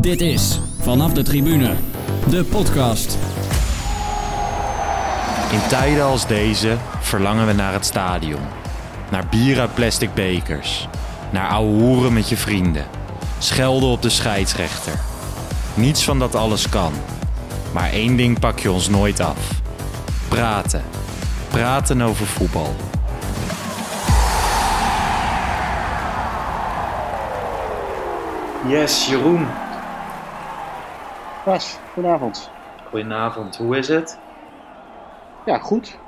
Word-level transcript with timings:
Dit 0.00 0.20
is 0.20 0.60
Vanaf 0.78 1.12
de 1.12 1.22
Tribune, 1.22 1.74
de 2.28 2.44
podcast. 2.44 3.18
In 5.52 5.68
tijden 5.68 6.04
als 6.04 6.26
deze 6.26 6.76
verlangen 7.00 7.46
we 7.46 7.52
naar 7.52 7.72
het 7.72 7.84
stadion. 7.84 8.40
Naar 9.10 9.26
bier 9.30 9.60
uit 9.60 9.74
plastic 9.74 10.14
bekers. 10.14 10.88
Naar 11.32 11.48
ouwe 11.48 11.82
hoeren 11.82 12.12
met 12.12 12.28
je 12.28 12.36
vrienden. 12.36 12.84
Schelden 13.38 13.88
op 13.88 14.02
de 14.02 14.08
scheidsrechter. 14.08 14.92
Niets 15.74 16.04
van 16.04 16.18
dat 16.18 16.34
alles 16.34 16.68
kan. 16.68 16.92
Maar 17.72 17.90
één 17.90 18.16
ding 18.16 18.38
pak 18.38 18.58
je 18.58 18.70
ons 18.70 18.88
nooit 18.88 19.20
af. 19.20 19.62
Praten. 20.28 20.82
Praten 21.50 22.02
over 22.02 22.26
voetbal. 22.26 22.74
Yes, 28.68 29.06
Jeroen. 29.06 29.46
Bas, 31.44 31.78
goedenavond. 31.92 32.50
Goedenavond, 32.88 33.56
hoe 33.56 33.76
is 33.76 33.88
het? 33.88 34.18
Ja, 35.46 35.58
goed. 35.58 35.98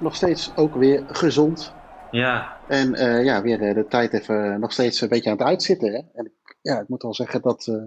Nog 0.00 0.14
steeds 0.14 0.56
ook 0.56 0.74
weer 0.74 1.04
gezond. 1.06 1.74
Ja, 2.10 2.56
En 2.68 2.94
eh, 2.94 3.24
ja, 3.24 3.42
weer 3.42 3.62
eh, 3.62 3.74
de 3.74 3.86
tijd 3.86 4.12
even 4.12 4.60
nog 4.60 4.72
steeds 4.72 5.00
een 5.00 5.08
beetje 5.08 5.30
aan 5.30 5.36
het 5.36 5.46
uitzitten. 5.46 5.92
Hè? 5.92 6.00
En 6.14 6.32
ja, 6.62 6.80
ik 6.80 6.88
moet 6.88 7.02
wel 7.02 7.14
zeggen 7.14 7.42
dat 7.42 7.66
eh, 7.66 7.86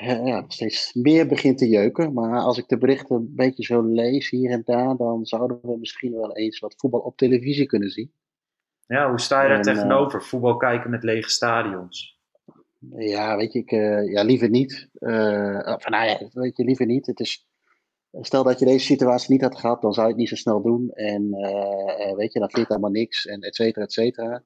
eh, 0.00 0.26
ja, 0.26 0.44
steeds 0.48 0.94
meer 0.94 1.26
begint 1.26 1.58
te 1.58 1.68
jeuken. 1.68 2.12
Maar 2.12 2.40
als 2.40 2.58
ik 2.58 2.68
de 2.68 2.78
berichten 2.78 3.16
een 3.16 3.32
beetje 3.34 3.62
zo 3.62 3.82
lees 3.82 4.30
hier 4.30 4.50
en 4.50 4.62
daar, 4.64 4.96
dan 4.96 5.26
zouden 5.26 5.58
we 5.62 5.78
misschien 5.78 6.12
wel 6.12 6.36
eens 6.36 6.58
wat 6.58 6.74
voetbal 6.76 7.00
op 7.00 7.16
televisie 7.16 7.66
kunnen 7.66 7.90
zien. 7.90 8.12
ja 8.86 9.08
hoe 9.08 9.20
sta 9.20 9.42
je 9.42 9.48
daar 9.48 9.58
En, 9.58 9.64
eh, 9.64 9.74
tegenover? 9.74 10.22
Voetbal 10.22 10.56
kijken 10.56 10.90
met 10.90 11.02
lege 11.02 11.30
stadions. 11.30 12.17
Ja, 12.96 13.36
weet 13.36 13.52
je, 13.52 13.58
ik, 13.58 13.70
eh, 13.70 14.10
ja, 14.12 14.22
liever 14.22 14.48
niet. 14.50 14.88
Eh, 14.92 15.74
of, 15.74 15.88
nou 15.88 16.06
ja, 16.06 16.28
weet 16.32 16.56
je, 16.56 16.64
liever 16.64 16.86
niet. 16.86 17.06
Het 17.06 17.20
is, 17.20 17.46
stel 18.20 18.42
dat 18.44 18.58
je 18.58 18.64
deze 18.64 18.84
situatie 18.84 19.32
niet 19.32 19.42
had 19.42 19.58
gehad, 19.58 19.82
dan 19.82 19.92
zou 19.92 20.06
je 20.06 20.12
het 20.12 20.20
niet 20.20 20.28
zo 20.28 20.34
snel 20.36 20.62
doen. 20.62 20.90
En 20.90 21.32
eh, 21.32 22.14
weet 22.14 22.32
je, 22.32 22.38
dan 22.38 22.50
vind 22.50 22.52
je 22.52 22.60
het 22.60 22.68
helemaal 22.68 22.90
niks. 22.90 23.26
En 23.26 23.40
et 23.40 23.54
cetera, 23.54 23.84
et 23.84 23.92
cetera. 23.92 24.42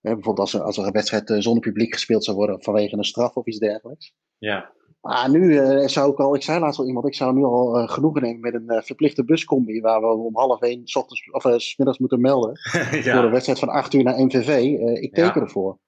Bijvoorbeeld 0.00 0.38
als 0.38 0.54
er, 0.54 0.60
als 0.62 0.78
er 0.78 0.86
een 0.86 0.92
wedstrijd 0.92 1.34
zonder 1.42 1.62
publiek 1.62 1.92
gespeeld 1.92 2.24
zou 2.24 2.36
worden 2.36 2.62
vanwege 2.62 2.96
een 2.96 3.04
straf 3.04 3.34
of 3.34 3.46
iets 3.46 3.58
dergelijks. 3.58 4.12
Ja, 4.38 4.72
Maar 5.00 5.30
nu 5.30 5.54
zou 5.88 6.12
ik 6.12 6.18
al, 6.18 6.34
ik 6.34 6.42
zei 6.42 6.60
laatst 6.60 6.80
al 6.80 6.86
iemand, 6.86 7.06
ik 7.06 7.14
zou 7.14 7.34
nu 7.34 7.42
al 7.44 7.86
genoegen 7.86 8.22
nemen 8.22 8.40
met 8.40 8.54
een 8.54 8.82
verplichte 8.82 9.24
buscombi 9.24 9.80
waar 9.80 10.00
we 10.00 10.06
om 10.06 10.36
half 10.36 10.60
één 10.60 10.86
's 10.86 10.96
ochtends, 10.96 11.30
of, 11.30 11.42
's 11.42 11.76
middags 11.76 11.98
moeten 11.98 12.20
melden. 12.20 12.58
Voor 12.90 13.02
ja. 13.02 13.30
wedstrijd 13.30 13.58
van 13.58 13.68
8 13.68 13.94
uur 13.94 14.02
naar 14.02 14.24
MVV. 14.24 14.62
Ik 15.00 15.14
teken 15.14 15.34
Ja. 15.34 15.40
ervoor. 15.40 15.78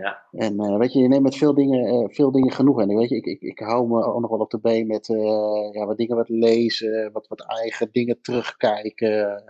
Ja. 0.00 0.24
En 0.30 0.60
eh, 0.60 0.78
weet 0.78 0.92
je, 0.92 0.98
je 0.98 1.08
neemt 1.08 1.22
met 1.22 1.36
veel 1.36 1.54
dingen, 1.54 1.86
eh, 1.86 2.14
veel 2.14 2.30
dingen 2.30 2.52
genoeg. 2.52 2.80
En 2.80 2.96
weet 2.96 3.08
je, 3.08 3.16
ik, 3.16 3.26
ik, 3.26 3.40
ik 3.40 3.58
hou 3.58 3.88
me 3.88 4.04
ook 4.04 4.20
nog 4.20 4.30
wel 4.30 4.38
op 4.38 4.50
de 4.50 4.60
been 4.60 4.86
met 4.86 5.08
eh, 5.08 5.68
ja, 5.72 5.86
wat 5.86 5.96
dingen 5.96 6.16
wat 6.16 6.28
lezen, 6.28 7.12
wat, 7.12 7.26
wat 7.28 7.40
eigen 7.40 7.88
dingen 7.92 8.20
terugkijken. 8.20 9.42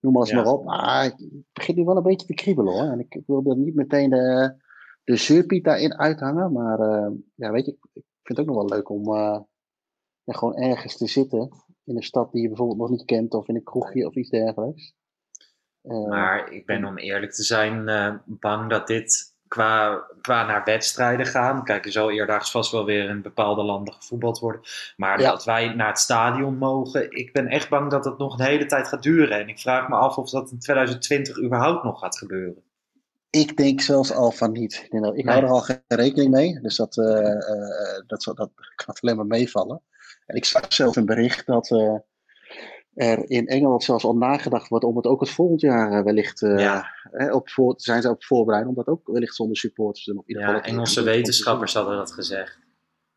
noem 0.00 0.12
maar 0.12 0.22
eens 0.22 0.30
Ja. 0.30 0.36
maar 0.36 0.52
op. 0.52 0.64
Maar 0.64 1.04
het 1.04 1.28
begint 1.52 1.76
nu 1.76 1.84
wel 1.84 1.96
een 1.96 2.02
beetje 2.02 2.26
te 2.26 2.34
kriebelen 2.34 2.72
hoor. 2.72 2.92
En 2.92 2.98
ik, 2.98 3.14
ik 3.14 3.26
wil 3.26 3.42
er 3.46 3.56
niet 3.56 3.74
meteen 3.74 4.10
de, 4.10 4.54
de 5.04 5.16
zeurpiet 5.16 5.64
daarin 5.64 5.98
uithangen. 5.98 6.52
Maar 6.52 7.10
ja, 7.34 7.50
weet 7.50 7.66
je, 7.66 7.72
ik, 7.72 7.78
ik 7.92 8.04
vind 8.22 8.38
het 8.38 8.38
ook 8.38 8.46
nog 8.46 8.56
wel 8.56 8.76
leuk 8.76 8.88
om 8.88 9.14
ja, 10.24 10.32
gewoon 10.32 10.56
ergens 10.56 10.96
te 10.96 11.06
zitten. 11.06 11.50
In 11.84 11.96
een 11.96 12.02
stad 12.02 12.32
die 12.32 12.42
je 12.42 12.48
bijvoorbeeld 12.48 12.78
nog 12.78 12.90
niet 12.90 13.04
kent. 13.04 13.34
Of 13.34 13.48
in 13.48 13.54
een 13.54 13.62
kroegje 13.62 14.06
of 14.06 14.14
iets 14.14 14.30
dergelijks. 14.30 14.94
Maar 16.08 16.52
ik 16.52 16.66
ben 16.66 16.84
om 16.84 16.98
eerlijk 16.98 17.32
te 17.32 17.42
zijn 17.42 17.84
bang 18.26 18.70
dat 18.70 18.86
dit 18.86 19.33
qua, 19.54 20.04
qua 20.20 20.46
naar 20.46 20.64
wedstrijden 20.64 21.26
gaan. 21.26 21.64
Kijk, 21.64 21.84
er 21.84 21.92
zal 21.92 22.10
eerdaags 22.10 22.50
vast 22.50 22.70
wel 22.72 22.84
weer 22.84 23.08
in 23.08 23.22
bepaalde 23.22 23.62
landen 23.62 23.94
gevoetbald 23.94 24.38
worden. 24.38 24.60
Maar 24.96 25.20
Ja. 25.20 25.30
dat 25.30 25.44
wij 25.44 25.68
naar 25.74 25.88
het 25.88 25.98
stadion 25.98 26.56
mogen. 26.58 27.10
Ik 27.10 27.32
ben 27.32 27.46
echt 27.48 27.68
bang 27.68 27.90
dat 27.90 28.04
het 28.04 28.18
nog 28.18 28.38
een 28.38 28.44
hele 28.44 28.66
tijd 28.66 28.88
gaat 28.88 29.02
duren. 29.02 29.38
En 29.40 29.48
ik 29.48 29.58
vraag 29.58 29.88
me 29.88 29.94
af 29.96 30.16
of 30.18 30.30
dat 30.30 30.50
in 30.50 30.58
2020 30.58 31.42
überhaupt 31.42 31.84
nog 31.84 31.98
gaat 31.98 32.18
gebeuren. 32.18 32.62
Ik 33.30 33.56
denk 33.56 33.80
zelfs 33.80 34.12
al 34.12 34.30
van 34.30 34.52
niet. 34.52 34.88
Ik, 34.90 35.02
dat- 35.02 35.14
Nee. 35.14 35.24
hou 35.26 35.42
er 35.44 35.50
al 35.50 35.60
geen 35.60 35.82
rekening 35.88 36.30
mee. 36.30 36.60
Dus 36.60 36.76
dat, 36.76 36.98
eh, 36.98 37.30
eh, 37.30 38.02
dat, 38.06 38.22
zal- 38.22 38.34
dat 38.34 38.50
kan 38.74 38.94
alleen 39.00 39.16
maar 39.16 39.26
meevallen. 39.26 39.80
En 40.26 40.36
ik 40.36 40.44
zag 40.44 40.64
zelfs 40.68 40.96
een 40.96 41.06
bericht 41.06 41.46
dat 41.46 41.70
eh, 41.70 41.94
er 42.94 43.30
in 43.30 43.46
Engeland 43.46 43.82
zelfs 43.82 44.04
al 44.04 44.16
nagedacht 44.16 44.68
wordt 44.68 44.84
om 44.84 44.96
het 44.96 45.06
ook 45.06 45.20
het 45.20 45.30
volgend 45.30 45.60
jaar 45.60 46.04
wellicht 46.04 46.40
Ja. 46.40 46.93
Hè, 47.16 47.32
op 47.32 47.50
voor, 47.50 47.74
zijn 47.76 48.02
ze 48.02 48.08
op 48.10 48.24
voorbereid 48.24 48.66
om 48.66 48.74
dat 48.74 48.86
ook 48.86 49.00
wellicht 49.06 49.34
zonder 49.34 49.56
supporters 49.56 50.04
te 50.04 50.12
doen. 50.12 50.22
In 50.26 50.36
ieder 50.38 50.54
Ja, 50.54 50.62
Engelse 50.62 51.02
wetenschappers 51.02 51.74
hadden 51.74 51.96
dat 51.96 52.12
gezegd. 52.12 52.58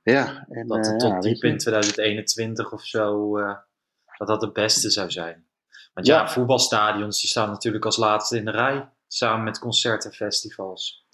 Ja, 0.03 0.45
en, 0.49 0.67
Dat 0.67 0.85
eh, 0.85 0.91
het 0.91 1.01
ja, 1.01 1.09
tot 1.09 1.21
diep 1.23 1.43
in 1.43 1.57
2021 1.57 2.71
of 2.73 2.85
zo, 2.85 3.37
eh, 3.37 3.55
dat 4.17 4.27
dat 4.27 4.41
het 4.41 4.53
beste 4.53 4.89
zou 4.89 5.11
zijn. 5.11 5.45
Want 5.93 6.07
ja, 6.07 6.17
Ja. 6.19 6.27
voetbalstadions 6.29 7.21
die 7.21 7.29
staan 7.29 7.49
natuurlijk 7.49 7.85
als 7.85 7.97
laatste 7.97 8.37
in 8.37 8.45
de 8.45 8.51
rij. 8.51 8.89
Samen 9.07 9.43
met 9.43 9.59
concerten, 9.59 10.13
festivals. 10.13 11.05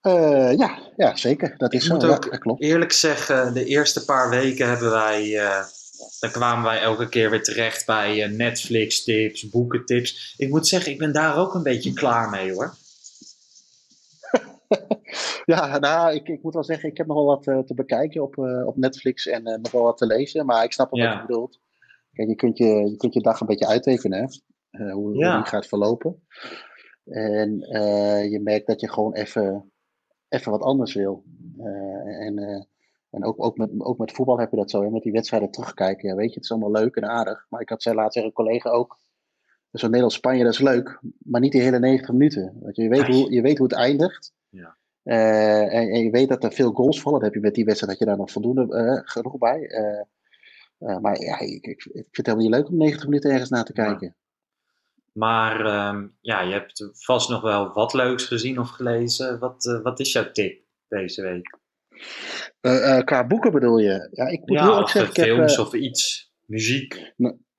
Eh, 0.00 0.52
ja, 0.56 0.78
ja, 0.96 1.16
zeker. 1.16 1.54
Dat 1.56 1.72
Ik 1.72 1.80
is 1.80 1.86
zo. 1.86 1.92
moet 1.92 2.02
Ja, 2.02 2.08
dat 2.08 2.38
klopt. 2.38 2.62
eerlijk 2.62 2.92
zeggen, 2.92 3.54
de 3.54 3.64
eerste 3.64 4.04
paar 4.04 4.30
weken 4.30 4.68
hebben 4.68 4.90
wij. 4.90 5.38
eh, 5.38 5.64
dan 6.20 6.30
kwamen 6.30 6.64
wij 6.64 6.80
elke 6.80 7.08
keer 7.08 7.30
weer 7.30 7.42
terecht 7.42 7.86
bij 7.86 8.22
eh, 8.22 8.30
Netflix-tips, 8.30 9.48
boekentips. 9.48 10.34
Ik 10.36 10.48
moet 10.48 10.66
zeggen, 10.68 10.92
ik 10.92 10.98
ben 10.98 11.12
daar 11.12 11.36
ook 11.36 11.54
een 11.54 11.62
beetje 11.62 11.92
klaar 11.92 12.30
mee 12.30 12.52
hoor. 12.52 12.74
Ja, 15.44 15.78
nou, 15.78 16.14
ik, 16.14 16.28
ik 16.28 16.42
moet 16.42 16.54
wel 16.54 16.64
zeggen, 16.64 16.88
ik 16.88 16.96
heb 16.96 17.06
nog 17.06 17.16
wel 17.16 17.26
wat 17.26 17.46
eh, 17.46 17.58
te 17.58 17.74
bekijken 17.74 18.22
op, 18.22 18.38
eh, 18.38 18.66
op 18.66 18.76
Netflix 18.76 19.26
en 19.26 19.44
eh, 19.46 19.58
nog 19.58 19.70
wel 19.72 19.82
wat 19.82 19.96
te 19.96 20.06
lezen. 20.06 20.46
Maar 20.46 20.64
ik 20.64 20.72
snap 20.72 20.90
wel 20.90 21.00
Ja. 21.00 21.08
wat 21.10 21.20
je 21.20 21.26
bedoelt. 21.26 21.60
Kijk, 22.12 22.28
je 22.28 22.34
kunt 22.34 22.58
je, 22.58 22.64
je 22.64 22.96
kunt 22.96 23.14
je 23.14 23.20
dag 23.20 23.40
een 23.40 23.46
beetje 23.46 23.66
uittekenen, 23.66 24.18
hè? 24.70 24.92
Hoe, 24.92 25.02
hoe 25.12 25.18
Ja. 25.18 25.36
die 25.36 25.46
gaat 25.46 25.66
verlopen. 25.66 26.22
En 27.04 27.58
je 28.30 28.40
merkt 28.42 28.66
dat 28.66 28.80
je 28.80 28.90
gewoon 28.90 29.14
even, 29.14 29.72
even 30.28 30.50
wat 30.50 30.62
anders 30.62 30.94
wil. 30.94 31.24
En 32.20 32.66
en 33.14 33.24
ook, 33.24 33.44
ook, 33.44 33.56
met, 33.56 33.70
ook 33.78 33.98
met 33.98 34.12
voetbal 34.12 34.38
heb 34.38 34.50
je 34.50 34.56
dat 34.56 34.70
zo, 34.70 34.82
hè? 34.82 34.90
met 34.90 35.02
die 35.02 35.12
wedstrijden 35.12 35.50
terugkijken. 35.50 36.08
Ja, 36.08 36.14
weet 36.14 36.28
je, 36.28 36.34
het 36.34 36.44
is 36.44 36.50
allemaal 36.50 36.70
leuk 36.70 36.96
en 36.96 37.08
aardig. 37.08 37.46
Maar 37.48 37.60
ik 37.60 37.68
had 37.68 37.82
zei 37.82 37.94
laatst 37.94 38.12
tegen 38.12 38.28
een 38.28 38.34
collega 38.34 38.70
ook. 38.70 38.98
Zo'n 39.70 39.88
Nederlands-Spanje, 39.88 40.44
dat 40.44 40.52
is 40.52 40.58
leuk. 40.60 41.00
Maar 41.18 41.40
niet 41.40 41.52
die 41.52 41.60
hele 41.62 41.78
90 41.78 42.12
minuten. 42.12 42.56
Want 42.60 42.76
je 42.76 42.88
weet, 42.88 43.06
hoe, 43.06 43.32
je 43.32 43.40
weet 43.42 43.58
hoe 43.58 43.66
het 43.66 43.76
eindigt. 43.76 44.32
Ja. 44.48 44.76
Eh, 45.02 45.74
en, 45.74 45.88
en 45.88 46.02
je 46.02 46.10
weet 46.10 46.28
dat 46.28 46.44
er 46.44 46.52
veel 46.52 46.72
goals 46.72 47.00
vallen. 47.00 47.18
Dat 47.18 47.28
heb 47.28 47.36
je 47.36 47.46
met 47.46 47.54
die 47.54 47.64
wedstrijd 47.64 47.90
dat 47.92 48.00
je 48.00 48.06
daar 48.06 48.18
nog 48.18 48.30
voldoende 48.30 48.76
eh, 48.76 49.00
genoeg 49.04 49.38
bij. 49.38 49.66
Eh, 49.66 50.98
maar 50.98 51.20
ja, 51.20 51.38
ik, 51.38 51.66
ik, 51.66 51.84
ik 51.84 51.84
vind 51.92 52.16
het 52.16 52.26
helemaal 52.26 52.46
niet 52.46 52.54
leuk 52.54 52.68
om 52.68 52.76
90 52.76 53.04
minuten 53.04 53.30
ergens 53.30 53.50
naar 53.50 53.64
te 53.64 53.72
Ja. 53.74 53.84
kijken. 53.84 54.16
Maar 55.12 55.66
ehm, 55.66 56.06
ja, 56.20 56.40
je 56.40 56.52
hebt 56.52 56.88
vast 56.92 57.28
nog 57.28 57.40
wel 57.40 57.72
wat 57.72 57.92
leuks 57.92 58.24
gezien 58.24 58.58
of 58.58 58.68
gelezen. 58.68 59.38
Wat, 59.38 59.80
wat 59.82 60.00
is 60.00 60.12
jouw 60.12 60.30
tip 60.30 60.62
deze 60.88 61.22
week? 61.22 61.58
Eh, 62.60 62.96
eh, 62.98 63.04
qua 63.04 63.26
boeken 63.26 63.52
bedoel 63.52 63.78
je? 63.78 64.08
Ja, 64.12 64.26
ik 64.26 64.40
moet 64.40 64.58
Ja, 64.58 64.80
of 64.82 64.90
zeggen, 64.90 65.02
eh, 65.02 65.08
ik 65.10 65.16
heb, 65.16 65.36
films 65.36 65.56
eh, 65.56 65.60
of 65.60 65.74
iets. 65.74 66.32
Muziek. 66.46 67.12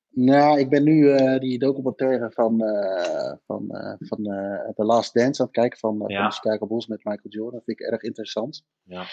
Nou, 0.10 0.60
ik 0.60 0.70
ben 0.70 0.84
nu 0.84 1.10
eh, 1.12 1.40
die 1.40 1.60
documentaire 1.60 2.32
van, 2.32 2.62
eh, 2.64 3.34
van, 3.46 3.70
eh, 3.72 3.94
van 4.00 4.26
eh, 4.26 4.70
The 4.76 4.84
Last 4.84 5.14
Dance 5.14 5.40
aan 5.42 5.48
het 5.48 5.56
kijken 5.56 5.80
van, 5.80 6.02
eh, 6.02 6.08
Ja. 6.08 6.20
van 6.20 6.30
de 6.30 6.36
Chicago 6.36 6.68
Bulls 6.68 6.88
met 6.88 7.04
Michael 7.04 7.30
Jordan. 7.30 7.54
Dat 7.54 7.64
vind 7.64 7.80
ik 7.80 7.86
erg 7.88 8.02
interessant. 8.02 8.64
Ja. 8.84 9.06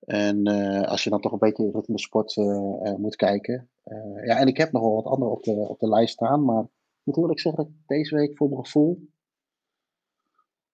En 0.00 0.44
eh, 0.44 0.82
als 0.88 1.04
je 1.04 1.10
dan 1.10 1.20
toch 1.20 1.32
een 1.32 1.38
beetje 1.38 1.64
richting 1.64 1.96
de 1.96 2.02
sport 2.02 2.36
eh, 2.36 2.44
eh, 2.82 2.94
moet 2.96 3.16
kijken. 3.16 3.68
Eh, 3.84 4.26
ja, 4.26 4.36
en 4.38 4.46
ik 4.46 4.56
heb 4.56 4.72
nog 4.72 4.82
wel 4.82 4.94
wat 4.94 5.04
andere 5.12 5.30
op 5.30 5.42
de, 5.42 5.50
op 5.52 5.78
de 5.80 5.88
lijst 5.88 6.12
staan. 6.12 6.44
Maar 6.44 6.62
ik 6.62 6.68
moet 7.04 7.16
eerlijk 7.16 7.40
zeggen 7.40 7.64
dat 7.64 7.72
ik 7.72 7.78
deze 7.86 8.14
week 8.14 8.36
voor 8.36 8.48
mijn 8.48 8.64
gevoel 8.64 9.08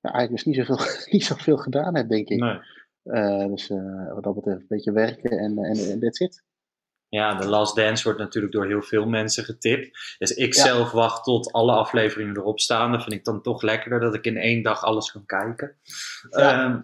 ja, 0.01 0.13
eigenlijk 0.13 0.45
dus 0.45 0.55
niet 0.57 0.67
zoveel, 0.67 0.87
niet 1.13 1.25
zoveel 1.25 1.57
gedaan 1.57 1.97
heb, 1.97 2.09
denk 2.09 2.29
ik. 2.29 2.39
Nee. 2.41 2.59
Eh, 3.03 3.47
dus 3.47 3.71
eh, 3.71 4.13
wat 4.15 4.23
dat 4.25 4.35
betreft 4.35 4.61
een 4.61 4.67
beetje 4.69 4.93
werken 4.93 5.31
en 5.31 5.59
en 5.59 5.91
en 5.91 6.01
that's 6.01 6.21
it. 6.21 6.45
Ja, 7.09 7.39
The 7.39 7.49
Last 7.49 7.77
Dance 7.77 8.05
wordt 8.05 8.19
natuurlijk 8.19 8.53
door 8.53 8.67
heel 8.67 8.83
veel 8.83 9.07
mensen 9.07 9.45
getipt. 9.45 10.17
Dus 10.19 10.35
ik 10.35 10.55
Ja. 10.55 10.63
zelf 10.65 10.91
wacht 10.91 11.25
tot 11.25 11.53
alle 11.53 11.73
afleveringen 11.73 12.37
erop 12.37 12.61
staan. 12.61 12.93
Dat 12.93 13.03
vind 13.03 13.15
ik 13.15 13.25
dan 13.25 13.43
toch 13.43 13.63
lekkerder 13.63 14.01
dat 14.01 14.15
ik 14.15 14.25
in 14.25 14.37
één 14.37 14.63
dag 14.63 14.83
alles 14.83 15.13
kan 15.13 15.27
kijken. 15.27 15.77
Ja. 16.31 16.65
Ehm, 16.65 16.81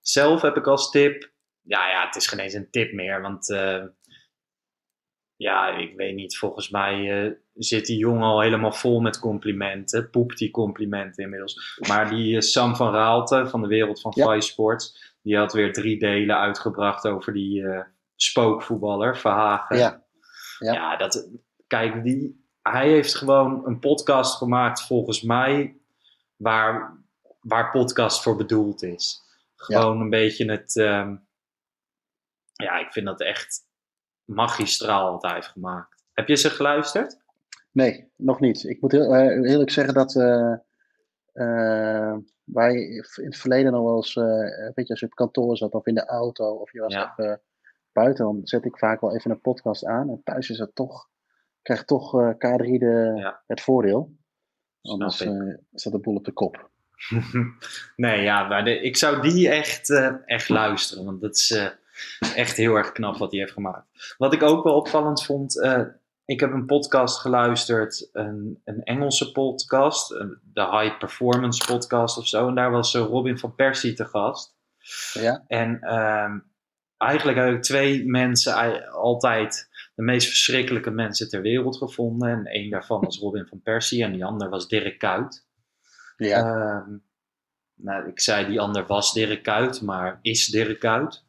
zelf 0.00 0.42
heb 0.42 0.56
ik 0.56 0.66
als 0.66 0.90
tip. 0.90 1.30
Ja, 1.60 1.88
ja, 1.88 2.06
het 2.06 2.16
is 2.16 2.26
geen 2.26 2.38
eens 2.38 2.52
een 2.54 2.70
tip 2.70 2.92
meer. 2.92 3.20
Want 3.22 3.50
eh, 3.50 3.84
ja, 5.36 5.76
ik 5.76 5.96
weet 5.96 6.14
niet. 6.14 6.36
Volgens 6.38 6.70
mij 6.70 7.24
eh, 7.26 7.32
zit 7.54 7.86
die 7.86 7.98
jongen 7.98 8.22
al 8.22 8.40
helemaal 8.40 8.72
vol 8.72 9.00
met 9.00 9.18
complimenten. 9.18 10.10
Poept 10.10 10.38
die 10.38 10.50
complimenten 10.50 11.22
inmiddels. 11.24 11.78
Maar 11.88 12.10
die 12.10 12.34
eh, 12.34 12.40
Sam 12.40 12.76
van 12.76 12.92
Raalte 12.92 13.46
van 13.46 13.60
de 13.62 13.68
wereld 13.68 14.00
van 14.00 14.12
Ja. 14.14 14.32
Vice 14.32 14.48
Sports. 14.48 15.11
Die 15.22 15.36
had 15.36 15.52
weer 15.52 15.72
drie 15.72 15.98
delen 15.98 16.38
uitgebracht 16.38 17.06
over 17.06 17.32
die 17.32 17.66
eh, 17.66 17.84
spookvoetballer 18.16 19.18
Verhagen. 19.18 19.76
Ja. 19.76 20.04
Ja. 20.58 20.72
Ja. 20.72 20.96
dat, 20.96 21.28
kijk, 21.66 22.04
die, 22.04 22.46
hij 22.62 22.88
heeft 22.88 23.14
gewoon 23.14 23.66
een 23.66 23.78
podcast 23.78 24.36
gemaakt 24.36 24.82
volgens 24.86 25.22
mij 25.22 25.76
waar, 26.36 26.98
waar 27.40 27.70
podcast 27.70 28.22
voor 28.22 28.36
bedoeld 28.36 28.82
is. 28.82 29.20
Gewoon 29.56 30.00
een 30.00 30.10
beetje 30.10 30.50
het. 30.50 30.76
ehm, 30.76 31.16
ja, 32.52 32.78
ik 32.78 32.92
vind 32.92 33.06
dat 33.06 33.20
echt 33.20 33.60
magistraal 34.24 35.12
wat 35.12 35.22
hij 35.22 35.34
heeft 35.34 35.46
gemaakt. 35.46 36.04
Heb 36.12 36.28
je 36.28 36.36
ze 36.36 36.50
geluisterd? 36.50 37.20
Nee, 37.70 38.10
nog 38.16 38.40
niet. 38.40 38.64
Ik 38.64 38.80
moet 38.80 38.92
heel, 38.92 39.14
eh, 39.14 39.50
eerlijk 39.50 39.70
zeggen 39.70 39.94
dat 39.94 40.14
eh, 41.32 41.96
eh, 42.08 42.16
wij 42.44 42.74
in 43.16 43.24
het 43.24 43.36
verleden 43.36 43.72
nog 43.72 43.82
wel 43.82 43.96
eens, 43.96 44.16
eh, 44.16 44.24
weet 44.74 44.86
je, 44.86 44.88
als 44.88 45.00
je 45.00 45.06
op 45.06 45.14
kantoor 45.14 45.56
zat 45.56 45.72
of 45.72 45.86
in 45.86 45.94
de 45.94 46.06
auto 46.06 46.54
of 46.54 46.72
je 46.72 46.80
was 46.80 46.92
Ja. 46.94 47.14
even 47.18 47.40
buiten, 47.92 48.24
dan 48.24 48.40
zet 48.42 48.64
ik 48.64 48.78
vaak 48.78 49.00
wel 49.00 49.14
even 49.16 49.30
een 49.30 49.40
podcast 49.40 49.84
aan. 49.86 50.08
En 50.08 50.20
thuis 50.24 50.50
is 50.50 50.58
het 50.58 50.74
toch, 50.74 51.08
krijgt 51.62 51.86
toch 51.86 52.20
eh, 52.20 52.28
K3 52.30 52.78
de, 52.78 53.12
Ja. 53.16 53.42
het 53.46 53.60
voordeel. 53.60 54.12
Anders 54.82 55.20
eh, 55.20 55.54
staat 55.74 55.92
de 55.92 55.98
boel 55.98 56.16
op 56.16 56.24
de 56.24 56.32
kop. 56.32 56.70
nee, 57.96 58.22
ja, 58.22 58.48
maar 58.48 58.64
de- 58.64 58.80
ik 58.80 58.96
zou 58.96 59.20
die 59.22 59.48
echt, 59.48 59.90
eh, 59.90 60.14
echt 60.24 60.48
luisteren. 60.48 61.04
Want 61.04 61.20
dat 61.20 61.34
is 61.34 61.50
eh, 61.50 61.66
echt 62.36 62.56
heel 62.56 62.74
erg 62.74 62.92
knap 62.92 63.16
wat 63.16 63.30
hij 63.30 63.40
heeft 63.40 63.52
gemaakt. 63.52 64.14
Wat 64.18 64.32
ik 64.32 64.42
ook 64.42 64.64
wel 64.64 64.74
opvallend 64.74 65.24
vond. 65.24 65.60
Ik 66.24 66.40
heb 66.40 66.52
een 66.52 66.66
podcast 66.66 67.18
geluisterd, 67.20 68.08
een, 68.12 68.60
een 68.64 68.82
Engelse 68.82 69.32
podcast, 69.32 70.10
een- 70.10 70.40
de 70.52 70.68
High 70.78 70.98
Performance 70.98 71.66
Podcast 71.66 72.18
of 72.18 72.26
zo. 72.26 72.48
En 72.48 72.54
daar 72.54 72.70
was 72.70 72.94
eh, 72.94 73.00
Robin 73.02 73.38
van 73.38 73.54
Persie 73.54 73.92
te 73.94 74.04
gast. 74.04 74.54
Ja, 75.12 75.44
En 75.46 75.80
ehm, 75.80 76.38
eigenlijk 76.96 77.38
heb 77.38 77.54
ik 77.54 77.62
twee 77.62 78.04
mensen 78.06 78.90
altijd 78.92 79.68
de 79.94 80.02
meest 80.02 80.28
verschrikkelijke 80.28 80.90
mensen 80.90 81.28
ter 81.28 81.40
wereld 81.42 81.76
gevonden. 81.76 82.28
En 82.30 82.44
één 82.46 82.70
daarvan 82.70 83.00
was 83.00 83.18
Robin 83.18 83.46
van 83.46 83.62
Persie 83.62 84.02
en 84.04 84.12
die 84.12 84.24
ander 84.24 84.48
was 84.48 84.68
Dirk 84.68 84.98
Kuyt. 84.98 85.46
ja, 86.16 86.38
Ehm, 86.44 86.96
nou, 87.74 88.08
ik 88.08 88.20
zei 88.20 88.46
die 88.46 88.60
ander 88.60 88.86
was 88.86 89.12
Dirk 89.12 89.42
Kuyt, 89.42 89.80
maar 89.82 90.18
is 90.22 90.46
Dirk 90.46 90.78
Kuyt. 90.80 91.24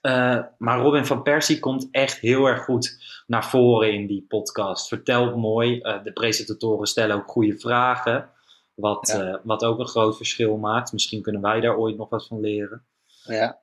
Eh, 0.00 0.38
maar 0.58 0.78
Robin 0.80 1.06
van 1.06 1.22
Persie 1.22 1.58
komt 1.58 1.88
echt 1.90 2.18
heel 2.18 2.46
erg 2.46 2.64
goed 2.64 2.98
naar 3.26 3.44
voren 3.46 3.92
in 3.92 4.06
die 4.06 4.24
podcast. 4.28 4.88
Vertelt 4.88 5.36
mooi. 5.36 5.80
eh, 5.80 6.02
de 6.04 6.12
presentatoren 6.12 6.86
stellen 6.86 7.16
ook 7.16 7.28
goede 7.30 7.58
vragen. 7.58 8.30
Wat, 8.74 9.08
Ja. 9.08 9.22
eh, 9.24 9.36
wat 9.42 9.64
ook 9.64 9.78
een 9.78 9.86
groot 9.88 10.16
verschil 10.16 10.56
maakt. 10.56 10.92
Misschien 10.92 11.22
kunnen 11.22 11.40
wij 11.42 11.60
daar 11.60 11.76
ooit 11.76 11.96
nog 11.96 12.08
wat 12.08 12.26
van 12.26 12.40
leren. 12.40 12.84
ja, 13.24 13.58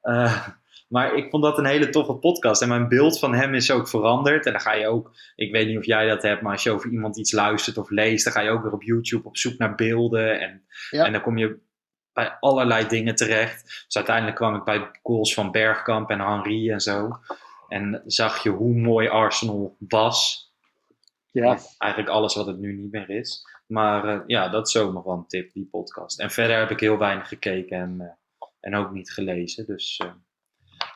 maar 0.87 1.15
ik 1.15 1.29
vond 1.29 1.43
dat 1.43 1.57
een 1.57 1.65
hele 1.65 1.89
toffe 1.89 2.13
podcast. 2.13 2.61
En 2.61 2.67
mijn 2.67 2.87
beeld 2.87 3.19
van 3.19 3.33
hem 3.33 3.53
is 3.53 3.71
ook 3.71 3.87
veranderd. 3.87 4.45
En 4.45 4.51
dan 4.51 4.61
ga 4.61 4.73
je 4.73 4.87
ook, 4.87 5.11
ik 5.35 5.51
weet 5.51 5.67
niet 5.67 5.77
of 5.77 5.85
jij 5.85 6.07
dat 6.07 6.21
hebt, 6.21 6.41
maar 6.41 6.51
als 6.51 6.63
je 6.63 6.71
over 6.71 6.89
iemand 6.91 7.17
iets 7.17 7.31
luistert 7.31 7.77
of 7.77 7.89
leest, 7.89 8.23
dan 8.23 8.33
ga 8.33 8.39
je 8.41 8.49
ook 8.49 8.63
weer 8.63 8.71
op 8.73 8.83
YouTube 8.83 9.27
op 9.27 9.37
zoek 9.37 9.57
naar 9.57 9.75
beelden. 9.75 10.39
En, 10.39 10.63
Ja. 10.89 11.05
en 11.05 11.11
dan 11.11 11.21
kom 11.21 11.37
je 11.37 11.57
bij 12.15 12.37
allerlei 12.39 12.87
dingen 12.87 13.15
terecht. 13.15 13.63
Dus 13.85 13.95
uiteindelijk 13.95 14.35
kwam 14.35 14.55
ik 14.55 14.63
bij 14.63 14.91
goals 15.03 15.33
van 15.33 15.51
Bergkamp 15.51 16.09
en 16.09 16.19
Henry 16.19 16.71
en 16.71 16.79
zo. 16.81 17.19
En 17.67 18.01
zag 18.05 18.43
je 18.43 18.49
hoe 18.49 18.73
mooi 18.75 19.07
Arsenal 19.07 19.75
was. 19.79 20.49
ja. 21.31 21.57
Eigenlijk 21.77 22.13
alles 22.13 22.35
wat 22.35 22.45
het 22.45 22.57
nu 22.57 22.73
niet 22.73 22.91
meer 22.91 23.09
is. 23.09 23.47
Maar 23.67 24.07
eh, 24.07 24.19
ja, 24.27 24.49
dat 24.49 24.67
is 24.67 24.73
nog 24.73 25.03
wel 25.03 25.13
een 25.13 25.27
tip, 25.27 25.53
die 25.53 25.67
podcast. 25.71 26.19
En 26.19 26.31
verder 26.31 26.57
heb 26.57 26.69
ik 26.69 26.79
heel 26.79 26.97
weinig 26.97 27.27
gekeken 27.27 27.79
en, 27.79 28.01
eh, 28.01 28.47
en 28.59 28.75
ook 28.75 28.91
niet 28.91 29.11
gelezen. 29.11 29.65
Dus, 29.65 29.97
eh, 29.97 30.11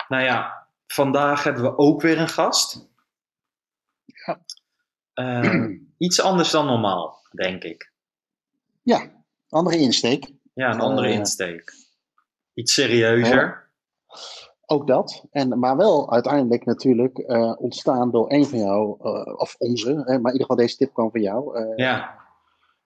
nou 0.08 0.24
ja, 0.24 0.68
vandaag 0.88 1.44
hebben 1.44 1.64
we 1.64 1.78
ook 1.78 2.02
weer 2.02 2.20
een 2.20 2.30
gast. 2.30 2.88
Ja. 4.06 4.40
Eh, 5.14 5.66
iets 5.98 6.22
anders 6.22 6.52
dan 6.52 6.66
normaal, 6.66 7.22
denk 7.32 7.64
ik. 7.64 7.92
ja. 8.84 9.18
Andere 9.50 9.78
insteek. 9.78 10.32
Ja, 10.60 10.74
een 10.74 10.80
andere 10.80 11.08
Eh. 11.08 11.14
insteek. 11.14 11.74
Iets 12.54 12.74
serieuzer. 12.74 13.68
Ook 14.66 14.88
dat. 14.88 15.26
En, 15.32 15.60
maar 15.60 15.78
wel 15.78 16.12
uiteindelijk 16.12 16.66
natuurlijk 16.66 17.18
eh, 17.18 17.54
ontstaan 17.58 18.12
door 18.12 18.32
een 18.32 18.46
van 18.46 18.60
jou, 18.60 18.98
eh, 19.02 19.34
of 19.40 19.56
onze, 19.58 19.90
hè, 19.90 19.96
maar 20.04 20.06
in 20.12 20.18
ieder 20.26 20.42
geval 20.42 20.56
deze 20.56 20.76
tip 20.78 20.94
kwam 20.94 21.12
van 21.12 21.22
jou. 21.22 21.58
eh, 21.58 21.76
Ja, 21.78 22.18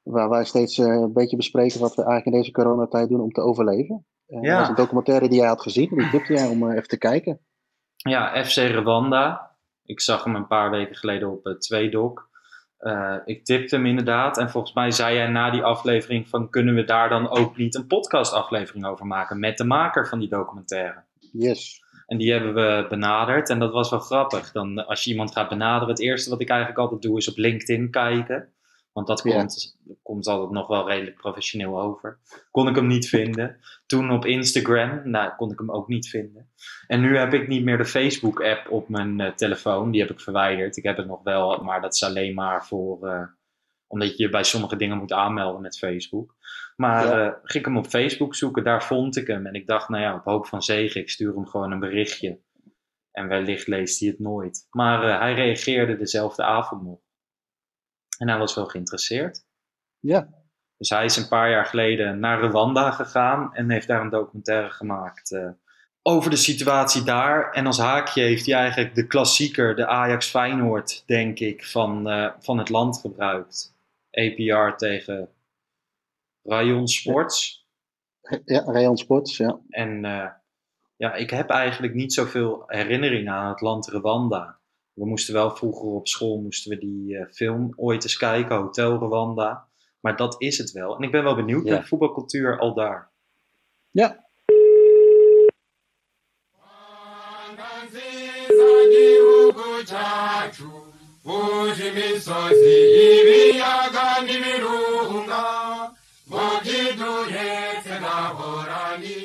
Waar 0.03 0.29
wij 0.29 0.43
steeds 0.45 0.77
eh, 0.77 0.85
een 0.85 1.13
beetje 1.13 1.35
bespreken 1.35 1.79
wat 1.79 1.95
we 1.95 2.03
eigenlijk 2.03 2.35
in 2.35 2.41
deze 2.41 2.51
coronatijd 2.51 3.09
doen 3.09 3.21
om 3.21 3.31
te 3.31 3.41
overleven. 3.41 4.05
Eh, 4.27 4.41
Ja. 4.41 4.49
Dat 4.49 4.59
was 4.59 4.69
een 4.69 4.75
documentaire 4.83 5.27
die 5.29 5.39
jij 5.39 5.47
had 5.47 5.61
gezien. 5.61 5.89
Die 5.89 6.09
tipte 6.09 6.33
jij 6.33 6.47
om 6.47 6.69
eh, 6.69 6.75
even 6.75 6.87
te 6.87 6.97
kijken. 6.97 7.39
ja, 7.95 8.43
FC 8.45 8.55
Rwanda. 8.57 9.51
Ik 9.83 10.01
zag 10.01 10.23
hem 10.23 10.35
een 10.35 10.47
paar 10.47 10.69
weken 10.69 10.95
geleden 10.95 11.31
op 11.31 11.43
uh. 12.83 13.13
Eh, 13.13 13.21
ik 13.25 13.45
tipte 13.45 13.75
hem 13.75 13.85
inderdaad. 13.85 14.38
En 14.38 14.50
volgens 14.50 14.74
mij 14.74 14.91
zei 14.91 15.15
jij 15.15 15.27
na 15.27 15.50
die 15.50 15.63
aflevering 15.63 16.30
van... 16.30 16.50
kunnen 16.50 16.75
we 16.75 16.83
daar 16.83 17.09
dan 17.09 17.30
ook 17.30 17.57
niet 17.57 17.75
een 17.75 17.88
podcastaflevering 17.88 18.85
over 18.85 19.06
maken... 19.06 19.39
met 19.39 19.57
de 19.57 19.63
maker 19.63 20.07
van 20.07 20.19
die 20.19 20.30
documentaire. 20.30 21.03
Yes. 21.31 21.83
En 22.07 22.18
die 22.18 22.31
hebben 22.31 22.53
we 22.53 22.85
benaderd. 22.89 23.50
En 23.50 23.59
dat 23.59 23.71
was 23.71 23.89
wel 23.89 24.00
grappig. 24.00 24.51
Dan, 24.51 24.80
eh, 24.80 24.88
als 24.88 25.03
je 25.03 25.12
iemand 25.12 25.31
gaat 25.31 25.50
benaderen... 25.50 25.94
het 25.94 26.01
eerste 26.01 26.30
wat 26.30 26.41
ik 26.41 26.50
eigenlijk 26.50 26.80
altijd 26.80 27.01
doe 27.01 27.18
is 27.18 27.30
op 27.30 27.38
LinkedIn 27.38 27.89
kijken. 27.89 28.50
Want 28.93 29.07
dat 29.07 29.23
Ja. 29.23 29.45
komt, 30.03 30.27
altijd 30.27 30.51
nog 30.51 30.67
wel 30.67 30.87
redelijk 30.89 31.15
professioneel 31.15 31.81
over. 31.81 32.19
Kon 32.51 32.67
ik 32.67 32.75
hem 32.75 32.87
niet 32.87 33.09
vinden. 33.09 33.59
Toen 33.85 34.11
op 34.11 34.25
Instagram, 34.25 35.09
nou 35.09 35.31
kon 35.35 35.51
ik 35.51 35.59
hem 35.59 35.71
ook 35.71 35.87
niet 35.87 36.09
vinden. 36.09 36.49
En 36.87 37.01
nu 37.01 37.17
heb 37.17 37.33
ik 37.33 37.47
niet 37.47 37.63
meer 37.63 37.77
de 37.77 37.85
Facebook-app 37.85 38.71
op 38.71 38.89
mijn 38.89 39.19
eh, 39.19 39.31
telefoon. 39.33 39.91
Die 39.91 40.01
heb 40.01 40.09
ik 40.11 40.19
verwijderd. 40.19 40.77
Ik 40.77 40.83
heb 40.83 40.97
het 40.97 41.07
nog 41.07 41.23
wel, 41.23 41.63
maar 41.63 41.81
dat 41.81 41.93
is 41.93 42.03
alleen 42.03 42.33
maar 42.33 42.65
voor. 42.65 43.07
eh, 43.07 43.23
omdat 43.87 44.17
je 44.17 44.29
bij 44.29 44.43
sommige 44.43 44.75
dingen 44.75 44.97
moet 44.97 45.11
aanmelden 45.11 45.61
met 45.61 45.77
Facebook. 45.77 46.35
Maar 46.75 47.05
Ja. 47.05 47.25
eh, 47.25 47.33
ging 47.43 47.59
ik 47.59 47.65
hem 47.65 47.77
op 47.77 47.87
Facebook 47.87 48.35
zoeken, 48.35 48.63
daar 48.63 48.83
vond 48.83 49.15
ik 49.17 49.27
hem. 49.27 49.45
En 49.45 49.53
ik 49.53 49.67
dacht, 49.67 49.89
nou 49.89 50.03
ja, 50.03 50.15
op 50.15 50.23
hoop 50.23 50.45
van 50.47 50.61
zegen, 50.61 51.01
ik 51.01 51.09
stuur 51.09 51.33
hem 51.35 51.47
gewoon 51.47 51.71
een 51.71 51.79
berichtje. 51.79 52.39
En 53.11 53.27
wellicht 53.27 53.67
leest 53.67 53.99
hij 53.99 54.09
het 54.09 54.19
nooit. 54.19 54.67
Maar 54.71 55.19
hij 55.19 55.33
reageerde 55.33 55.97
dezelfde 55.97 56.43
avond 56.43 56.83
nog. 56.83 56.99
En 58.18 58.30
hij 58.30 58.38
was 58.38 58.56
wel 58.56 58.65
geïnteresseerd. 58.65 59.45
Ja. 60.00 60.27
Dus 60.77 60.89
hij 60.89 61.06
is 61.06 61.18
een 61.18 61.27
paar 61.27 61.50
jaar 61.50 61.65
geleden 61.65 62.19
naar 62.19 62.44
Rwanda 62.44 62.92
gegaan 62.92 63.54
en 63.54 63.69
heeft 63.69 63.88
daar 63.88 64.01
een 64.01 64.10
documentaire 64.10 64.69
gemaakt 64.69 65.31
eh, 65.31 65.50
over 66.01 66.30
de 66.30 66.36
situatie 66.36 67.04
daar. 67.04 67.51
En 67.51 67.65
als 67.65 67.77
haakje 67.77 68.21
heeft 68.21 68.45
hij 68.45 68.56
eigenlijk 68.56 68.95
de 68.95 69.07
klassieker, 69.07 69.75
de 69.75 69.88
Ajax 69.88 70.30
Feyenoord, 70.30 71.04
denk 71.06 71.39
ik, 71.39 71.65
van, 71.65 72.10
eh, 72.10 72.31
van 72.39 72.57
het 72.57 72.69
land 72.69 73.00
gebruikt. 73.00 73.75
APR 74.12 74.75
tegen 74.77 75.30
Rayon 76.44 76.88
Sports. 76.88 77.68
Ja, 78.45 78.63
Rayon 78.65 78.98
Sports, 78.98 79.38
ja. 79.38 79.60
En 79.69 80.06
eh, 80.06 80.30
ja, 80.95 81.13
ik 81.13 81.30
heb 81.30 81.50
eigenlijk 81.50 81.93
niet 81.93 82.13
zoveel 82.13 82.63
herinneringen 82.67 83.34
aan 83.34 83.50
het 83.50 83.62
land 83.62 83.88
Rwanda. 83.88 84.60
We 84.93 85.05
moesten 85.05 85.33
wel 85.33 85.55
vroeger 85.55 85.88
op 85.89 86.07
school 86.07 86.41
moesten 86.41 86.71
we 86.71 86.77
die 86.77 87.17
eh, 87.17 87.31
film 87.31 87.73
ooit 87.75 88.03
eens 88.03 88.17
kijken, 88.17 88.55
Hotel 88.55 88.95
Rwanda. 88.97 89.67
Maar 90.00 90.15
dat 90.15 90.35
is 90.38 90.57
het 90.57 90.71
wel. 90.71 90.95
En 90.95 91.03
ik 91.03 91.12
ben 91.12 91.23
wel 91.23 91.35
benieuwd 91.35 91.63
Ja. 91.65 91.71
naar 91.71 91.81
de 91.81 91.88
voetbalcultuur 91.88 92.59
al 92.59 92.73
daar. 92.73 93.12
Ja. 93.91 94.25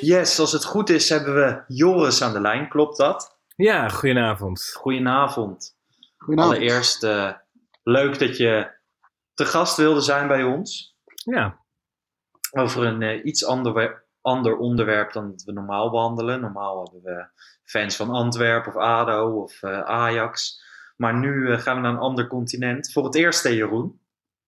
Yes, 0.01 0.39
als 0.39 0.51
het 0.51 0.65
goed 0.65 0.89
is 0.89 1.09
hebben 1.09 1.35
we 1.35 1.63
Joris 1.67 2.21
aan 2.21 2.33
de 2.33 2.41
lijn. 2.41 2.69
Klopt 2.69 2.97
dat? 2.97 3.38
Ja, 3.59 3.89
goedenavond. 3.89 4.71
Goedenavond. 4.73 5.75
Goedenavond. 6.17 6.57
Allereerst 6.57 7.03
eh, 7.03 7.31
leuk 7.83 8.19
dat 8.19 8.37
je 8.37 8.71
te 9.33 9.45
gast 9.45 9.77
wilde 9.77 10.01
zijn 10.01 10.27
bij 10.27 10.43
ons. 10.43 10.97
Ja, 11.13 11.59
over 12.51 12.85
een 12.85 13.01
eh, 13.01 13.25
iets 13.25 13.45
ander, 13.45 14.05
ander 14.21 14.57
onderwerp 14.57 15.13
dan 15.13 15.29
dat 15.29 15.43
we 15.43 15.51
normaal 15.51 15.89
behandelen. 15.89 16.41
Normaal 16.41 16.83
hebben 16.83 17.01
we 17.01 17.27
fans 17.63 17.95
van 17.95 18.09
Antwerpen 18.09 18.75
of 18.75 18.81
ADO 18.81 19.41
of 19.41 19.63
eh, 19.63 19.81
Ajax. 19.81 20.63
Maar 20.95 21.13
nu 21.19 21.57
gaan 21.57 21.75
we 21.75 21.81
naar 21.81 21.91
een 21.91 21.97
ander 21.97 22.27
continent. 22.27 22.91
Voor 22.91 23.03
het 23.03 23.15
eerst, 23.15 23.43
hè, 23.43 23.49
Jeroen. 23.49 23.99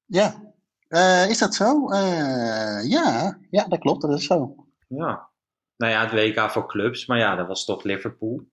Ja. 0.06 0.54
Eh, 0.88 1.30
is 1.30 1.38
dat 1.38 1.56
zo? 1.56 1.90
Eh, 1.90 2.90
ja. 2.90 3.38
ja, 3.50 3.66
dat 3.68 3.80
klopt. 3.80 4.02
Dat 4.02 4.18
is 4.18 4.26
zo. 4.26 4.56
Ja. 4.88 5.30
Nou 5.78 5.92
ja, 5.92 6.02
het 6.02 6.12
WK 6.12 6.52
voor 6.52 6.68
clubs. 6.68 7.06
Maar 7.06 7.18
ja, 7.18 7.36
dat 7.36 7.48
was 7.48 7.66
toch 7.66 7.84
Liverpool. 7.84 8.50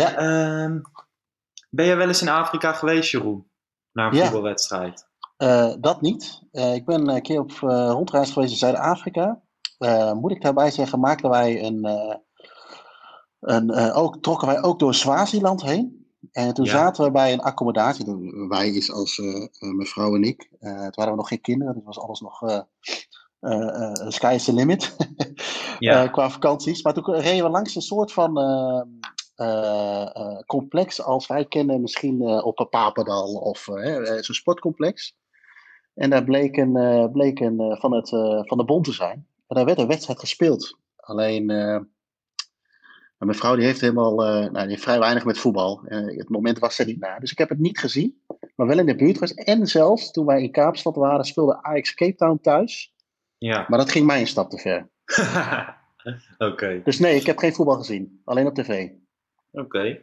Ja. 0.00 0.14
Ehm, 0.16 0.80
ben 1.70 1.86
je 1.86 1.94
wel 1.94 2.08
eens 2.08 2.22
in 2.22 2.28
Afrika 2.28 2.72
geweest, 2.72 3.10
Jeroen? 3.10 3.50
Naar 3.92 4.10
een 4.10 4.16
Ja. 4.16 4.22
voetbalwedstrijd? 4.24 5.06
Eh, 5.36 5.72
dat 5.80 6.00
niet. 6.00 6.42
Eh, 6.52 6.74
ik 6.74 6.84
ben 6.84 7.08
een 7.08 7.22
keer 7.22 7.40
op 7.40 7.50
eh, 7.50 7.88
rondreis 7.90 8.30
geweest 8.30 8.52
in 8.52 8.58
Zuid-Afrika. 8.58 9.42
Moet 10.14 10.30
ik 10.30 10.42
daarbij 10.42 10.70
zeggen, 10.70 11.00
maakten 11.00 11.30
wij 11.30 11.64
een. 11.64 11.84
een 13.40 13.92
ook, 13.92 14.22
trokken 14.22 14.48
wij 14.48 14.62
ook 14.62 14.78
door 14.78 14.94
Swaziland 14.94 15.62
heen. 15.62 16.06
En 16.32 16.54
toen 16.54 16.64
Ja. 16.64 16.70
zaten 16.70 17.04
we 17.04 17.10
bij 17.10 17.32
een 17.32 17.40
accommodatie. 17.40 18.04
Toen- 18.04 18.48
Wij 18.48 18.68
is 18.70 18.92
als 18.92 19.18
eh, 19.18 19.42
eh, 19.42 19.48
mijn 19.58 19.86
vrouw 19.88 20.14
en 20.14 20.22
ik. 20.22 20.48
Toen 20.60 20.70
hadden 20.80 21.10
we 21.10 21.14
nog 21.16 21.28
geen 21.28 21.40
kinderen, 21.40 21.74
dus 21.74 21.82
was 21.84 21.98
alles 21.98 22.20
nog 22.20 22.40
sky 24.08 24.32
is 24.34 24.44
the 24.44 24.52
limit 24.52 24.96
Ja. 25.78 26.06
qua 26.08 26.30
vakanties. 26.30 26.82
Maar 26.82 26.94
toen 26.94 27.14
reden 27.14 27.44
we 27.44 27.50
langs 27.50 27.74
een 27.74 27.82
soort 27.82 28.12
van 28.12 28.32
complex 30.46 31.02
als 31.02 31.26
wij 31.26 31.44
kennen, 31.44 31.80
misschien 31.80 32.22
eh, 32.22 32.46
op 32.46 32.60
een 32.60 32.68
Papendal 32.68 33.34
of 33.34 33.68
eh, 33.68 33.96
eh, 33.96 34.22
zo'n 34.22 34.34
sportcomplex. 34.34 35.16
En 35.94 36.10
daar 36.10 36.24
bleek 36.24 36.56
een, 36.56 36.76
eh, 36.76 37.10
bleek 37.10 37.40
een 37.40 37.60
eh, 37.60 37.80
van, 37.80 37.92
het, 37.92 38.12
eh, 38.12 38.40
van 38.42 38.58
de 38.58 38.64
bond 38.64 38.84
te 38.84 38.92
zijn. 38.92 39.26
En 39.46 39.56
daar 39.56 39.64
werd 39.64 39.78
een 39.78 39.86
wedstrijd 39.86 40.18
gespeeld. 40.18 40.78
Alleen, 40.96 41.50
eh, 41.50 41.80
mijn 43.18 43.34
vrouw 43.36 43.56
die 43.56 43.64
heeft 43.64 43.80
helemaal, 43.80 44.24
eh, 44.24 44.32
nou, 44.32 44.52
die 44.52 44.68
heeft 44.68 44.82
vrij 44.82 44.98
weinig 44.98 45.24
met 45.24 45.38
voetbal. 45.38 45.82
Eh, 45.84 46.18
het 46.18 46.28
moment 46.28 46.58
was 46.58 46.78
er 46.78 46.86
niet 46.86 47.00
na. 47.00 47.18
Dus 47.18 47.32
ik 47.32 47.38
heb 47.38 47.48
het 47.48 47.58
niet 47.58 47.78
gezien, 47.78 48.22
maar 48.56 48.66
wel 48.66 48.78
in 48.78 48.86
de 48.86 48.96
buurt 48.96 49.18
was. 49.18 49.34
En 49.34 49.66
zelfs 49.66 50.10
toen 50.10 50.26
wij 50.26 50.42
in 50.42 50.50
Kaapstad 50.50 50.96
waren, 50.96 51.24
speelde 51.24 51.62
Ajax 51.62 51.94
Cape 51.94 52.14
Town 52.14 52.38
thuis. 52.42 52.94
Ja. 53.38 53.66
Maar 53.68 53.78
dat 53.78 53.90
ging 53.90 54.06
mij 54.06 54.20
een 54.20 54.26
stap 54.26 54.50
te 54.50 54.58
ver. 54.58 54.90
Oké. 56.48 56.80
Dus 56.84 56.98
nee, 56.98 57.16
ik 57.16 57.26
heb 57.26 57.38
geen 57.38 57.54
voetbal 57.54 57.76
gezien. 57.76 58.20
Alleen 58.24 58.46
op 58.46 58.54
tv. 58.54 58.88
Oké. 59.52 60.00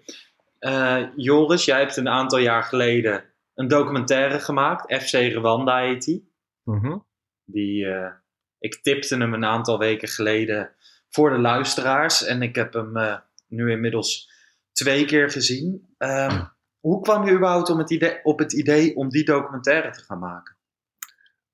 Eh, 0.60 1.03
Joris, 1.15 1.65
jij 1.65 1.79
hebt 1.79 1.98
een 1.98 2.10
aantal 2.10 2.39
jaar 2.39 2.63
geleden 2.63 3.24
een 3.53 3.68
documentaire 3.68 4.39
gemaakt. 4.39 5.03
FC 5.03 5.13
Rwanda 5.13 5.79
heet 5.79 6.03
die. 6.03 6.27
Mhm. 6.63 6.98
die 7.46 7.86
eh, 7.86 8.12
ik 8.60 8.75
tipte 8.75 9.18
hem 9.18 9.34
een 9.34 9.46
aantal 9.46 9.79
weken 9.79 10.08
geleden 10.08 10.72
voor 11.10 11.29
de 11.29 11.38
luisteraars. 11.38 12.25
En 12.25 12.41
ik 12.41 12.56
heb 12.56 12.74
hem 12.74 12.98
eh, 12.98 13.18
nu 13.48 13.72
inmiddels 13.72 14.32
twee 14.72 15.06
keer 15.06 15.29
gezien. 15.29 15.94
Ehm, 15.98 16.46
hoe 16.79 17.01
kwam 17.01 17.25
je 17.25 17.34
überhaupt 17.34 17.70
om 17.70 17.77
het 17.77 17.89
idee, 17.89 18.20
op 18.24 18.39
het 18.39 18.53
idee 18.53 18.96
om 18.96 19.10
die 19.10 19.25
documentaire 19.25 19.91
te 19.91 20.03
gaan 20.03 20.20
maken? 20.20 20.58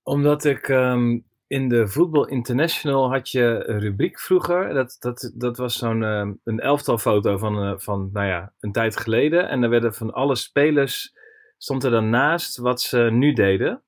Omdat 0.03 0.45
ik 0.45 0.69
ehm, 0.69 1.19
in 1.47 1.69
de 1.69 1.87
Voetbal 1.87 2.27
International 2.27 3.11
had 3.11 3.29
je 3.29 3.63
een 3.65 3.79
rubriek 3.79 4.19
vroeger. 4.19 4.73
Dat, 4.73 4.95
dat, 4.99 5.31
dat 5.35 5.57
was 5.57 5.77
zo'n 5.77 6.03
ehm, 6.03 6.33
een 6.43 6.59
elftal 6.59 6.97
foto 6.97 7.37
van, 7.37 7.63
eh, 7.63 7.73
van 7.77 8.09
nou 8.13 8.27
ja, 8.27 8.53
een 8.59 8.71
tijd 8.71 8.97
geleden. 8.97 9.49
En 9.49 9.61
daar 9.61 9.69
werden 9.69 9.93
van 9.93 10.13
alle 10.13 10.35
spelers, 10.35 11.15
stond 11.57 11.83
er 11.83 11.91
dan 11.91 12.09
naast 12.09 12.57
wat 12.57 12.81
ze 12.81 12.97
nu 12.97 13.33
deden. 13.33 13.83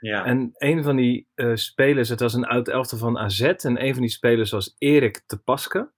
Ja. 0.00 0.24
En 0.24 0.50
een 0.52 0.82
van 0.82 0.96
die 0.96 1.28
eh, 1.34 1.54
spelers, 1.54 2.08
het 2.08 2.20
was 2.20 2.34
een 2.34 2.46
oud 2.46 2.68
elftal 2.68 2.98
van 2.98 3.18
AZ. 3.18 3.40
En 3.40 3.84
een 3.84 3.92
van 3.92 4.02
die 4.02 4.10
spelers 4.10 4.50
was 4.50 4.74
Erik 4.78 5.22
te 5.26 5.42
Paske. 5.42 5.90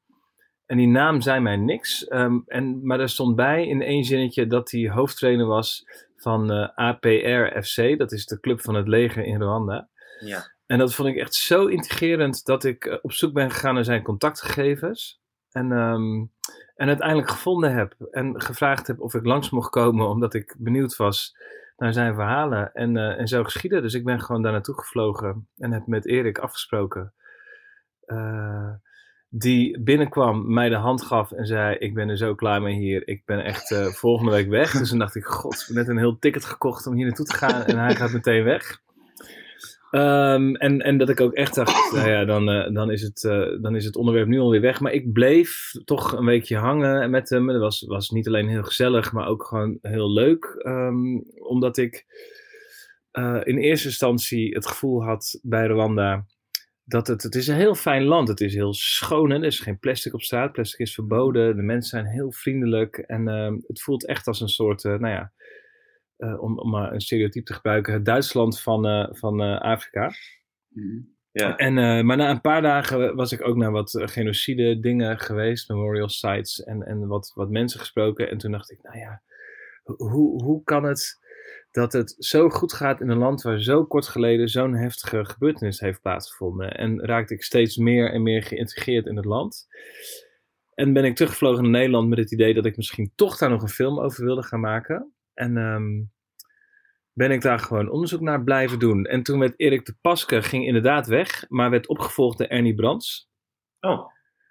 En 0.66 0.76
die 0.76 0.88
naam 0.88 1.20
zei 1.20 1.40
mij 1.40 1.56
niks. 1.56 2.08
Ehm, 2.08 2.38
en, 2.46 2.86
maar 2.86 3.00
er 3.00 3.08
stond 3.08 3.36
bij 3.36 3.66
in 3.66 3.82
één 3.82 4.04
zinnetje 4.04 4.46
dat 4.46 4.70
hij 4.70 4.90
hoofdtrainer 4.90 5.46
was 5.46 5.84
van 6.16 6.50
eh, 6.52 6.68
APR 6.74 7.60
FC. 7.62 7.98
Dat 7.98 8.12
is 8.12 8.26
de 8.26 8.40
club 8.40 8.60
van 8.60 8.74
het 8.74 8.88
leger 8.88 9.24
in 9.24 9.42
Rwanda. 9.42 9.88
ja. 10.20 10.58
En 10.70 10.78
dat 10.78 10.94
vond 10.94 11.08
ik 11.08 11.16
echt 11.16 11.34
zo 11.34 11.66
intrigerend 11.66 12.44
dat 12.44 12.64
ik 12.64 12.84
eh, 12.84 12.98
op 13.02 13.12
zoek 13.12 13.32
ben 13.32 13.50
gegaan 13.50 13.74
naar 13.74 13.84
zijn 13.84 14.02
contactgegevens. 14.02 15.20
En, 15.50 15.72
ehm, 15.72 16.24
en 16.74 16.88
uiteindelijk 16.88 17.28
gevonden 17.28 17.74
heb 17.74 17.94
en 18.10 18.40
gevraagd 18.40 18.86
heb 18.86 19.00
of 19.00 19.14
ik 19.14 19.24
langs 19.24 19.50
mocht 19.50 19.70
komen, 19.70 20.08
omdat 20.08 20.34
ik 20.34 20.56
benieuwd 20.58 20.96
was 20.96 21.36
naar 21.76 21.92
zijn 21.92 22.14
verhalen. 22.14 22.72
En, 22.72 22.96
eh, 22.96 23.18
en 23.18 23.28
zo 23.28 23.44
geschieden. 23.44 23.82
Dus 23.82 23.94
ik 23.94 24.04
ben 24.04 24.20
gewoon 24.20 24.42
daar 24.42 24.52
naartoe 24.52 24.74
gevlogen 24.74 25.48
en 25.56 25.72
heb 25.72 25.86
met 25.86 26.06
Erik 26.06 26.38
afgesproken. 26.38 27.12
Eh, 28.00 28.70
die 29.28 29.80
binnenkwam, 29.80 30.52
mij 30.52 30.68
de 30.68 30.74
hand 30.74 31.02
gaf 31.02 31.32
en 31.32 31.46
zei: 31.46 31.76
Ik 31.76 31.94
ben 31.94 32.08
er 32.08 32.16
zo 32.16 32.34
klaar 32.34 32.62
mee 32.62 32.74
hier. 32.74 33.08
Ik 33.08 33.24
ben 33.24 33.44
echt 33.44 33.74
volgende 33.98 34.32
week 34.32 34.48
weg. 34.48 34.72
Dus 34.72 34.88
toen 34.88 34.98
dacht 34.98 35.14
ik: 35.14 35.24
God, 35.24 35.66
ik 35.68 35.74
net 35.74 35.88
een 35.88 35.98
heel 35.98 36.18
ticket 36.18 36.44
gekocht 36.44 36.86
om 36.86 36.94
hier 36.94 37.06
naartoe 37.06 37.26
te 37.26 37.36
gaan. 37.36 37.64
En 37.64 37.78
hij 37.78 37.96
gaat 37.96 38.12
meteen 38.12 38.44
weg. 38.44 38.80
Ehm, 39.90 40.54
en, 40.54 40.80
en 40.80 40.98
dat 40.98 41.08
ik 41.08 41.20
ook 41.20 41.32
echt 41.32 41.54
dacht, 41.54 41.92
nou 41.94 42.08
ja, 42.08 42.24
dan, 42.24 42.50
eh, 42.50 42.72
dan, 42.72 42.90
is 42.90 43.02
het, 43.02 43.24
eh, 43.24 43.46
dan 43.60 43.76
is 43.76 43.84
het 43.84 43.96
onderwerp 43.96 44.28
nu 44.28 44.38
alweer 44.38 44.60
weg. 44.60 44.80
Maar 44.80 44.92
ik 44.92 45.12
bleef 45.12 45.70
toch 45.84 46.12
een 46.12 46.24
weekje 46.24 46.56
hangen 46.56 47.10
met 47.10 47.28
hem. 47.28 47.46
Dat 47.46 47.60
was, 47.60 47.84
was 47.86 48.10
niet 48.10 48.26
alleen 48.26 48.48
heel 48.48 48.62
gezellig, 48.62 49.12
maar 49.12 49.28
ook 49.28 49.44
gewoon 49.44 49.78
heel 49.82 50.10
leuk. 50.10 50.44
Ehm, 50.44 51.16
omdat 51.38 51.76
ik 51.76 52.06
eh, 53.10 53.40
in 53.42 53.58
eerste 53.58 53.88
instantie 53.88 54.54
het 54.54 54.66
gevoel 54.66 55.04
had 55.04 55.38
bij 55.42 55.66
Rwanda 55.66 56.24
dat 56.84 57.06
het, 57.06 57.22
het 57.22 57.34
is 57.34 57.46
een 57.46 57.56
heel 57.56 57.74
fijn 57.74 58.04
land. 58.04 58.28
Het 58.28 58.40
is 58.40 58.54
heel 58.54 58.74
schoon. 58.74 59.30
Hè? 59.30 59.36
Er 59.36 59.44
is 59.44 59.60
geen 59.60 59.78
plastic 59.78 60.14
op 60.14 60.22
straat. 60.22 60.52
Plastic 60.52 60.78
is 60.78 60.94
verboden. 60.94 61.56
De 61.56 61.62
mensen 61.62 61.90
zijn 61.90 62.12
heel 62.12 62.32
vriendelijk. 62.32 62.98
En 62.98 63.28
ehm, 63.28 63.56
het 63.66 63.82
voelt 63.82 64.06
echt 64.06 64.26
als 64.26 64.40
een 64.40 64.48
soort, 64.48 64.82
nou 64.82 65.08
ja, 65.08 65.32
eh, 66.20 66.42
om, 66.42 66.58
om 66.58 66.70
maar 66.70 66.92
een 66.92 67.00
stereotype 67.00 67.44
te 67.44 67.54
gebruiken, 67.54 67.92
het 67.92 68.04
Duitsland 68.04 68.60
van, 68.60 68.86
eh, 68.86 69.06
van 69.10 69.40
eh, 69.42 69.60
Afrika. 69.60 70.10
Ja. 71.32 71.56
En, 71.56 71.78
eh, 71.78 72.02
maar 72.02 72.16
na 72.16 72.30
een 72.30 72.40
paar 72.40 72.62
dagen 72.62 73.16
was 73.16 73.32
ik 73.32 73.46
ook 73.46 73.56
naar 73.56 73.70
wat 73.70 74.02
genocide 74.04 74.80
dingen 74.80 75.18
geweest, 75.18 75.68
memorial 75.68 76.08
sites 76.08 76.62
en, 76.62 76.82
en 76.82 77.06
wat, 77.06 77.32
wat 77.34 77.50
mensen 77.50 77.80
gesproken. 77.80 78.30
En 78.30 78.38
toen 78.38 78.50
dacht 78.50 78.70
ik, 78.70 78.82
nou 78.82 78.98
ja, 78.98 79.22
ho- 79.82 79.96
hoe, 79.96 80.42
hoe 80.42 80.62
kan 80.64 80.84
het 80.84 81.18
dat 81.70 81.92
het 81.92 82.14
zo 82.18 82.48
goed 82.48 82.72
gaat 82.72 83.00
in 83.00 83.08
een 83.08 83.18
land 83.18 83.42
waar 83.42 83.60
zo 83.60 83.84
kort 83.84 84.08
geleden 84.08 84.48
zo'n 84.48 84.74
heftige 84.74 85.24
gebeurtenis 85.24 85.80
heeft 85.80 86.00
plaatsgevonden? 86.00 86.76
En 86.76 87.04
raakte 87.04 87.34
ik 87.34 87.42
steeds 87.42 87.76
meer 87.76 88.12
en 88.12 88.22
meer 88.22 88.42
geïntegreerd 88.42 89.06
in 89.06 89.16
het 89.16 89.24
land. 89.24 89.66
En 90.74 90.92
ben 90.92 91.04
ik 91.04 91.16
teruggevlogen 91.16 91.62
naar 91.62 91.70
Nederland 91.70 92.08
met 92.08 92.18
het 92.18 92.32
idee 92.32 92.54
dat 92.54 92.66
ik 92.66 92.76
misschien 92.76 93.12
toch 93.14 93.38
daar 93.38 93.50
nog 93.50 93.62
een 93.62 93.68
film 93.68 94.00
over 94.00 94.24
wilde 94.24 94.42
gaan 94.42 94.60
maken. 94.60 95.12
En 95.34 95.56
ehm, 95.56 96.02
ben 97.12 97.30
ik 97.30 97.40
daar 97.42 97.58
gewoon 97.58 97.90
onderzoek 97.90 98.20
naar 98.20 98.44
blijven 98.44 98.78
doen. 98.78 99.04
En 99.04 99.22
toen 99.22 99.38
werd 99.38 99.54
Erik 99.56 99.84
de 99.86 99.94
Paske 100.00 100.42
ging 100.42 100.66
inderdaad 100.66 101.06
weg, 101.06 101.44
maar 101.48 101.70
werd 101.70 101.88
opgevolgd 101.88 102.38
door 102.38 102.46
Ernie 102.46 102.74
Brands. 102.74 103.28
Oh, 103.80 104.06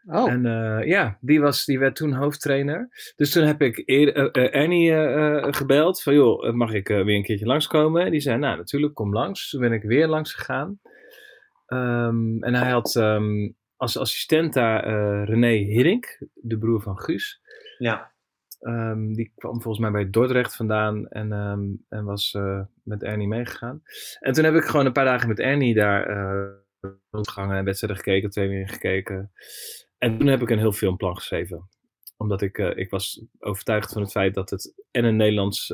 Oh, 0.06 0.30
En 0.32 0.46
eh, 0.46 0.88
ja, 0.88 1.18
die, 1.22 1.40
was, 1.42 1.66
die 1.66 1.80
werd 1.80 1.96
toen 1.96 2.14
hoofdtrainer. 2.14 2.90
Dus 3.16 3.32
toen 3.32 3.44
heb 3.44 3.62
ik 3.62 3.82
eer- 3.86 4.14
eh, 4.16 4.44
eh, 4.46 4.56
Ernie 4.62 4.92
eh, 4.92 5.38
eh, 5.38 5.54
gebeld 5.54 6.02
van 6.02 6.14
joh, 6.14 6.54
mag 6.54 6.74
ik 6.74 6.88
weer 6.88 7.10
een 7.16 7.24
keertje 7.24 7.46
langskomen? 7.46 8.06
En 8.06 8.12
die 8.12 8.20
zei 8.20 8.38
nou 8.38 8.58
natuurlijk, 8.58 8.94
kom 8.94 9.14
langs. 9.14 9.50
Toen 9.50 9.62
ben 9.62 9.72
ik 9.72 9.84
weer 9.84 10.08
langs 10.08 10.34
gegaan. 10.34 10.80
Ehm, 11.66 12.44
en 12.44 12.54
hij 12.54 12.70
had 12.72 12.96
ehm, 12.96 13.50
als 13.76 13.98
assistent 13.98 14.54
daar 14.54 14.84
eh, 14.84 15.28
René 15.28 15.52
Hiddink, 15.74 16.18
de 16.34 16.58
broer 16.58 16.82
van 16.82 17.00
Guus. 17.00 17.42
ja. 17.78 18.12
Ehm, 18.60 19.14
die 19.14 19.32
kwam 19.36 19.62
volgens 19.62 19.80
mij 19.80 19.92
bij 19.92 20.10
Dordrecht 20.10 20.56
vandaan 20.56 21.08
en, 21.08 21.32
ehm, 21.32 21.62
en 21.90 22.06
was 22.06 22.34
eh, 22.34 22.62
met 22.84 23.04
Ernie 23.04 23.28
meegegaan. 23.28 23.82
En 24.20 24.34
toen 24.34 24.44
heb 24.44 24.56
ik 24.56 24.64
gewoon 24.64 24.86
een 24.86 24.92
paar 24.94 25.06
dagen 25.06 25.28
met 25.28 25.40
Ernie 25.40 25.74
daar 25.74 26.06
eh 26.08 26.58
rondgehangen 27.12 27.58
en 27.58 27.64
wedstrijden 27.66 27.98
gekeken, 28.00 28.30
trainingen 28.30 28.68
gekeken. 28.68 29.32
En 29.98 30.18
toen 30.18 30.28
heb 30.28 30.42
ik 30.42 30.50
een 30.50 30.58
heel 30.58 30.72
filmplan 30.72 31.16
geschreven. 31.16 31.70
Omdat 32.18 32.42
ik, 32.42 32.58
eh, 32.58 32.78
ik 32.78 32.90
was 32.90 33.26
overtuigd 33.40 33.94
van 33.94 34.02
het 34.02 34.12
feit 34.12 34.34
dat 34.34 34.50
het 34.50 34.74
en 34.92 35.04
een 35.04 35.16
Nederlands 35.16 35.74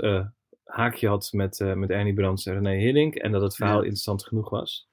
haakje 0.64 1.08
had 1.08 1.30
met, 1.32 1.60
met 1.76 1.90
Ernie 1.90 2.14
Brands 2.14 2.46
en 2.46 2.54
René 2.54 2.76
Hiddink. 2.78 3.16
En 3.16 3.32
dat 3.32 3.42
het 3.42 3.56
verhaal 3.56 3.78
Ja. 3.78 3.82
interessant 3.84 4.24
genoeg 4.28 4.50
was. 4.50 4.88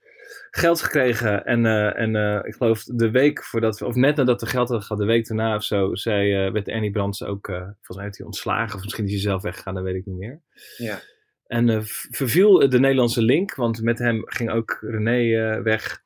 Geld 0.50 0.82
gekregen 0.82 1.44
en, 1.44 1.66
eh, 1.66 1.98
en 1.98 2.16
eh, 2.16 2.40
ik 2.42 2.54
geloof 2.54 2.84
de 2.84 3.10
week 3.10 3.44
voordat 3.44 3.78
we, 3.78 3.84
of 3.84 3.94
net 3.94 4.16
nadat 4.16 4.40
we 4.40 4.46
geld 4.46 4.68
hadden 4.68 4.86
gehad, 4.86 5.02
de 5.02 5.08
week 5.08 5.26
daarna 5.26 5.54
of 5.54 5.64
zo, 5.64 5.94
zei, 5.94 6.46
eh, 6.46 6.52
werd 6.52 6.68
Ernie 6.68 6.90
Brands 6.90 7.22
ook, 7.22 7.46
volgens 7.46 7.96
mij 7.96 8.04
heeft 8.04 8.16
hij 8.16 8.26
ontslagen 8.26 8.76
of 8.76 8.82
misschien 8.82 9.04
is 9.04 9.10
hij 9.10 9.20
zelf 9.20 9.42
weggegaan, 9.42 9.74
dat 9.74 9.82
weet 9.82 9.94
ik 9.94 10.06
niet 10.06 10.16
meer. 10.16 10.40
Ja. 10.76 11.00
En 11.46 11.84
verviel 12.10 12.68
de 12.68 12.80
Nederlandse 12.80 13.22
link, 13.22 13.54
want 13.54 13.82
met 13.82 13.98
hem 13.98 14.22
ging 14.24 14.50
ook 14.50 14.78
René 14.80 15.62
weg 15.62 16.02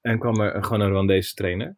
en 0.00 0.18
kwam 0.18 0.40
er 0.40 0.64
gewoon 0.64 0.80
een 0.80 0.90
Rwandese 0.90 1.34
trainer. 1.34 1.76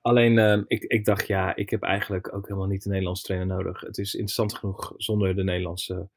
Alleen 0.00 0.64
ik, 0.66 0.82
ik 0.82 1.04
dacht, 1.04 1.26
ja, 1.26 1.56
ik 1.56 1.70
heb 1.70 1.82
eigenlijk 1.82 2.34
ook 2.34 2.46
helemaal 2.46 2.68
niet 2.68 2.84
een 2.84 2.90
Nederlandse 2.90 3.24
trainer 3.24 3.56
nodig. 3.56 3.80
Het 3.80 3.98
is 3.98 4.14
interessant 4.14 4.54
genoeg 4.54 4.92
zonder 4.96 5.36
de 5.36 5.44
Nederlandse 5.44 6.08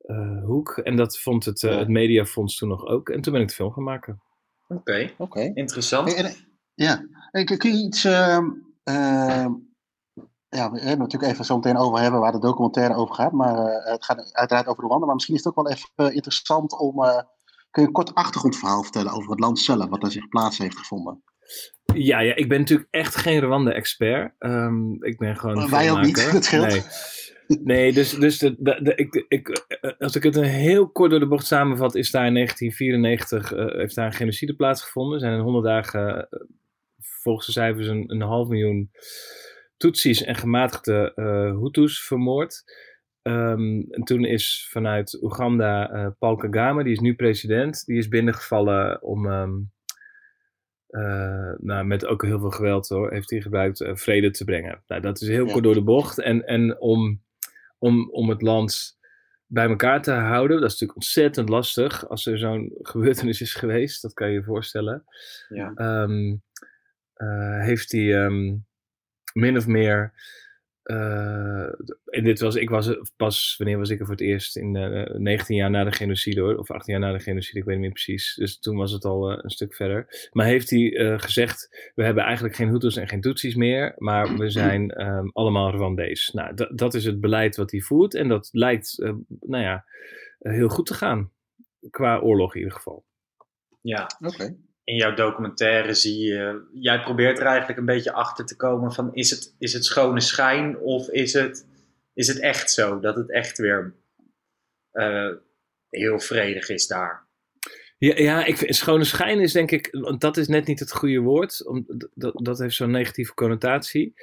eh, 0.00 0.44
hoek. 0.44 0.68
En 0.78 0.96
dat 0.96 1.18
vond 1.18 1.44
het, 1.44 1.62
eh, 1.62 1.72
Ja. 1.72 1.78
het 1.78 1.88
mediafonds 1.88 2.56
toen 2.56 2.68
nog 2.68 2.86
ook. 2.86 3.08
En 3.08 3.20
toen 3.20 3.32
ben 3.32 3.42
ik 3.42 3.48
de 3.48 3.54
film 3.54 3.72
gaan 3.72 3.82
maken. 3.84 4.22
Oké, 4.68 5.10
oké. 5.18 5.40
interessant. 5.54 6.14
En- 6.14 6.24
en- 6.24 6.34
Ja, 6.74 7.06
en 7.30 7.44
kun 7.44 7.72
je 7.76 7.84
iets. 7.84 8.04
ehm, 8.04 8.44
ehm, 8.82 9.50
ja, 10.48 10.70
we 10.70 10.78
hebben 10.78 10.88
het 10.88 10.98
natuurlijk 10.98 11.32
even 11.32 11.44
zo 11.44 11.54
meteen 11.56 11.76
over 11.76 12.00
hebben 12.00 12.20
waar 12.20 12.32
de 12.32 12.38
documentaire 12.40 12.94
over 12.94 13.14
gaat. 13.14 13.32
Maar 13.32 13.54
eh, 13.56 13.92
het 13.92 14.04
gaat 14.04 14.32
uiteraard 14.34 14.66
over 14.66 14.84
Rwanda. 14.84 15.06
Maar 15.06 15.14
misschien 15.14 15.34
is 15.36 15.44
het 15.44 15.56
ook 15.56 15.64
wel 15.64 15.74
even 15.74 16.14
interessant 16.14 16.78
om. 16.78 17.04
eh, 17.04 17.22
kun 17.70 17.82
je 17.82 17.88
een 17.88 17.94
kort 17.94 18.14
achtergrondverhaal 18.14 18.82
vertellen 18.82 19.12
over 19.12 19.30
het 19.30 19.40
land 19.40 19.58
zelf, 19.58 19.88
wat 19.88 20.02
er 20.02 20.10
zich 20.10 20.28
plaats 20.28 20.58
heeft 20.58 20.76
gevonden? 20.78 21.22
Ja, 21.94 22.20
ja, 22.20 22.34
ik 22.34 22.48
ben 22.48 22.58
natuurlijk 22.58 22.88
echt 22.90 23.16
geen 23.16 23.40
Rwanda-expert. 23.40 24.34
Ehm, 24.38 24.92
ik 25.04 25.18
ben 25.18 25.36
gewoon 25.36 25.58
een 25.58 25.70
Wij 25.70 25.90
ook 25.92 26.00
niet, 26.00 26.32
dat 26.32 26.44
scheelt. 26.44 26.66
Nee. 26.66 26.82
Nee, 27.58 27.92
dus, 27.92 28.10
dus 28.14 28.38
de, 28.38 28.54
de, 28.58 28.82
de- 28.82 28.94
ik, 28.94 29.24
ik, 29.28 29.48
eh, 29.48 29.90
als 29.98 30.16
ik 30.16 30.22
het 30.22 30.36
een 30.36 30.42
heel 30.44 30.88
kort 30.90 31.10
door 31.10 31.20
de 31.20 31.26
bocht 31.28 31.46
samenvat, 31.46 31.94
is 31.94 32.10
daar 32.10 32.26
in 32.26 32.34
1994 32.34 33.52
eh, 33.52 33.78
heeft 33.80 33.94
daar 33.94 34.06
een 34.06 34.12
genocide 34.12 34.54
plaatsgevonden. 34.54 35.14
Er 35.14 35.20
zijn 35.20 35.34
in 35.34 35.40
100 35.40 35.64
dagen, 35.64 36.28
eh, 36.30 36.40
volgens 37.22 37.46
de 37.46 37.52
cijfers, 37.52 37.86
een, 37.86 38.04
een 38.06 38.20
half 38.20 38.48
miljoen 38.48 38.90
Tutsis 39.76 40.22
en 40.24 40.34
gematigde 40.36 41.12
eh 41.14 41.58
Hutus 41.62 42.00
vermoord. 42.06 42.62
Ehm, 43.22 43.80
en 43.90 44.02
toen 44.04 44.24
is 44.24 44.68
vanuit 44.70 45.22
Oeganda 45.22 46.14
Paul 46.18 46.36
Kagame, 46.36 46.82
die 46.84 46.92
is 46.92 46.98
nu 47.00 47.14
president, 47.14 47.84
die 47.86 47.98
is 47.98 48.08
binnengevallen 48.08 49.02
om, 49.02 49.26
ehm, 49.30 49.52
eh, 50.86 51.52
nou, 51.58 51.84
met 51.86 52.06
ook 52.06 52.24
heel 52.24 52.38
veel 52.38 52.50
geweld 52.50 52.88
hoor, 52.88 53.12
heeft 53.12 53.30
hij 53.30 53.40
gebruikt 53.40 53.84
vrede 53.92 54.30
te 54.30 54.44
brengen. 54.44 54.82
Nou, 54.86 55.00
dat 55.00 55.20
is 55.20 55.28
heel 55.28 55.46
Ja. 55.46 55.52
kort 55.52 55.64
door 55.64 55.74
de 55.74 55.82
bocht. 55.82 56.18
En, 56.20 56.46
en 56.46 56.80
om, 56.80 57.22
om, 57.80 58.10
om 58.10 58.28
het 58.28 58.42
land 58.42 58.98
bij 59.46 59.68
elkaar 59.68 60.02
te 60.02 60.10
houden, 60.10 60.60
dat 60.60 60.66
is 60.66 60.72
natuurlijk 60.72 60.98
ontzettend 60.98 61.48
lastig 61.48 62.08
als 62.08 62.26
er 62.26 62.38
zo'n 62.38 62.74
gebeurtenis 62.92 63.40
is 63.40 63.54
geweest, 63.54 64.02
dat 64.02 64.12
kan 64.12 64.28
je 64.28 64.34
je 64.34 64.42
voorstellen. 64.42 65.04
Ja. 65.48 65.72
Ehm, 65.74 66.36
eh, 67.14 67.60
heeft 67.60 67.92
hij 67.92 68.24
ehm, 68.24 68.56
min 69.32 69.56
of 69.56 69.66
meer. 69.66 70.12
Eh, 70.90 71.62
en 72.04 72.24
dit 72.24 72.40
was, 72.40 72.54
ik 72.54 72.70
was 72.70 72.86
er 72.86 73.08
pas, 73.16 73.54
wanneer 73.58 73.78
was 73.78 73.90
ik 73.90 73.98
er 74.00 74.04
voor 74.06 74.14
het 74.14 74.24
eerst? 74.24 74.56
In 74.56 74.76
eh 74.76 75.14
19 75.14 75.56
jaar 75.56 75.70
na 75.70 75.84
de 75.84 75.92
genocide 75.92 76.40
hoor, 76.40 76.56
of 76.56 76.70
18 76.70 76.92
jaar 76.92 77.02
na 77.02 77.12
de 77.12 77.22
genocide, 77.22 77.58
ik 77.58 77.64
weet 77.64 77.74
niet 77.74 77.84
meer 77.84 77.92
precies. 77.92 78.34
Dus 78.34 78.58
toen 78.58 78.76
was 78.76 78.92
het 78.92 79.04
al 79.04 79.30
eh, 79.30 79.38
een 79.42 79.50
stuk 79.50 79.74
verder. 79.74 80.28
Maar 80.32 80.46
heeft 80.46 80.70
hij 80.70 80.96
eh, 80.96 81.18
gezegd: 81.18 81.90
We 81.94 82.04
hebben 82.04 82.24
eigenlijk 82.24 82.54
geen 82.54 82.68
Hutus 82.68 82.96
en 82.96 83.08
geen 83.08 83.20
Tutsis 83.20 83.54
meer, 83.54 83.94
maar 83.98 84.36
we 84.36 84.50
zijn 84.60 84.90
ehm, 84.90 85.28
allemaal 85.32 85.70
Rwandees. 85.70 86.30
Nou, 86.30 86.54
dat- 86.54 86.78
dat 86.78 86.94
is 86.94 87.04
het 87.04 87.20
beleid 87.20 87.56
wat 87.56 87.70
hij 87.70 87.80
voert 87.80 88.14
en 88.14 88.28
dat 88.28 88.48
lijkt, 88.52 89.00
eh, 89.00 89.12
nou 89.40 89.62
ja, 89.64 89.84
heel 90.38 90.68
goed 90.68 90.86
te 90.86 90.94
gaan. 90.94 91.30
Qua 91.90 92.18
oorlog 92.18 92.54
in 92.54 92.60
ieder 92.60 92.76
geval. 92.76 93.04
ja. 93.80 94.06
Oké. 94.20 94.56
In 94.90 94.96
jouw 94.96 95.14
documentaire 95.14 95.94
zie 95.94 96.18
je, 96.18 96.62
jij 96.72 97.00
probeert 97.00 97.38
er 97.38 97.46
eigenlijk 97.46 97.78
een 97.78 97.84
beetje 97.84 98.12
achter 98.12 98.46
te 98.46 98.56
komen 98.56 98.92
van 98.92 99.14
is 99.14 99.30
het, 99.30 99.54
is 99.58 99.72
het 99.72 99.84
schone 99.84 100.20
schijn 100.20 100.78
of 100.78 101.08
is 101.08 101.32
het, 101.32 101.66
is 102.14 102.26
het 102.26 102.38
echt 102.38 102.70
zo 102.70 103.00
dat 103.00 103.16
het 103.16 103.30
echt 103.30 103.58
weer 103.58 103.94
eh, 104.90 105.30
heel 105.88 106.18
vredig 106.18 106.68
is 106.68 106.86
daar? 106.86 107.26
Ja, 107.98 108.16
ja 108.16 108.44
ik 108.44 108.72
schone 108.72 109.04
schijn 109.04 109.40
is 109.40 109.52
denk 109.52 109.70
ik, 109.70 110.16
dat 110.18 110.36
is 110.36 110.48
net 110.48 110.66
niet 110.66 110.80
het 110.80 110.92
goede 110.92 111.18
woord. 111.18 111.64
Dat 112.14 112.58
heeft 112.58 112.74
zo'n 112.74 112.90
negatieve 112.90 113.34
connotatie. 113.34 114.14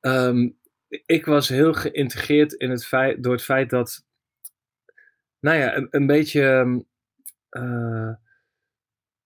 Ehm, 0.00 0.48
ik 1.06 1.26
was 1.26 1.48
heel 1.48 1.72
geïntegreerd 1.72 2.52
in 2.52 2.70
het 2.70 2.86
feit, 2.86 3.22
door 3.22 3.32
het 3.32 3.44
feit 3.44 3.70
dat, 3.70 4.04
nou 5.40 5.58
ja, 5.58 5.76
een, 5.76 5.88
een 5.90 6.06
beetje 6.06 6.42
ehm, 6.42 6.78
eh, 7.48 8.25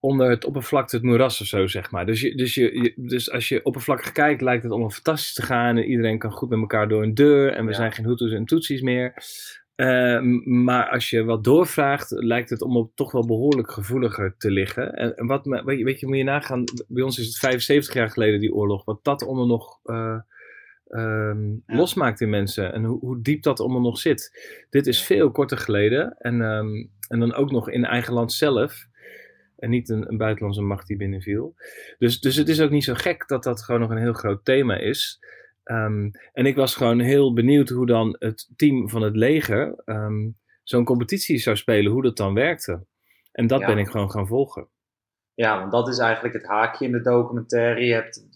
onder 0.00 0.30
het 0.30 0.45
oppervlakte 0.45 0.97
het 0.97 1.04
moeras 1.04 1.40
of 1.40 1.47
zo, 1.47 1.66
zeg 1.66 1.90
maar. 1.90 2.07
Dus, 2.07 2.21
je, 2.21 2.35
dus, 2.35 2.54
je, 2.54 2.80
je- 2.83 2.92
dus 2.97 3.30
als 3.30 3.49
je 3.49 3.64
oppervlakkig 3.64 4.12
kijkt, 4.12 4.40
lijkt 4.40 4.62
het 4.62 4.73
allemaal 4.73 4.90
fantastisch 4.90 5.33
te 5.35 5.42
gaan. 5.42 5.76
En 5.76 5.85
iedereen 5.85 6.19
kan 6.19 6.30
goed 6.33 6.49
met 6.49 6.59
elkaar 6.59 6.88
door 6.88 7.02
een 7.02 7.14
deur. 7.14 7.52
En 7.52 7.64
we 7.64 7.71
Ja. 7.71 7.76
zijn 7.76 7.92
geen 7.92 8.04
Hutus 8.07 8.33
en 8.33 8.45
Tutsis 8.45 8.80
meer. 8.80 9.14
Eh, 9.75 10.21
m- 10.21 10.62
maar 10.64 10.88
als 10.88 11.11
je 11.11 11.25
wat 11.25 11.45
doorvraagt, 11.45 12.11
lijkt 12.11 12.50
het 12.50 12.62
allemaal 12.62 12.92
toch 12.95 13.12
wel 13.12 13.26
behoorlijk 13.26 13.71
gevoeliger 13.73 14.35
te 14.38 14.50
liggen. 14.50 14.92
En, 14.92 15.16
en 15.16 15.26
wat, 15.26 15.45
me- 15.45 15.64
weet, 15.64 15.78
je, 15.78 15.85
weet 15.85 16.00
je, 16.00 16.07
moet 16.07 16.16
je 16.16 16.23
nagaan, 16.25 16.64
bij 16.88 17.02
ons 17.02 17.19
is 17.19 17.26
het 17.26 17.38
75 17.38 17.95
jaar 17.95 18.11
geleden 18.11 18.40
die 18.40 18.52
oorlog, 18.54 18.85
wat 18.85 19.04
dat 19.04 19.26
allemaal 19.26 19.47
nog 19.47 19.78
eh, 19.85 20.19
ehm, 20.88 21.49
Ja. 21.50 21.61
losmaakt 21.66 22.21
in 22.21 22.30
mensen 22.30 22.73
en 22.73 22.85
hoe, 22.85 22.99
hoe 22.99 23.23
diep 23.23 23.42
dat 23.42 23.61
allemaal 23.61 23.80
nog 23.80 23.99
zit. 23.99 24.30
Dit 24.71 24.87
is 24.87 25.02
veel 25.02 25.30
korter 25.30 25.59
geleden 25.59 26.16
en, 26.19 26.40
ehm, 26.42 26.87
en 27.09 27.19
dan 27.21 27.35
ook 27.35 27.50
nog 27.50 27.71
in 27.71 27.85
eigen 27.85 28.12
land 28.14 28.33
zelf. 28.33 28.88
En 29.61 29.71
niet 29.71 29.88
een, 29.88 30.09
een 30.09 30.17
buitenlandse 30.17 30.62
macht 30.62 30.87
die 30.87 30.97
binnenviel. 30.97 31.55
Dus, 31.99 32.21
dus 32.21 32.37
het 32.37 32.49
is 32.49 32.61
ook 32.61 32.71
niet 32.71 32.85
zo 32.85 32.95
gek 32.95 33.29
dat 33.29 33.43
dat 33.43 33.62
gewoon 33.62 33.81
nog 33.81 33.90
een 33.90 33.99
heel 33.99 34.12
groot 34.12 34.45
thema 34.45 34.76
is. 34.76 35.19
Ehm, 35.62 36.11
en 36.33 36.47
ik 36.47 36.57
was 36.57 36.75
gewoon 36.75 37.00
heel 37.00 37.33
benieuwd 37.33 37.69
hoe 37.69 37.87
dan 37.87 38.17
het 38.19 38.50
team 38.57 38.88
van 38.88 39.02
het 39.02 39.17
leger 39.17 39.83
ehm, 39.85 40.29
zo'n 40.62 40.85
competitie 40.85 41.38
zou 41.38 41.57
spelen, 41.57 41.93
hoe 41.93 42.02
dat 42.02 42.17
dan 42.17 42.35
werkte. 42.35 42.87
En 43.33 43.47
dat 43.47 43.61
Ja. 43.61 43.67
ben 43.67 43.79
ik 43.79 43.88
gewoon 43.88 44.11
gaan 44.11 44.26
volgen. 44.26 44.69
Ja, 45.35 45.59
want 45.59 45.73
dat 45.73 45.88
is 45.88 45.99
eigenlijk 45.99 46.35
het 46.35 46.47
haakje 46.47 46.85
in 46.85 46.93
de 46.93 47.00
documentaire. 47.00 47.85
Je 47.85 47.93
hebt, 47.93 48.26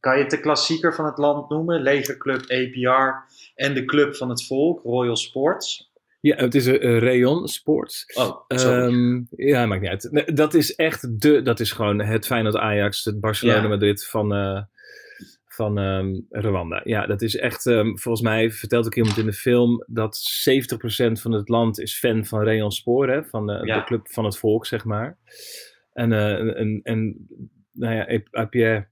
kan 0.00 0.16
je 0.16 0.22
het 0.22 0.30
de 0.30 0.40
klassieker 0.40 0.94
van 0.94 1.04
het 1.04 1.18
land 1.18 1.48
noemen? 1.48 1.80
Legerclub 1.80 2.40
APR 2.40 3.34
en 3.54 3.74
de 3.74 3.84
Club 3.84 4.16
van 4.16 4.28
het 4.28 4.46
Volk, 4.46 4.82
Royal 4.82 5.16
Sports. 5.16 5.92
Ja, 6.24 6.36
het 6.36 6.54
is 6.54 6.66
een, 6.66 6.98
Rayon 6.98 7.48
Sports. 7.48 8.04
Oh. 8.14 8.44
Ehm, 8.48 9.22
ja, 9.30 9.66
maakt 9.66 9.80
niet 9.80 9.90
uit. 9.90 10.08
Nee, 10.10 10.32
dat 10.32 10.54
is 10.54 10.74
echt 10.74 11.20
de, 11.20 11.42
dat 11.42 11.60
is 11.60 11.72
gewoon 11.72 12.00
het 12.00 12.26
Feyenoord 12.26 12.56
Ajax, 12.56 13.04
het 13.04 13.20
Barcelona 13.20 13.62
Ja. 13.62 13.68
Madrid 13.68 14.06
van, 14.06 14.34
eh, 14.34 14.62
van 15.46 15.78
ehm, 15.78 16.14
Rwanda. 16.30 16.80
Ja, 16.84 17.06
dat 17.06 17.22
is 17.22 17.36
echt, 17.36 17.66
ehm, 17.66 17.96
volgens 17.96 18.20
mij 18.24 18.50
vertelt 18.50 18.86
ook 18.86 18.94
iemand 18.94 19.16
in 19.16 19.26
de 19.26 19.32
film 19.32 19.84
dat 19.86 20.16
70% 20.16 21.20
van 21.20 21.32
het 21.32 21.48
land 21.48 21.80
is 21.80 21.98
fan 21.98 22.24
van 22.24 22.42
Rayon 22.44 22.72
Sport, 22.72 23.10
hè, 23.10 23.24
van 23.24 23.50
eh, 23.50 23.66
Ja. 23.66 23.78
de 23.78 23.84
club 23.84 24.08
van 24.08 24.24
het 24.24 24.38
volk, 24.38 24.66
zeg 24.66 24.84
maar. 24.84 25.18
En, 25.92 26.12
eh, 26.12 26.58
en, 26.60 26.80
en, 26.82 27.26
nou 27.72 27.94
ja, 27.94 28.20
APR 28.30 28.88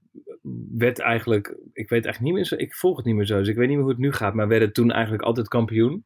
werd 0.77 0.99
eigenlijk, 0.99 1.47
ik 1.73 1.89
weet 1.89 2.05
eigenlijk 2.05 2.21
niet 2.21 2.33
meer 2.33 2.45
zo, 2.45 2.55
ik 2.55 2.75
volg 2.75 2.97
het 2.97 3.05
niet 3.05 3.15
meer 3.15 3.25
zo, 3.25 3.37
dus 3.37 3.47
ik 3.47 3.55
weet 3.55 3.67
niet 3.67 3.75
meer 3.75 3.85
hoe 3.85 3.93
het 3.93 4.01
nu 4.01 4.11
gaat, 4.11 4.33
maar 4.33 4.47
werden 4.47 4.73
toen 4.73 4.91
eigenlijk 4.91 5.23
altijd 5.23 5.47
kampioen. 5.47 6.05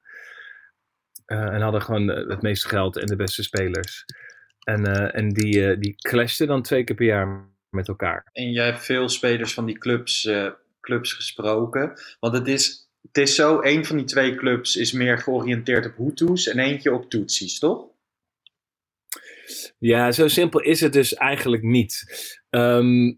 Eh, 1.28 1.54
en 1.54 1.62
hadden 1.62 1.82
gewoon 1.82 2.10
eh, 2.10 2.28
het 2.28 2.42
meeste 2.42 2.68
geld 2.68 2.98
en 2.98 3.06
de 3.06 3.16
beste 3.16 3.44
spelers. 3.44 4.06
En, 4.68 4.86
eh, 4.86 5.16
en 5.20 5.30
die, 5.30 5.68
eh, 5.68 5.80
die 5.80 5.96
clashten 5.96 6.48
dan 6.48 6.62
twee 6.62 6.84
keer 6.84 6.96
per 6.96 7.06
jaar 7.06 7.50
met 7.70 7.88
elkaar. 7.88 8.30
En 8.32 8.52
jij 8.52 8.66
hebt 8.66 8.86
veel 8.86 9.10
spelers 9.10 9.54
van 9.54 9.66
die 9.66 9.78
clubs, 9.78 10.26
eh, 10.26 10.52
clubs 10.82 11.14
gesproken. 11.14 11.94
Want 12.20 12.34
het 12.34 12.48
is, 12.48 12.90
het 13.02 13.18
is 13.18 13.36
zo, 13.36 13.62
een 13.62 13.86
van 13.86 13.98
die 13.98 14.06
twee 14.06 14.36
clubs 14.36 14.76
is 14.76 14.92
meer 14.92 15.18
georiënteerd 15.18 15.86
op 15.86 15.98
Hutus 15.98 16.48
en 16.48 16.60
eentje 16.60 16.94
op 16.94 17.10
Tutsis, 17.10 17.60
toch? 17.60 17.88
Ja, 19.78 20.12
zo 20.12 20.28
simpel 20.28 20.62
is 20.62 20.82
het 20.82 20.94
dus 20.94 21.14
eigenlijk 21.14 21.64
niet. 21.64 22.06
Ehm, 22.50 23.14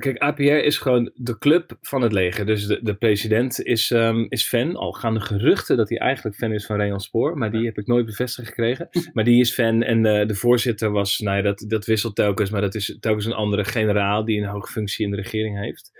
kijk, 0.00 0.18
APR 0.18 0.42
is 0.42 0.78
gewoon 0.78 1.10
de 1.14 1.38
club 1.38 1.76
van 1.80 2.02
het 2.02 2.12
leger. 2.12 2.46
Dus 2.46 2.66
de, 2.66 2.80
de 2.82 2.94
president 2.94 3.62
is, 3.62 3.90
ehm, 3.90 4.26
is 4.28 4.48
fan. 4.48 4.76
Al 4.76 4.92
gaan 4.92 5.14
de 5.14 5.20
geruchten 5.20 5.76
dat 5.76 5.88
hij 5.88 5.98
eigenlijk 5.98 6.36
fan 6.36 6.52
is 6.52 6.66
van 6.66 6.76
Rayon 6.76 7.00
Spoor. 7.00 7.38
Maar 7.38 7.50
die 7.50 7.64
heb 7.64 7.78
ik 7.78 7.86
nooit 7.86 8.06
bevestigd 8.06 8.48
gekregen. 8.48 8.88
Maar 9.12 9.24
die 9.24 9.40
is 9.40 9.52
fan. 9.52 9.82
En 9.82 10.02
de 10.02 10.34
voorzitter 10.34 10.90
was, 10.90 11.18
nou 11.18 11.36
ja, 11.36 11.42
dat, 11.42 11.64
dat 11.68 11.84
wisselt 11.84 12.14
telkens. 12.14 12.50
Maar 12.50 12.60
dat 12.60 12.74
is 12.74 12.96
telkens 13.00 13.24
een 13.24 13.32
andere 13.32 13.64
generaal 13.64 14.24
die 14.24 14.40
een 14.40 14.48
hoge 14.48 14.72
functie 14.72 15.04
in 15.04 15.10
de 15.10 15.16
regering 15.16 15.60
heeft. 15.60 15.90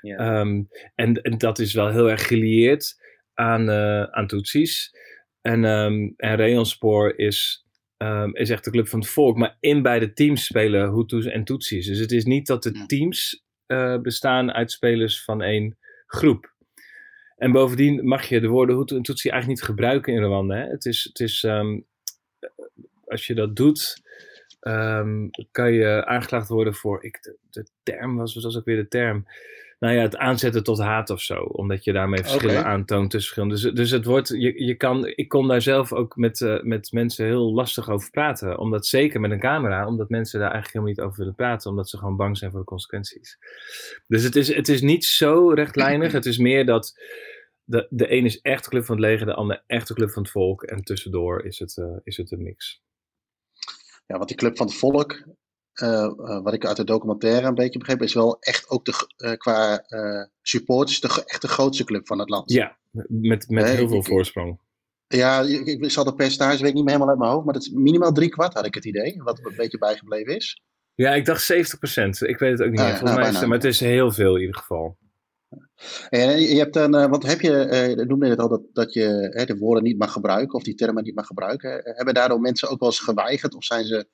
Ja. 0.00 0.16
Ehm, 0.16 0.62
en, 0.94 1.22
en 1.22 1.38
dat 1.38 1.58
is 1.58 1.74
wel 1.74 1.90
heel 1.90 2.10
erg 2.10 2.26
gelieerd 2.26 3.00
aan, 3.34 3.70
eh 3.70 4.02
aan 4.02 4.26
Tutsis. 4.26 4.94
En, 5.40 5.64
ehm 5.64 6.10
en 6.16 6.36
Rayonspoor 6.36 7.18
is, 7.18 7.66
is 8.32 8.50
echt 8.50 8.64
de 8.64 8.70
club 8.70 8.88
van 8.88 8.98
het 8.98 9.08
volk. 9.08 9.36
Maar 9.36 9.56
in 9.60 9.82
beide 9.82 10.12
teams 10.12 10.44
spelen 10.44 10.94
Hutus 10.94 11.26
en 11.26 11.44
Tutsis. 11.44 11.86
Dus 11.86 11.98
het 11.98 12.12
is 12.12 12.24
niet 12.24 12.46
dat 12.46 12.62
de 12.62 12.84
teams 12.86 13.44
eh, 13.70 13.98
bestaan 13.98 14.52
uit 14.52 14.72
spelers 14.72 15.24
van 15.24 15.42
één 15.42 15.78
groep. 16.06 16.52
En 17.36 17.52
bovendien 17.52 18.04
mag 18.04 18.24
je 18.24 18.40
de 18.40 18.48
woorden 18.48 18.76
Hutu 18.76 18.96
en 18.96 19.02
Tutsi 19.02 19.28
eigenlijk 19.28 19.60
niet 19.60 19.70
gebruiken 19.70 20.12
in 20.12 20.22
Rwanda. 20.22 20.54
Hè? 20.54 20.66
Het 20.66 20.84
is, 20.84 21.04
het 21.04 21.20
is 21.20 21.44
ehm, 21.44 21.80
als 23.04 23.26
je 23.26 23.34
dat 23.34 23.56
doet, 23.56 24.02
ehm, 24.60 25.28
kan 25.50 25.72
je 25.72 26.06
aangeklaagd 26.06 26.48
worden 26.48 26.74
voor, 26.74 27.04
ik, 27.04 27.36
de, 27.50 27.66
term 27.82 28.16
was, 28.16 28.34
was 28.34 28.56
ook 28.56 28.64
weer 28.64 28.76
de 28.76 28.88
term? 28.88 29.26
Nou 29.80 29.94
ja, 29.94 30.02
het 30.02 30.16
aanzetten 30.16 30.62
tot 30.64 30.78
haat 30.78 31.10
of 31.10 31.20
zo, 31.20 31.34
omdat 31.34 31.84
je 31.84 31.92
daarmee 31.92 32.22
verschillen 32.22 32.64
aantoont 32.64 33.10
tussen 33.10 33.34
verschillende. 33.34 33.62
Dus, 33.62 33.74
dus 33.74 33.90
het 33.90 34.04
wordt, 34.04 34.28
je, 34.28 34.64
je 34.64 34.74
kan, 34.74 35.06
ik 35.06 35.28
kon 35.28 35.48
daar 35.48 35.62
zelf 35.62 35.92
ook 35.92 36.16
met, 36.16 36.40
eh, 36.40 36.62
met 36.62 36.92
mensen 36.92 37.26
heel 37.26 37.52
lastig 37.52 37.90
over 37.90 38.10
praten. 38.10 38.58
Omdat 38.58 38.86
zeker 38.86 39.20
met 39.20 39.30
een 39.30 39.40
camera, 39.40 39.86
omdat 39.86 40.08
mensen 40.08 40.40
daar 40.40 40.50
eigenlijk 40.50 40.74
helemaal 40.74 40.94
niet 40.94 41.04
over 41.06 41.18
willen 41.18 41.34
praten, 41.34 41.70
omdat 41.70 41.88
ze 41.88 41.98
gewoon 41.98 42.16
bang 42.16 42.38
zijn 42.38 42.50
voor 42.50 42.60
de 42.60 42.66
consequenties. 42.66 43.38
Dus 44.06 44.22
het 44.22 44.36
is, 44.36 44.54
het 44.54 44.68
is 44.68 44.80
niet 44.80 45.04
zo 45.04 45.48
rechtlijnig. 45.48 46.12
Het 46.12 46.26
is 46.26 46.38
meer 46.38 46.66
dat 46.66 47.00
de, 47.64 47.86
de 47.90 48.12
een 48.12 48.24
is 48.24 48.40
echt 48.40 48.64
de 48.64 48.70
club 48.70 48.84
van 48.84 48.96
het 48.96 49.04
leger, 49.04 49.26
de 49.26 49.34
ander 49.34 49.62
echt 49.66 49.88
de 49.88 49.94
club 49.94 50.10
van 50.10 50.22
het 50.22 50.30
volk. 50.30 50.62
En 50.62 50.82
tussendoor 50.82 51.44
is 51.44 51.58
het, 51.58 51.76
eh, 51.76 51.96
is 52.02 52.16
het 52.16 52.30
een 52.30 52.42
mix. 52.42 52.82
Ja, 54.10 54.16
want 54.16 54.28
die 54.28 54.36
Club 54.36 54.56
van 54.56 54.66
het 54.66 54.76
Volk, 54.76 55.22
wat 56.42 56.52
ik 56.52 56.66
uit 56.66 56.76
de 56.76 56.84
documentaire 56.84 57.46
een 57.46 57.54
beetje 57.54 57.78
begreep, 57.78 58.02
is 58.02 58.14
wel 58.14 58.36
echt 58.40 58.68
ook 58.70 58.84
de, 58.84 59.08
eh, 59.16 59.32
qua 59.32 59.78
eh, 59.86 60.24
supporters 60.42 61.00
de, 61.00 61.22
echt 61.26 61.42
de 61.42 61.48
grootste 61.48 61.84
club 61.84 62.06
van 62.06 62.18
het 62.18 62.28
land. 62.28 62.52
Ja, 62.52 62.76
met, 63.08 63.48
met 63.48 63.68
heel 63.68 63.88
veel 63.88 64.02
voorsprong. 64.02 64.58
Ja, 65.06 65.40
ik, 65.40 65.66
ik 65.66 65.90
zal 65.90 66.04
de 66.04 66.14
percentage 66.14 66.58
weet 66.58 66.68
ik 66.68 66.74
niet 66.74 66.84
meer 66.84 66.92
helemaal 66.92 67.08
uit 67.08 67.18
mijn 67.18 67.30
hoofd, 67.30 67.44
maar 67.44 67.54
dat 67.54 67.62
is 67.62 67.70
minimaal 67.70 68.12
drie 68.12 68.28
kwart 68.28 68.54
had 68.54 68.66
ik 68.66 68.74
het 68.74 68.84
idee, 68.84 69.22
wat 69.22 69.38
een 69.38 69.56
beetje 69.56 69.78
bijgebleven 69.78 70.36
is. 70.36 70.62
Ja, 70.94 71.14
ik 71.14 71.24
dacht 71.24 71.52
70%. 71.52 71.56
Ik 71.56 72.38
weet 72.38 72.58
het 72.58 72.62
ook 72.62 72.70
niet 72.70 72.80
Ah, 72.80 72.86
meer. 72.86 72.96
Volgens 72.96 73.02
nou, 73.02 73.14
mij 73.14 73.20
is 73.20 73.24
het, 73.26 73.32
bijna. 73.32 73.46
maar 73.46 73.56
het 73.58 73.64
is 73.66 73.80
heel 73.80 74.10
veel 74.12 74.34
in 74.34 74.40
ieder 74.40 74.56
geval. 74.56 74.98
En 76.08 76.40
je 76.40 76.58
hebt 76.58 76.74
dan, 76.74 76.94
eh, 76.94 77.10
want 77.10 77.26
heb 77.26 77.40
je, 77.40 77.52
eh 77.64 78.06
noemde 78.06 78.24
je 78.24 78.30
het 78.30 78.40
al, 78.40 78.48
dat, 78.48 78.62
dat 78.72 78.92
je 78.92 79.28
hè, 79.32 79.44
de 79.44 79.56
woorden 79.56 79.82
niet 79.84 79.98
mag 79.98 80.12
gebruiken 80.12 80.54
of 80.54 80.62
die 80.62 80.74
termen 80.74 81.02
niet 81.02 81.14
mag 81.14 81.26
gebruiken. 81.26 81.84
Eh, 81.84 81.96
Hebben 81.96 82.14
daardoor 82.14 82.40
mensen 82.40 82.68
ook 82.68 82.80
wel 82.80 82.88
eens 82.88 82.98
geweigerd 83.00 83.54
of 83.54 83.64
zijn 83.64 83.84
ze 83.84 84.08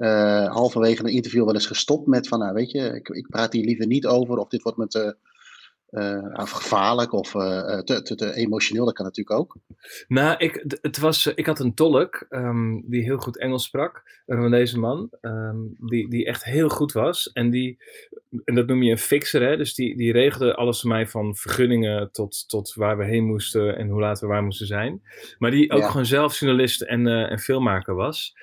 eh, 0.00 0.52
halverwege 0.52 1.02
een 1.02 1.12
interview 1.12 1.44
wel 1.44 1.54
eens 1.54 1.66
gestopt 1.66 2.06
met 2.06 2.28
van, 2.28 2.38
nou 2.38 2.54
weet 2.54 2.70
je, 2.70 2.94
ik, 2.94 3.08
ik 3.08 3.26
praat 3.28 3.52
hier 3.52 3.64
liever 3.64 3.86
niet 3.86 4.06
over 4.06 4.36
of 4.36 4.48
dit 4.48 4.62
wordt 4.62 4.78
me 4.78 4.86
te, 4.86 5.16
eh, 5.90 6.40
of 6.40 6.50
gevaarlijk 6.50 7.12
of 7.12 7.34
eh, 7.34 7.78
te, 7.78 8.02
te, 8.02 8.14
te 8.14 8.34
emotioneel. 8.34 8.84
Dat 8.84 8.94
kan 8.94 9.04
natuurlijk 9.04 9.38
ook. 9.38 9.56
Nou, 10.08 10.34
ik, 10.38 10.64
het 10.80 10.98
was, 10.98 11.26
ik 11.26 11.46
had 11.46 11.60
een 11.60 11.74
tolk 11.74 12.26
ehm, 12.28 12.80
die 12.84 13.02
heel 13.02 13.18
goed 13.18 13.38
Engels 13.38 13.64
sprak. 13.64 14.22
Een 14.26 14.50
deze 14.50 14.78
man. 14.78 15.08
ehm, 15.20 15.56
die, 15.78 16.10
die 16.10 16.26
echt 16.26 16.44
heel 16.44 16.68
goed 16.68 16.92
was. 16.92 17.30
En, 17.32 17.50
die, 17.50 17.78
en 18.44 18.54
dat 18.54 18.66
noem 18.66 18.82
je 18.82 18.90
een 18.90 18.98
fixer. 18.98 19.42
Hè? 19.42 19.56
Dus 19.56 19.74
die, 19.74 19.96
die 19.96 20.12
regelde 20.12 20.54
alles 20.54 20.80
voor 20.80 20.90
mij 20.90 21.06
van 21.06 21.36
vergunningen 21.36 22.12
tot, 22.12 22.48
tot 22.48 22.74
waar 22.74 22.98
we 22.98 23.04
heen 23.04 23.24
moesten 23.24 23.76
en 23.76 23.88
hoe 23.88 24.00
laat 24.00 24.20
we 24.20 24.26
waar 24.26 24.42
moesten 24.42 24.66
zijn. 24.66 25.02
Maar 25.38 25.50
die 25.50 25.70
ook 25.72 25.80
Ja. 25.80 25.86
gewoon 25.86 26.06
zelf 26.06 26.38
journalist 26.38 26.80
en, 26.82 27.06
en 27.06 27.38
filmmaker 27.38 27.94
was. 27.94 28.34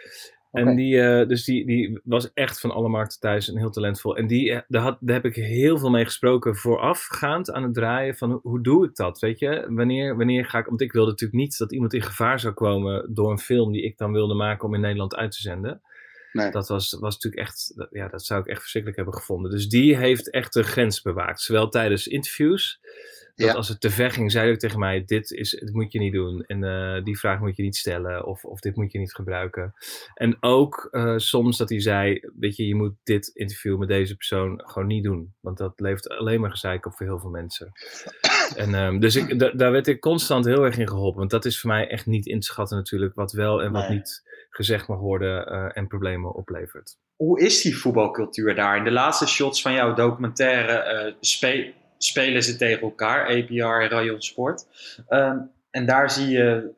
En 0.52 0.76
die, 0.76 1.02
eh, 1.02 1.28
dus 1.28 1.44
die, 1.44 1.66
die 1.66 2.00
was 2.04 2.34
echt 2.34 2.60
van 2.60 2.72
alle 2.72 2.90
markten 2.90 3.20
thuis 3.20 3.50
en 3.50 3.58
heel 3.58 3.70
talentvol. 3.70 4.18
En 4.18 4.28
die, 4.28 4.52
eh, 4.52 4.62
daar, 4.68 4.82
had, 4.82 4.98
daar 5.00 5.16
heb 5.16 5.26
ik 5.26 5.36
heel 5.36 5.78
veel 5.78 5.90
mee 5.90 6.06
gesproken 6.06 6.56
voorafgaand 6.56 7.52
aan 7.52 7.64
het 7.64 7.74
draaien 7.74 8.16
van 8.16 8.40
hoe, 8.44 8.62
doe 8.62 8.86
ik 8.86 8.96
dat, 8.96 9.20
weet 9.20 9.40
je? 9.40 9.66
Wanneer, 9.70 10.18
wanneer 10.18 10.46
ga 10.46 10.60
ik, 10.60 10.66
want 10.66 10.82
ik 10.82 10.92
wilde 10.92 11.10
natuurlijk 11.10 11.40
niet 11.40 11.58
dat 11.58 11.72
iemand 11.72 11.94
in 11.94 12.02
gevaar 12.02 12.40
zou 12.40 12.54
komen 12.54 13.14
door 13.14 13.32
een 13.32 13.40
film 13.40 13.72
die 13.72 13.84
ik 13.84 13.98
dan 13.98 14.12
wilde 14.12 14.34
maken 14.34 14.68
om 14.68 14.74
in 14.74 14.82
Nederland 14.82 15.16
uit 15.16 15.32
te 15.32 15.42
zenden. 15.42 15.82
Nee. 16.32 16.52
Dat 16.52 16.68
was, 16.68 16.98
was 17.00 17.14
natuurlijk 17.14 17.48
echt, 17.48 17.88
ja, 17.92 18.08
dat 18.08 18.26
zou 18.26 18.40
ik 18.40 18.48
echt 18.48 18.60
verschrikkelijk 18.60 19.02
hebben 19.02 19.20
gevonden. 19.20 19.52
Dus 19.52 19.70
die 19.70 19.98
heeft 19.98 20.30
echt 20.30 20.54
de 20.54 20.64
grens 20.64 21.02
bewaakt, 21.02 21.42
zowel 21.42 21.70
tijdens 21.70 22.08
interviews. 22.08 22.80
Dat 23.38 23.48
Ja. 23.48 23.54
als 23.54 23.68
het 23.68 23.82
te 23.82 23.90
ver 23.90 24.12
ging, 24.12 24.32
zei 24.32 24.44
hij 24.44 24.54
ook 24.54 24.60
tegen 24.60 24.80
mij: 24.80 25.04
Dit, 25.06 25.32
is, 25.32 25.50
dit 25.50 25.74
moet 25.74 25.92
je 25.92 26.00
niet 26.00 26.14
doen. 26.14 26.44
En 26.48 26.64
eh, 26.64 27.04
die 27.04 27.20
vraag 27.20 27.40
moet 27.40 27.56
je 27.56 27.64
niet 27.64 27.76
stellen. 27.76 28.26
Of, 28.26 28.44
of 28.46 28.60
dit 28.60 28.76
moet 28.76 28.92
je 28.92 29.00
niet 29.00 29.14
gebruiken. 29.14 29.74
En 30.14 30.38
ook 30.40 30.88
eh, 30.92 31.14
soms 31.18 31.58
dat 31.58 31.70
hij 31.70 31.82
zei: 31.82 32.20
Weet 32.40 32.56
je, 32.56 32.68
je 32.68 32.76
moet 32.76 32.94
dit 33.04 33.28
interview 33.34 33.78
met 33.78 33.88
deze 33.88 34.16
persoon 34.16 34.62
gewoon 34.66 34.88
niet 34.88 35.04
doen. 35.04 35.34
Want 35.40 35.58
dat 35.58 35.74
levert 35.76 36.10
alleen 36.10 36.42
maar 36.42 36.50
gezeik 36.52 36.86
op 36.86 36.94
voor 36.96 37.06
heel 37.06 37.20
veel 37.20 37.30
mensen. 37.30 37.72
En, 38.56 38.74
ehm, 38.76 39.00
dus 39.00 39.16
ik, 39.16 39.40
da- 39.40 39.52
daar 39.52 39.72
werd 39.72 39.88
ik 39.88 40.00
constant 40.00 40.46
heel 40.46 40.64
erg 40.66 40.78
in 40.78 40.88
geholpen. 40.88 41.20
Want 41.20 41.32
dat 41.32 41.46
is 41.46 41.60
voor 41.60 41.70
mij 41.70 41.88
echt 41.88 42.06
niet 42.06 42.26
in 42.26 42.40
te 42.40 42.46
schatten, 42.46 42.78
natuurlijk. 42.78 43.16
Wat 43.16 43.32
wel 43.32 43.62
en 43.64 43.72
wat 43.72 43.88
Nee. 43.88 43.98
niet 43.98 44.24
gezegd 44.50 44.88
mag 44.88 45.00
worden 45.00 45.46
eh, 45.48 45.70
en 45.74 45.88
problemen 45.88 46.34
oplevert. 46.34 46.98
Hoe 47.16 47.40
is 47.40 47.62
die 47.62 47.78
voetbalcultuur 47.78 48.56
daar? 48.56 48.78
In 48.78 48.84
de 48.84 48.92
laatste 48.92 49.28
shots 49.28 49.62
van 49.62 49.74
jouw 49.74 49.94
documentaire 49.94 51.16
spelen 51.98 52.44
ze 52.44 52.56
tegen 52.56 52.82
elkaar, 52.82 53.28
APR 53.28 53.82
en 53.82 53.90
Rayon 53.90 54.22
Sport. 54.22 54.68
Ehm, 55.08 55.40
en 55.70 55.86
daar 55.86 56.12
zie 56.12 56.28
je, 56.28 56.72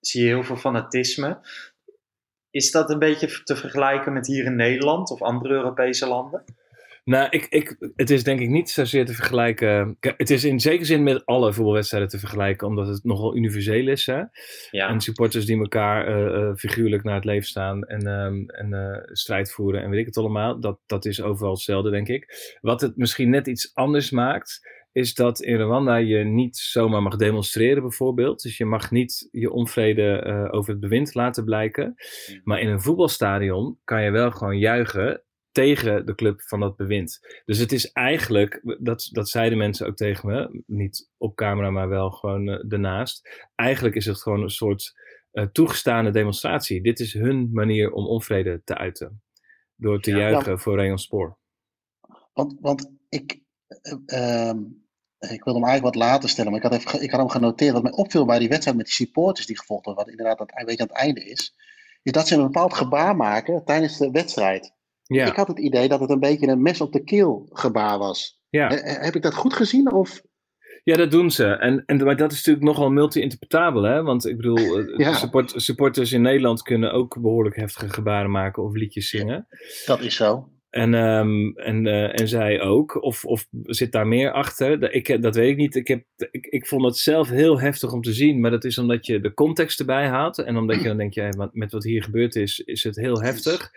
zie 0.00 0.22
je 0.22 0.28
heel 0.28 0.44
veel 0.44 0.56
fanatisme. 0.56 1.38
Is 2.50 2.70
dat 2.70 2.90
een 2.90 2.98
beetje 2.98 3.42
te 3.42 3.56
vergelijken 3.56 4.12
met 4.12 4.26
hier 4.26 4.44
in 4.44 4.56
Nederland 4.56 5.10
of 5.10 5.22
andere 5.22 5.54
Europese 5.54 6.06
landen? 6.06 6.44
Nou, 7.04 7.26
ik, 7.30 7.46
ik, 7.48 7.76
het 7.96 8.10
is 8.10 8.24
denk 8.24 8.40
ik 8.40 8.48
niet 8.48 8.70
zozeer 8.70 9.06
te 9.06 9.14
vergelijken. 9.14 9.96
Het 10.00 10.30
is 10.30 10.44
in 10.44 10.60
zekere 10.60 10.84
zin 10.84 11.02
met 11.02 11.26
alle 11.26 11.52
voetbalwedstrijden 11.52 12.08
te 12.08 12.18
vergelijken, 12.18 12.66
omdat 12.66 12.86
het 12.86 13.04
nogal 13.04 13.36
universeel 13.36 13.88
is. 13.88 14.06
Hè? 14.06 14.22
Ja, 14.70 14.88
En 14.88 15.00
supporters 15.00 15.46
die 15.46 15.58
elkaar 15.58 16.06
eh, 16.06 16.34
eh, 16.34 16.54
figuurlijk 16.56 17.02
naar 17.02 17.14
het 17.14 17.24
leven 17.24 17.48
staan 17.48 17.84
en, 17.84 18.06
ehm, 18.06 18.44
en 18.46 18.72
eh, 18.72 19.00
strijd 19.04 19.52
voeren 19.52 19.82
en 19.82 19.90
weet 19.90 20.00
ik 20.00 20.06
het 20.06 20.16
allemaal. 20.16 20.60
Dat, 20.60 20.80
dat 20.86 21.04
is 21.04 21.22
overal 21.22 21.52
hetzelfde, 21.52 21.90
denk 21.90 22.08
ik. 22.08 22.56
Wat 22.60 22.80
het 22.80 22.96
misschien 22.96 23.30
net 23.30 23.46
iets 23.46 23.74
anders 23.74 24.10
maakt, 24.10 24.70
is 24.92 25.14
dat 25.14 25.40
in 25.40 25.60
Rwanda 25.60 25.96
je 25.96 26.24
niet 26.24 26.56
zomaar 26.56 27.02
mag 27.02 27.16
demonstreren, 27.16 27.82
bijvoorbeeld. 27.82 28.42
Dus 28.42 28.56
je 28.56 28.64
mag 28.64 28.90
niet 28.90 29.28
je 29.30 29.50
onvrede 29.50 30.48
over 30.50 30.70
het 30.70 30.80
bewind 30.80 31.14
laten 31.14 31.44
blijken. 31.44 31.94
Maar 32.44 32.60
in 32.60 32.68
een 32.68 32.80
voetbalstadion 32.80 33.78
kan 33.84 34.02
je 34.02 34.10
wel 34.10 34.30
gewoon 34.30 34.58
juichen 34.58 35.22
tegen 35.52 36.06
de 36.06 36.14
club 36.14 36.42
van 36.42 36.60
dat 36.60 36.76
bewind. 36.76 37.18
Dus 37.44 37.58
het 37.58 37.72
is 37.72 37.92
eigenlijk, 37.92 38.76
dat, 38.80 39.08
dat 39.12 39.28
zeiden 39.28 39.58
mensen 39.58 39.86
ook 39.86 39.96
tegen 39.96 40.28
me, 40.28 40.62
niet 40.66 41.10
op 41.16 41.36
camera, 41.36 41.70
maar 41.70 41.88
wel 41.88 42.10
gewoon 42.10 42.48
eh, 42.48 42.64
daarnaast. 42.68 43.48
Eigenlijk 43.54 43.94
is 43.94 44.06
het 44.06 44.22
gewoon 44.22 44.42
een 44.42 44.50
soort 44.50 44.92
eh, 45.30 45.46
toegestane 45.46 46.10
demonstratie. 46.10 46.82
Dit 46.82 47.00
is 47.00 47.12
hun 47.12 47.50
manier 47.52 47.92
om 47.92 48.06
onvrede 48.06 48.62
te 48.64 48.76
uiten. 48.76 49.22
Door 49.76 50.00
te 50.00 50.10
Ja. 50.10 50.16
juichen 50.18 50.58
voor 50.58 50.76
Rayon 50.76 50.98
Spoor. 50.98 51.38
Want, 52.32 52.56
want 52.60 52.90
ik, 53.08 53.40
ehm, 54.06 54.58
ik 55.18 55.44
wilde 55.44 55.60
hem 55.60 55.68
eigenlijk 55.68 55.82
wat 55.82 55.94
later 55.94 56.28
stellen, 56.28 56.50
maar 56.50 56.64
ik 56.64 56.70
had, 56.70 56.80
even, 56.80 57.02
ik 57.02 57.10
had 57.10 57.20
hem 57.20 57.28
genoteerd. 57.28 57.72
Wat 57.72 57.82
mij 57.82 57.92
opviel 57.92 58.24
bij 58.24 58.38
die 58.38 58.48
wedstrijd 58.48 58.76
met 58.76 58.86
die 58.86 58.94
supporters 58.94 59.46
die 59.46 59.58
gevolgd 59.58 59.84
hebben, 59.84 60.04
wat 60.04 60.12
inderdaad 60.12 60.64
beetje 60.64 60.82
aan 60.82 60.88
het 60.88 60.96
einde 60.96 61.24
is, 61.24 61.54
is 62.02 62.12
dat 62.12 62.28
ze 62.28 62.34
een 62.34 62.42
bepaald 62.42 62.74
gebaar 62.74 63.16
maken 63.16 63.64
tijdens 63.64 63.98
de 63.98 64.10
wedstrijd. 64.10 64.74
Ja, 65.12 65.26
Ik 65.26 65.36
had 65.36 65.48
het 65.48 65.58
idee 65.58 65.88
dat 65.88 66.00
het 66.00 66.10
een 66.10 66.20
beetje 66.20 66.46
een 66.46 66.62
mes 66.62 66.80
op 66.80 66.92
de 66.92 67.04
keel 67.04 67.46
gebaar 67.52 67.98
was. 67.98 68.40
ja. 68.48 68.70
Eh, 68.70 68.94
eh, 68.96 69.04
Heb 69.04 69.14
ik 69.14 69.22
dat 69.22 69.34
goed 69.34 69.54
gezien? 69.54 69.92
Of? 69.92 70.22
Ja, 70.84 70.96
dat 70.96 71.10
doen 71.10 71.30
ze. 71.30 71.46
En, 71.46 71.82
en, 71.86 72.04
maar 72.04 72.16
dat 72.16 72.30
is 72.32 72.36
natuurlijk 72.36 72.64
nogal 72.64 72.90
multi-interpretabel, 72.90 73.82
hè? 73.82 74.02
Want 74.02 74.26
ik 74.26 74.36
bedoel, 74.36 74.78
eh, 74.78 74.96
Ja. 74.96 75.12
support, 75.12 75.52
supporters 75.56 76.12
in 76.12 76.22
Nederland 76.22 76.62
kunnen 76.62 76.92
ook 76.92 77.20
behoorlijk 77.20 77.56
heftige 77.56 77.88
gebaren 77.88 78.30
maken 78.30 78.62
of 78.62 78.74
liedjes 78.74 79.08
zingen. 79.08 79.46
Dat 79.86 80.00
is 80.00 80.16
zo. 80.16 80.48
En, 80.70 80.94
ehm, 80.94 81.50
en, 81.54 81.86
eh, 81.86 82.20
en 82.20 82.28
zij 82.28 82.60
ook. 82.60 83.02
Of, 83.02 83.24
of 83.24 83.46
zit 83.62 83.92
daar 83.92 84.06
meer 84.06 84.32
achter? 84.32 84.80
Dat, 84.80 84.94
ik, 84.94 85.22
dat 85.22 85.34
weet 85.34 85.50
ik 85.50 85.56
niet. 85.56 85.74
Ik, 85.74 85.88
heb, 85.88 86.04
ik, 86.30 86.46
ik 86.46 86.66
vond 86.66 86.84
het 86.84 86.96
zelf 86.96 87.28
heel 87.28 87.60
heftig 87.60 87.92
om 87.92 88.02
te 88.02 88.12
zien. 88.12 88.40
Maar 88.40 88.50
dat 88.50 88.64
is 88.64 88.78
omdat 88.78 89.06
je 89.06 89.20
de 89.20 89.34
context 89.34 89.80
erbij 89.80 90.06
haalt. 90.06 90.38
En 90.38 90.56
omdat 90.56 90.76
je 90.76 90.86
dan 90.92 90.96
denkt, 90.96 91.14
ja, 91.14 91.50
met 91.52 91.72
wat 91.72 91.84
hier 91.84 92.02
gebeurd 92.02 92.36
is, 92.36 92.58
is 92.58 92.84
het 92.84 92.96
heel 92.96 93.20
heftig. 93.22 93.70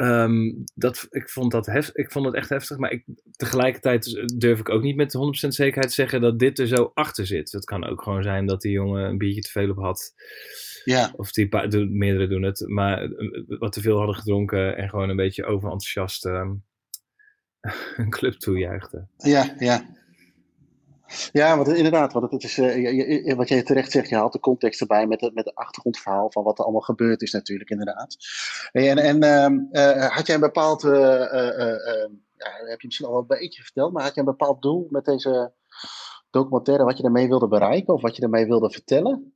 Ehm, 0.00 0.52
dat, 0.74 1.06
ik, 1.10 1.28
vond 1.30 1.52
dat 1.52 1.66
hef, 1.66 1.90
ik 1.92 2.10
vond 2.12 2.26
het 2.26 2.34
echt 2.34 2.48
heftig. 2.48 2.76
Maar 2.78 2.90
ik, 2.92 3.04
tegelijkertijd 3.36 4.22
durf 4.38 4.58
ik 4.58 4.68
ook 4.68 4.82
niet 4.82 4.96
met 4.96 5.16
100% 5.44 5.48
zekerheid 5.48 5.92
zeggen 5.92 6.20
dat 6.20 6.38
dit 6.38 6.58
er 6.58 6.66
zo 6.66 6.90
achter 6.94 7.26
zit. 7.26 7.52
Het 7.52 7.64
kan 7.64 7.84
ook 7.86 8.02
gewoon 8.02 8.22
zijn 8.22 8.46
dat 8.46 8.60
die 8.60 8.72
jongen 8.72 9.04
een 9.04 9.18
biertje 9.18 9.40
te 9.40 9.50
veel 9.50 9.70
op 9.70 9.76
had. 9.76 10.14
Ja, 10.84 11.12
Of 11.16 11.32
die 11.32 11.48
pa- 11.48 11.66
doen, 11.66 11.98
meerdere 11.98 12.26
doen 12.26 12.42
het. 12.42 12.64
Maar 12.68 13.02
eh, 13.02 13.42
wat 13.58 13.72
te 13.72 13.80
veel 13.80 13.96
hadden 13.96 14.14
gedronken 14.14 14.76
en 14.76 14.88
gewoon 14.88 15.08
een 15.08 15.16
beetje 15.16 15.44
overenthousiast 15.44 16.26
ehm, 16.26 16.54
een 17.96 18.10
club 18.10 18.32
toejuichten. 18.34 19.10
ja, 19.16 19.54
ja. 19.58 19.98
Ja, 21.32 21.56
want 21.56 21.68
inderdaad, 21.68 22.12
want 22.12 22.30
het 22.30 22.44
is, 22.44 22.58
eh, 22.58 23.36
wat 23.36 23.48
jij 23.48 23.62
terecht 23.62 23.90
zegt, 23.90 24.08
je 24.08 24.14
haalt 24.14 24.32
de 24.32 24.40
context 24.40 24.80
erbij 24.80 25.06
met 25.06 25.20
het, 25.20 25.34
met 25.34 25.44
het 25.44 25.54
achtergrondverhaal 25.54 26.30
van 26.30 26.44
wat 26.44 26.58
er 26.58 26.64
allemaal 26.64 26.80
gebeurd 26.80 27.22
is 27.22 27.32
natuurlijk, 27.32 27.70
inderdaad. 27.70 28.16
En, 28.72 28.98
en 28.98 29.22
ehm, 29.22 29.58
eh, 29.70 30.16
had 30.16 30.26
jij 30.26 30.34
een 30.34 30.40
bepaald, 30.40 30.84
eh, 30.84 30.90
ja, 32.36 32.50
heb 32.68 32.80
je 32.80 32.86
misschien 32.86 33.06
al 33.06 33.12
wel 33.12 33.20
een 33.20 33.26
beetje 33.26 33.62
verteld, 33.62 33.92
maar 33.92 34.02
had 34.02 34.14
je 34.14 34.20
een 34.20 34.26
bepaald 34.26 34.62
doel 34.62 34.86
met 34.90 35.04
deze 35.04 35.52
documentaire, 36.30 36.84
wat 36.84 36.96
je 36.96 37.04
ermee 37.04 37.28
wilde 37.28 37.48
bereiken 37.48 37.94
of 37.94 38.02
wat 38.02 38.16
je 38.16 38.22
ermee 38.22 38.46
wilde 38.46 38.70
vertellen? 38.70 39.34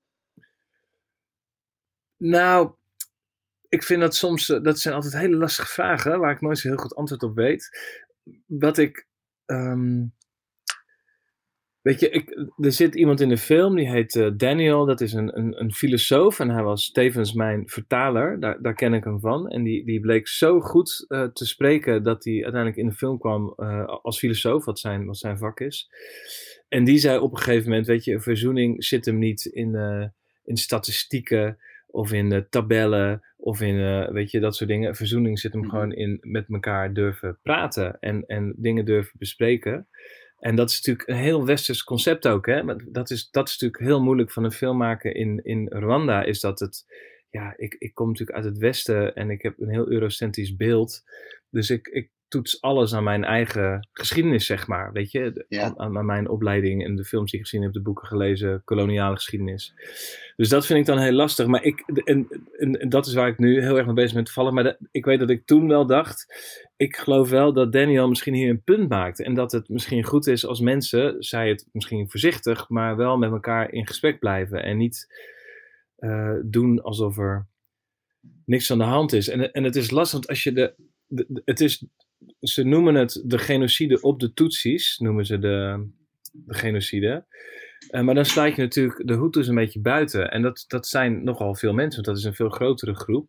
Nou, 2.16 2.74
ik 3.68 3.82
vind 3.82 4.00
dat 4.00 4.14
soms, 4.14 4.46
dat 4.46 4.78
zijn 4.78 4.94
altijd 4.94 5.12
hele 5.12 5.37
lastige 5.37 5.68
vragen 5.68 6.20
waar 6.20 6.32
ik 6.32 6.40
nooit 6.40 6.58
zo 6.58 6.68
heel 6.68 6.76
goed 6.76 6.94
antwoord 6.94 7.22
op 7.22 7.34
weet. 7.34 7.68
Wat 8.46 8.78
ik, 8.78 9.06
ehm, 9.44 10.04
weet 11.85 12.01
je, 12.01 12.11
ik, 12.11 12.49
er 12.59 12.73
zit 12.73 12.94
iemand 12.94 13.20
in 13.20 13.29
de 13.29 13.37
film 13.37 13.77
die 13.77 13.90
heet 13.90 14.16
eh, 14.16 14.31
Daniel, 14.37 14.85
dat 14.85 15.01
is 15.01 15.12
een, 15.12 15.38
een, 15.38 15.61
een 15.61 15.73
filosoof 15.73 16.40
en 16.40 16.49
hij 16.51 16.62
was 16.62 16.90
tevens 16.90 17.33
mijn 17.33 17.62
vertaler, 17.68 18.40
daar, 18.40 18.62
daar 18.62 18.75
ken 18.75 18.94
ik 18.94 19.05
hem 19.05 19.20
van. 19.20 19.49
En 19.49 19.62
die, 19.62 19.85
die 19.85 20.01
bleek 20.01 20.29
zo 20.29 20.61
goed 20.61 21.05
eh, 21.09 21.25
te 21.25 21.47
spreken 21.47 22.03
dat 22.03 22.25
hij 22.25 22.33
uiteindelijk 22.35 22.77
in 22.77 22.87
de 22.87 22.94
film 22.94 23.18
kwam 23.18 23.53
eh, 23.57 23.85
als 24.03 24.18
filosoof, 24.18 24.64
wat 24.64 24.79
zijn, 24.79 25.05
wat 25.07 25.18
zijn 25.18 25.38
vak 25.38 25.61
is. 25.61 25.88
En 26.68 26.85
die 26.85 26.99
zei 26.99 27.18
op 27.18 27.31
een 27.31 27.38
gegeven 27.38 27.68
moment, 27.68 27.87
weet 27.87 28.05
je, 28.05 28.20
verzoening 28.20 28.85
zit 28.85 29.05
hem 29.05 29.18
niet 29.18 29.44
in, 29.44 29.75
in 30.44 30.57
statistieken 30.57 31.59
of 31.87 32.12
in 32.12 32.47
tabellen 32.51 33.23
of 33.37 33.61
in, 33.61 34.07
weet 34.12 34.31
je, 34.31 34.40
dat 34.40 34.57
soort 34.57 34.70
dingen. 34.70 34.94
Verzoening 34.97 35.38
zit 35.38 35.53
hem 35.53 35.61
Mhm. 35.61 35.70
gewoon 35.70 35.92
in 35.92 36.18
met 36.20 36.44
elkaar 36.49 36.92
durven 36.92 37.38
praten 37.42 37.97
en, 38.01 38.25
en 38.27 38.55
dingen 38.57 38.85
durven 38.85 39.12
bespreken. 39.18 39.87
En 40.38 40.57
dat 40.57 40.70
is 40.70 40.77
natuurlijk 40.77 41.09
een 41.09 41.25
heel 41.25 41.44
westers 41.44 41.85
concept 41.85 42.27
ook, 42.27 42.47
hè. 42.47 42.62
Maar 42.62 42.85
dat 42.88 43.11
is, 43.11 43.31
dat 43.31 43.49
is 43.49 43.59
natuurlijk 43.59 43.90
heel 43.90 44.03
moeilijk 44.03 44.33
van 44.33 44.44
een 44.44 44.53
film 44.53 44.77
maken 44.77 45.14
in, 45.14 45.40
in 45.44 45.66
Rwanda, 45.68 46.23
is 46.23 46.40
dat 46.40 46.61
het... 46.61 46.85
Ja, 47.31 47.55
ik, 47.57 47.77
ik 47.79 47.94
kom 47.94 48.09
natuurlijk 48.09 48.37
uit 48.37 48.47
het 48.47 48.59
westen 48.59 49.14
en 49.14 49.31
ik 49.31 49.42
heb 49.42 49.61
een 49.61 49.70
heel 49.70 49.90
eurocentrisch 49.90 50.57
beeld. 50.57 51.03
Dus 51.51 51.70
ik, 51.70 51.87
ik 51.87 52.11
toets 52.35 52.61
alles 52.61 52.94
aan 52.94 53.05
mijn 53.05 53.25
eigen 53.25 53.88
geschiedenis, 53.92 54.47
zeg 54.47 54.66
maar. 54.66 54.92
Weet 54.92 55.11
je, 55.11 55.44
Ja. 55.49 55.75
aan, 55.77 55.97
aan- 55.97 56.07
mijn 56.07 56.29
opleiding 56.29 56.85
en 56.85 56.97
de 56.97 57.05
films 57.05 57.31
die 57.31 57.40
ik 57.40 57.47
gezien 57.47 57.62
heb, 57.64 57.73
de 57.73 57.83
boeken 57.83 58.07
gelezen, 58.07 58.62
koloniale 58.64 59.14
geschiedenis. 59.14 59.75
Dus 60.37 60.49
dat 60.49 60.66
vind 60.66 60.79
ik 60.79 60.87
dan 60.87 60.99
heel 60.99 61.12
lastig. 61.12 61.47
Maar 61.47 61.62
ik, 61.62 61.81
en, 62.05 62.29
en, 62.59 62.81
en 62.81 62.88
dat 62.88 63.07
is 63.07 63.14
waar 63.14 63.29
ik 63.29 63.38
nu 63.38 63.61
heel 63.62 63.77
erg 63.77 63.87
mee 63.87 63.94
bezig 63.94 64.14
ben 64.14 64.25
te 64.25 64.33
vallen. 64.33 64.55
Maar 64.55 64.64
dat- 64.64 64.79
ik 64.90 65.05
weet 65.05 65.18
dat 65.18 65.31
ik 65.31 65.47
toen 65.47 65.68
wel 65.68 65.87
dacht, 65.87 66.27
ik 66.77 66.97
geloof 66.97 67.31
wel 67.31 67.53
dat 67.53 67.73
Daniel 67.73 68.09
misschien 68.09 68.35
hier 68.35 68.49
een 68.51 68.62
punt 68.62 68.88
maakt. 68.88 69.20
En 69.20 69.35
dat 69.35 69.53
het 69.53 69.68
misschien 69.68 70.05
goed 70.05 70.27
is 70.27 70.47
als 70.47 70.61
mensen, 70.61 71.23
zij 71.23 71.49
het 71.49 71.68
misschien 71.73 72.11
voorzichtig, 72.11 72.68
maar 72.68 72.97
wel 72.97 73.16
met 73.16 73.31
elkaar 73.31 73.73
in 73.73 73.87
gesprek 73.87 74.18
blijven. 74.18 74.62
En 74.62 74.77
niet 74.77 75.07
eh, 75.97 76.35
doen 76.44 76.83
alsof 76.83 77.18
er 77.18 77.47
niks 78.44 78.70
aan 78.70 78.79
de 78.79 78.85
hand 78.85 79.12
is. 79.12 79.29
En, 79.29 79.53
en 79.53 79.64
het 79.64 79.77
is 79.77 79.90
lastig, 79.90 80.12
want 80.12 80.29
als 80.29 80.42
je 80.42 80.53
de, 80.53 80.75
de- 81.07 81.25
de- 81.29 81.42
het 81.44 81.61
is, 81.61 81.85
ze 82.40 82.62
noemen 82.64 82.94
het 82.94 83.22
de 83.24 83.38
genocide 83.38 84.00
op 84.00 84.20
de 84.20 84.33
Tutsis, 84.33 84.98
noemen 84.98 85.27
ze 85.27 85.38
de, 85.38 85.88
de 86.33 86.55
genocide. 86.55 87.24
Eh, 87.90 88.03
maar 88.03 88.14
dan 88.14 88.24
sluit 88.24 88.57
je 88.57 88.62
natuurlijk 88.62 89.07
de 89.07 89.16
Hutus 89.16 89.48
een 89.48 89.55
beetje 89.55 89.81
buiten. 89.81 90.31
En 90.31 90.42
dat, 90.42 90.64
dat 90.66 90.87
zijn 90.87 91.24
nogal 91.24 91.55
veel 91.55 91.72
mensen, 91.72 91.94
want 91.94 92.07
dat 92.07 92.16
is 92.16 92.24
een 92.24 92.35
veel 92.35 92.48
grotere 92.48 92.94
groep. 92.94 93.29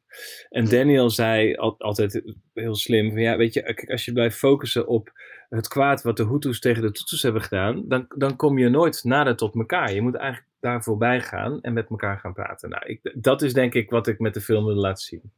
En 0.50 0.66
Daniel 0.70 1.10
zei 1.10 1.56
al- 1.56 1.80
altijd 1.80 2.36
heel 2.54 2.76
slim: 2.76 3.10
van 3.12 3.22
ja, 3.22 3.38
weet 3.38 3.54
je, 3.54 3.88
als 3.92 4.06
je 4.06 4.14
blijft 4.14 4.38
focussen 4.38 4.88
op 4.88 5.12
het 5.50 5.68
kwaad 5.68 6.02
wat 6.02 6.18
de 6.18 6.28
Hutus 6.28 6.60
tegen 6.60 6.82
de 6.82 6.92
Tutsis 6.92 7.22
hebben 7.22 7.42
gedaan, 7.42 7.84
dan, 7.88 8.06
dan 8.16 8.36
kom 8.36 8.58
je 8.58 8.70
nooit 8.70 9.04
nader 9.04 9.36
tot 9.36 9.56
elkaar. 9.56 9.94
Je 9.94 10.02
moet 10.02 10.16
eigenlijk 10.16 10.50
daar 10.60 10.84
voorbij 10.84 11.22
gaan 11.22 11.62
en 11.62 11.74
met 11.74 11.90
elkaar 11.90 12.20
gaan 12.20 12.34
praten. 12.34 12.70
Nou, 12.70 12.86
ik, 12.86 13.16
dat 13.22 13.42
is 13.42 13.54
denk 13.54 13.74
ik 13.74 13.90
wat 13.90 14.08
ik 14.08 14.20
met 14.20 14.34
de 14.34 14.42
film 14.42 14.66
wil 14.66 14.76
laten 14.76 15.04
zien. 15.04 15.32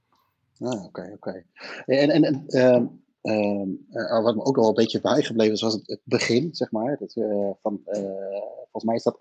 Ah, 0.59 0.85
oké, 0.85 1.11
oké. 1.13 1.43
En, 1.85 2.09
en, 2.09 2.23
en 2.23 2.43
ehm, 2.47 2.85
ehm, 3.27 3.69
eh, 3.89 4.23
wat 4.23 4.35
me 4.35 4.43
ook 4.43 4.55
wel 4.55 4.67
een 4.67 4.73
beetje 4.73 5.01
bijgebleven 5.01 5.53
is, 5.53 5.61
was 5.61 5.73
het, 5.73 5.87
het 5.87 6.01
begin, 6.03 6.55
zeg 6.55 6.71
maar. 6.71 6.97
Dat, 6.99 7.15
eh, 7.15 7.49
van, 7.61 7.81
eh, 7.85 8.01
volgens 8.57 8.83
mij 8.83 8.95
is 8.95 9.03
dat 9.03 9.19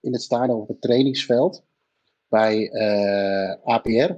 in 0.00 0.12
het 0.12 0.22
stadion 0.22 0.60
op 0.60 0.68
het 0.68 0.80
trainingsveld 0.80 1.62
bij 2.28 2.70
APR. 3.64 4.14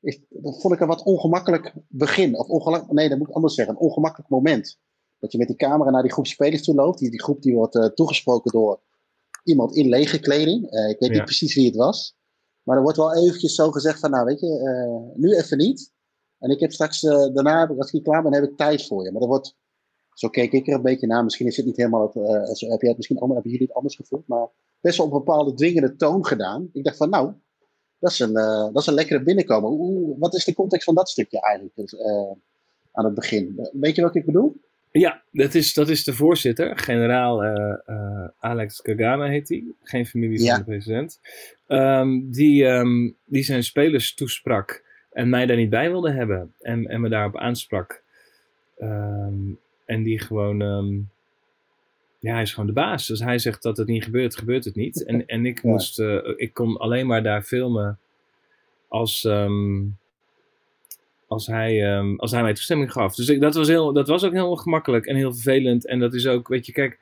Is, 0.00 0.20
dat 0.28 0.60
vond 0.60 0.74
ik 0.74 0.80
een 0.80 0.86
wat 0.86 1.02
ongemakkelijk 1.02 1.72
begin. 1.88 2.38
Of 2.38 2.48
ongemakkelijk, 2.48 2.98
nee, 2.98 3.08
dat 3.08 3.18
moet 3.18 3.28
ik 3.28 3.34
anders 3.34 3.54
zeggen. 3.54 3.74
Een 3.74 3.80
ongemakkelijk 3.80 4.30
moment. 4.30 4.78
Dat 5.18 5.32
je 5.32 5.38
met 5.38 5.46
die 5.46 5.56
camera 5.56 5.90
naar 5.90 6.02
die 6.02 6.12
groep 6.12 6.26
spelers 6.26 6.62
toe 6.62 6.74
loopt. 6.74 6.98
Die, 6.98 7.10
die 7.10 7.22
groep 7.22 7.42
die 7.42 7.54
wordt 7.54 7.90
toegesproken 7.94 8.52
door 8.52 8.80
iemand 9.44 9.76
in 9.76 9.88
legerkleding. 9.88 10.70
Eh, 10.70 10.88
ik 10.88 10.98
weet 10.98 11.08
Ja. 11.10 11.14
niet 11.14 11.24
precies 11.24 11.54
wie 11.54 11.66
het 11.66 11.76
was. 11.76 12.16
Maar 12.62 12.76
er 12.76 12.82
wordt 12.82 12.98
wel 12.98 13.14
eventjes 13.14 13.54
zo 13.54 13.70
gezegd 13.70 14.00
van, 14.00 14.10
nou 14.10 14.24
weet 14.24 14.40
je, 14.40 15.12
nu 15.16 15.36
even 15.36 15.58
niet. 15.58 15.91
En 16.42 16.50
ik 16.50 16.60
heb 16.60 16.72
straks, 16.72 17.02
eh, 17.04 17.34
daarna, 17.34 17.66
als 17.66 17.86
ik 17.86 17.92
hier 17.92 18.02
klaar 18.02 18.22
ben, 18.22 18.32
heb 18.34 18.42
ik 18.44 18.56
tijd 18.56 18.86
voor 18.86 19.04
je. 19.04 19.12
Maar 19.12 19.22
er 19.22 19.28
wordt, 19.28 19.56
zo 20.14 20.28
keek 20.28 20.52
ik 20.52 20.68
er 20.68 20.74
een 20.74 20.82
beetje 20.82 21.06
naar. 21.06 21.24
Misschien 21.24 21.46
is 21.46 21.56
het 21.56 21.66
niet 21.66 21.76
helemaal, 21.76 22.02
het, 22.06 22.16
eh, 22.16 22.54
zo 22.54 22.70
heb 22.70 22.80
je 22.80 22.88
het 22.88 22.96
misschien 22.96 23.18
ander, 23.18 23.34
hebben 23.34 23.52
jullie 23.52 23.66
het 23.66 23.76
anders 23.76 23.96
gevoeld. 23.96 24.26
Maar 24.26 24.46
best 24.80 24.96
wel 24.96 25.06
op 25.06 25.12
een 25.12 25.18
bepaalde 25.18 25.54
dwingende 25.54 25.96
toon 25.96 26.26
gedaan. 26.26 26.70
Ik 26.72 26.84
dacht 26.84 26.96
van, 26.96 27.10
nou, 27.10 27.32
dat 27.98 28.10
is 28.10 28.18
een, 28.18 28.36
eh, 28.36 28.64
dat 28.72 28.76
is 28.76 28.86
een 28.86 28.94
lekkere 28.94 29.22
binnenkomen. 29.22 30.18
Wat 30.18 30.34
is 30.34 30.44
de 30.44 30.54
context 30.54 30.84
van 30.84 30.94
dat 30.94 31.08
stukje 31.08 31.40
eigenlijk 31.40 31.76
dus, 31.76 32.00
aan 32.92 33.04
het 33.04 33.14
begin? 33.14 33.68
Weet 33.72 33.96
je 33.96 34.02
wat 34.02 34.14
ik 34.14 34.24
bedoel? 34.24 34.56
Ja, 34.90 35.22
dat 35.30 35.54
is, 35.54 35.74
dat 35.74 35.88
is 35.88 36.04
de 36.04 36.12
voorzitter, 36.12 36.78
generaal 36.78 37.42
Alex 38.38 38.80
Kagame 38.80 39.28
heet 39.28 39.48
hij, 39.48 39.64
geen 39.82 40.06
familie 40.06 40.36
van 40.36 40.46
Ja. 40.46 40.56
de 40.56 40.64
president, 40.64 41.20
Ehm, 41.66 42.30
die, 42.30 42.64
ehm, 42.66 43.10
die 43.24 43.42
zijn 43.42 43.64
spelers 43.64 44.14
toesprak 44.14 44.84
en 45.12 45.28
mij 45.28 45.46
daar 45.46 45.56
niet 45.56 45.70
bij 45.70 45.90
wilde 45.90 46.10
hebben 46.10 46.52
en, 46.60 46.86
en 46.86 47.00
me 47.00 47.08
daarop 47.08 47.36
aansprak. 47.36 48.02
Ehm, 48.78 49.34
en 49.84 50.02
die 50.02 50.18
gewoon, 50.20 50.62
ehm, 50.62 50.94
ja, 52.18 52.32
hij 52.32 52.42
is 52.42 52.52
gewoon 52.52 52.66
de 52.66 52.72
baas. 52.72 53.06
Dus 53.06 53.20
hij 53.20 53.38
zegt 53.38 53.62
dat 53.62 53.76
het 53.76 53.86
niet 53.88 54.04
gebeurt, 54.04 54.36
gebeurt 54.36 54.64
het 54.64 54.74
niet. 54.74 55.04
En, 55.04 55.26
en 55.26 55.46
ik 55.46 55.62
Ja. 55.62 55.68
moest, 55.70 55.98
eh, 55.98 56.18
ik 56.36 56.54
kon 56.54 56.76
alleen 56.76 57.06
maar 57.06 57.22
daar 57.22 57.42
filmen 57.42 57.98
als, 58.88 59.24
ehm, 59.24 59.82
als, 61.26 61.46
hij, 61.46 61.98
als 62.16 62.30
hij 62.30 62.42
mij 62.42 62.54
toestemming 62.54 62.92
gaf. 62.92 63.14
Dus 63.14 63.28
ik, 63.28 63.40
dat, 63.40 63.54
was 63.54 63.68
heel, 63.68 63.92
dat 63.92 64.08
was 64.08 64.24
ook 64.24 64.32
heel 64.32 64.56
gemakkelijk 64.56 65.06
en 65.06 65.16
heel 65.16 65.32
vervelend. 65.34 65.86
En 65.86 65.98
dat 65.98 66.14
is 66.14 66.26
ook, 66.26 66.48
weet 66.48 66.66
je, 66.66 66.72
kijk, 66.72 66.98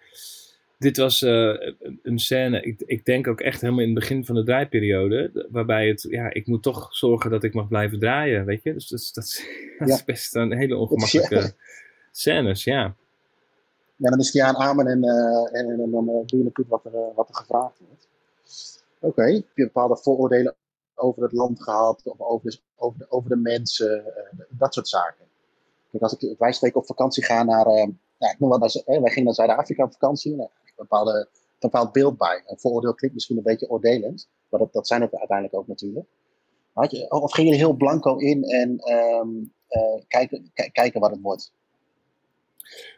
dit 0.80 0.96
was 0.96 1.22
eh, 1.22 1.72
een- 2.02 2.18
scène, 2.18 2.62
ik, 2.62 2.80
ik 2.86 3.04
denk 3.04 3.26
ook 3.26 3.40
echt 3.40 3.60
helemaal 3.60 3.80
in 3.82 3.90
het 3.90 3.98
begin 3.98 4.24
van 4.24 4.34
de 4.34 4.44
draaiperiode, 4.44 5.46
waarbij 5.50 5.88
het, 5.88 6.06
ja, 6.10 6.32
ik 6.32 6.46
moet 6.46 6.62
toch 6.62 6.94
zorgen 6.96 7.30
dat 7.30 7.44
ik 7.44 7.54
mag 7.54 7.68
blijven 7.68 7.98
draaien, 7.98 8.44
weet 8.44 8.62
je. 8.62 8.72
Dus 8.72 8.88
dat, 8.88 8.98
is- 9.00 9.12
dat, 9.12 9.24
is- 9.24 9.44
dat 9.78 9.88
Ja. 9.88 9.94
is 9.94 10.04
best 10.04 10.34
een 10.34 10.52
hele 10.56 10.76
ongemakkelijke 10.76 11.52
scènes, 12.12 12.64
ja. 12.64 12.94
Ja, 13.96 14.10
dan 14.10 14.18
is 14.18 14.32
ja 14.32 14.46
aan 14.46 14.56
amen 14.56 14.86
en, 14.86 15.02
eh, 15.04 15.60
en, 15.60 15.70
en 15.70 15.90
dan 15.90 16.08
eh, 16.08 16.14
doe 16.26 16.38
je 16.38 16.44
natuurlijk 16.44 16.68
wat 16.68 16.84
er, 16.84 17.14
wat 17.14 17.28
er 17.28 17.34
gevraagd 17.34 17.78
wordt. 17.88 18.08
Oké, 19.00 19.22
heb 19.22 19.44
je 19.54 19.64
bepaalde 19.64 19.96
vooroordelen 19.96 20.54
over 20.94 21.22
het 21.22 21.32
land 21.32 21.62
gehad, 21.62 22.00
of 22.04 22.20
over 22.20 22.50
de, 22.50 22.58
over 22.76 22.98
de, 22.98 23.06
over 23.10 23.28
de 23.30 23.36
mensen, 23.36 24.04
dat 24.48 24.74
soort 24.74 24.88
zaken? 24.88 25.24
Kijk, 25.90 26.02
als 26.02 26.16
ik, 26.16 26.38
wij 26.38 26.52
spreken 26.52 26.80
op 26.80 26.86
vakantie 26.86 27.24
gaan 27.24 27.46
naar, 27.46 27.68
ja, 28.18 28.30
ik 28.32 28.36
noem 28.38 28.48
wat, 28.50 28.60
als, 28.60 28.82
wij 28.86 29.00
gingen 29.10 29.24
naar 29.24 29.34
Zuid-Afrika 29.34 29.84
op 29.84 29.92
vakantie, 29.92 30.36
nou, 30.36 30.48
bepaalde, 30.80 31.28
bepaald 31.58 31.92
beeld 31.92 32.18
bij. 32.18 32.42
Een 32.46 32.58
vooroordeel 32.58 32.94
klinkt 32.94 33.14
misschien 33.16 33.36
een 33.36 33.42
beetje 33.42 33.68
oordelend, 33.68 34.28
maar 34.48 34.60
dat, 34.60 34.72
dat 34.72 34.86
zijn 34.86 35.00
het 35.00 35.14
uiteindelijk 35.16 35.56
ook 35.58 35.66
natuurlijk. 35.66 36.06
Had 36.72 36.90
je, 36.90 37.10
of 37.10 37.32
gingen 37.32 37.50
jullie 37.50 37.66
heel 37.66 37.76
blanco 37.76 38.16
in 38.16 38.42
en 38.44 38.78
ehm, 38.78 39.28
eh, 39.68 40.02
kijken, 40.08 40.50
ki- 40.54 40.70
kijken 40.72 41.00
wat 41.00 41.10
het 41.10 41.20
wordt? 41.20 41.52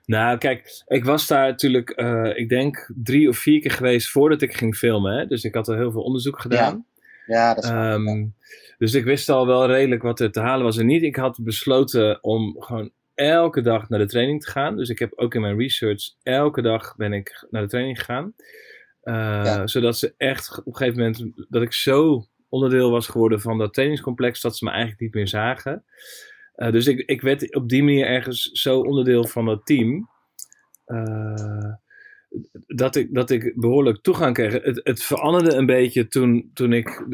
Nou, 0.06 0.38
kijk, 0.38 0.82
ik 0.86 1.04
was 1.04 1.26
daar 1.26 1.48
natuurlijk, 1.48 1.90
eh, 1.90 2.30
ik 2.36 2.48
denk, 2.48 2.92
drie 3.02 3.28
of 3.28 3.36
vier 3.38 3.60
keer 3.60 3.70
geweest 3.70 4.08
voordat 4.10 4.42
ik 4.42 4.54
ging 4.54 4.74
filmen. 4.76 5.18
Hè? 5.18 5.26
Dus 5.26 5.44
ik 5.44 5.54
had 5.54 5.68
er 5.68 5.76
heel 5.76 5.92
veel 5.92 6.02
onderzoek 6.02 6.40
gedaan. 6.40 6.86
Ja, 7.26 7.54
dat 7.54 7.64
is 7.64 7.70
waar, 7.70 7.92
Ehm, 7.92 8.06
ja. 8.18 8.26
Dus 8.78 8.94
ik 8.94 9.04
wist 9.04 9.28
al 9.28 9.46
wel 9.46 9.66
redelijk 9.66 10.02
wat 10.02 10.20
er 10.20 10.32
te 10.32 10.40
halen 10.40 10.64
was 10.64 10.76
en 10.78 10.86
niet. 10.86 11.02
Ik 11.02 11.16
had 11.16 11.38
besloten 11.42 12.22
om 12.22 12.56
gewoon 12.58 12.90
elke 13.30 13.60
dag 13.60 13.88
naar 13.88 13.98
de 13.98 14.06
training 14.06 14.42
te 14.44 14.50
gaan. 14.50 14.76
Dus 14.76 14.88
ik 14.88 14.98
heb 14.98 15.12
ook 15.18 15.34
in 15.34 15.40
mijn 15.40 15.58
research 15.58 16.02
elke 16.22 16.62
dag 16.62 16.96
ben 16.96 17.12
ik 17.12 17.46
naar 17.50 17.62
de 17.62 17.68
training 17.68 17.98
gegaan. 17.98 18.34
Eh, 19.02 19.14
Ja. 19.44 19.66
Zodat 19.66 19.98
ze 19.98 20.14
echt 20.16 20.58
op 20.58 20.66
een 20.66 20.76
gegeven 20.76 20.98
moment, 20.98 21.32
dat 21.48 21.62
ik 21.62 21.72
zo 21.72 22.26
onderdeel 22.48 22.90
was 22.90 23.06
geworden 23.06 23.40
van 23.40 23.58
dat 23.58 23.72
trainingscomplex, 23.74 24.40
dat 24.40 24.56
ze 24.56 24.64
me 24.64 24.70
eigenlijk 24.70 25.00
niet 25.00 25.14
meer 25.14 25.28
zagen. 25.28 25.84
Eh, 26.54 26.72
dus 26.72 26.86
ik, 26.86 26.98
ik 26.98 27.20
werd 27.20 27.54
op 27.54 27.68
die 27.68 27.82
manier 27.82 28.06
ergens 28.06 28.42
zo 28.50 28.80
onderdeel 28.80 29.26
van 29.26 29.44
dat 29.44 29.66
team. 29.66 30.08
eh, 30.84 31.72
dat, 32.66 32.96
ik, 32.96 33.14
dat 33.14 33.30
ik 33.30 33.52
behoorlijk 33.56 34.02
toegang 34.02 34.34
kreeg. 34.34 34.52
Het, 34.52 34.80
het 34.84 35.02
veranderde 35.02 35.54
een 35.56 35.66
beetje 35.66 36.08
toen, 36.08 36.50
toen 36.54 36.72
ik 36.72 37.06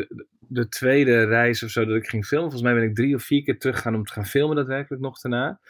de, 0.49 0.61
de 0.61 0.69
tweede 0.69 1.25
reis 1.25 1.63
of 1.63 1.71
zo 1.71 1.85
dat 1.85 1.97
ik 1.97 2.09
ging 2.09 2.27
filmen. 2.27 2.51
Volgens 2.51 2.71
mij 2.71 2.81
ben 2.81 2.89
ik 2.89 2.95
drie 2.95 3.15
of 3.15 3.23
vier 3.23 3.43
keer 3.43 3.59
teruggegaan 3.59 3.95
om 3.95 4.05
te 4.05 4.13
gaan 4.13 4.27
filmen, 4.27 4.57
daadwerkelijk 4.57 5.03
nog 5.03 5.21
daarna. 5.21 5.61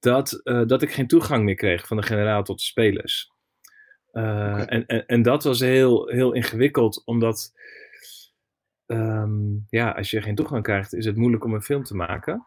Dat, 0.00 0.32
eh, 0.32 0.66
dat 0.66 0.82
ik 0.82 0.92
geen 0.92 1.06
toegang 1.06 1.44
meer 1.44 1.54
kreeg 1.54 1.86
van 1.86 1.96
de 1.96 2.02
generaal 2.02 2.42
tot 2.42 2.58
de 2.58 2.64
spelers. 2.64 3.30
Eh, 4.10 4.72
en, 4.72 4.86
en, 4.86 5.06
en 5.06 5.22
dat 5.22 5.44
was 5.44 5.60
heel, 5.60 6.08
heel 6.08 6.32
ingewikkeld, 6.32 7.02
omdat 7.04 7.52
ehm, 8.86 9.56
ja, 9.68 9.90
als 9.90 10.10
je 10.10 10.22
geen 10.22 10.34
toegang 10.34 10.62
krijgt, 10.62 10.94
is 10.94 11.04
het 11.04 11.16
moeilijk 11.16 11.44
om 11.44 11.54
een 11.54 11.62
film 11.62 11.84
te 11.84 11.94
maken. 11.94 12.46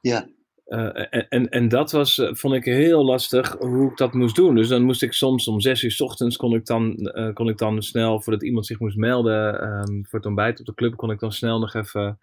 Ja. 0.00 0.28
Eh, 0.72 1.22
en, 1.28 1.48
en, 1.48 1.68
dat 1.68 1.90
was, 1.90 2.18
eh, 2.18 2.34
vond 2.34 2.54
ik 2.54 2.64
heel 2.64 3.04
lastig 3.04 3.56
hoe 3.58 3.90
ik 3.90 3.96
dat 3.96 4.12
moest 4.12 4.36
doen. 4.36 4.54
Dus 4.54 4.68
dan 4.68 4.82
moest 4.82 5.02
ik 5.02 5.12
soms 5.12 5.48
om 5.48 5.60
zes 5.60 5.82
uur 5.82 5.90
's 5.90 6.00
ochtends 6.00 6.36
kon 6.36 6.54
ik 6.54 6.66
dan, 6.66 6.96
eh, 6.96 7.32
kon 7.32 7.48
ik 7.48 7.58
dan 7.58 7.82
snel, 7.82 8.20
voordat 8.20 8.42
iemand 8.42 8.66
zich 8.66 8.78
moest 8.78 8.96
melden 8.96 9.60
ehm, 9.60 10.02
voor 10.02 10.18
het 10.18 10.26
ontbijt 10.26 10.60
op 10.60 10.66
de 10.66 10.74
club, 10.74 10.96
kon 10.96 11.10
ik 11.10 11.18
dan 11.18 11.32
snel 11.32 11.58
nog 11.58 11.74
even 11.74 12.18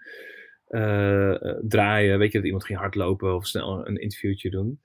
draaien. 1.62 2.20
Weet 2.20 2.32
je, 2.32 2.38
dat 2.38 2.46
iemand 2.46 2.66
ging 2.66 2.80
hardlopen 2.80 3.36
of 3.36 3.46
snel 3.46 3.88
een 3.88 3.98
interviewtje 3.98 4.50
doen. 4.50 4.80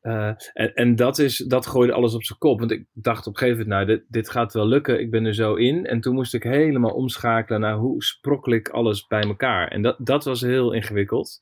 En 0.00 0.74
en 0.74 0.96
dat, 0.96 1.18
is, 1.18 1.36
dat 1.36 1.66
gooide 1.66 1.92
alles 1.92 2.14
op 2.14 2.24
zijn 2.24 2.38
kop. 2.38 2.58
Want 2.58 2.70
ik 2.70 2.86
dacht 2.92 3.26
op 3.26 3.32
een 3.32 3.38
gegeven 3.38 3.62
moment, 3.62 3.86
nou, 3.86 3.98
dit, 3.98 4.06
dit 4.08 4.30
gaat 4.30 4.52
wel 4.52 4.66
lukken. 4.66 5.00
Ik 5.00 5.10
ben 5.10 5.24
er 5.24 5.34
zo 5.34 5.54
in. 5.54 5.86
En 5.86 6.00
toen 6.00 6.14
moest 6.14 6.34
ik 6.34 6.42
helemaal 6.42 6.94
omschakelen 6.94 7.60
naar 7.60 7.76
hoe 7.76 8.02
sprokkel 8.02 8.52
ik 8.52 8.68
alles 8.68 9.06
bij 9.06 9.22
elkaar. 9.22 9.68
En 9.68 9.82
dat, 9.82 9.96
dat 9.98 10.24
was 10.24 10.40
heel 10.40 10.72
ingewikkeld. 10.72 11.38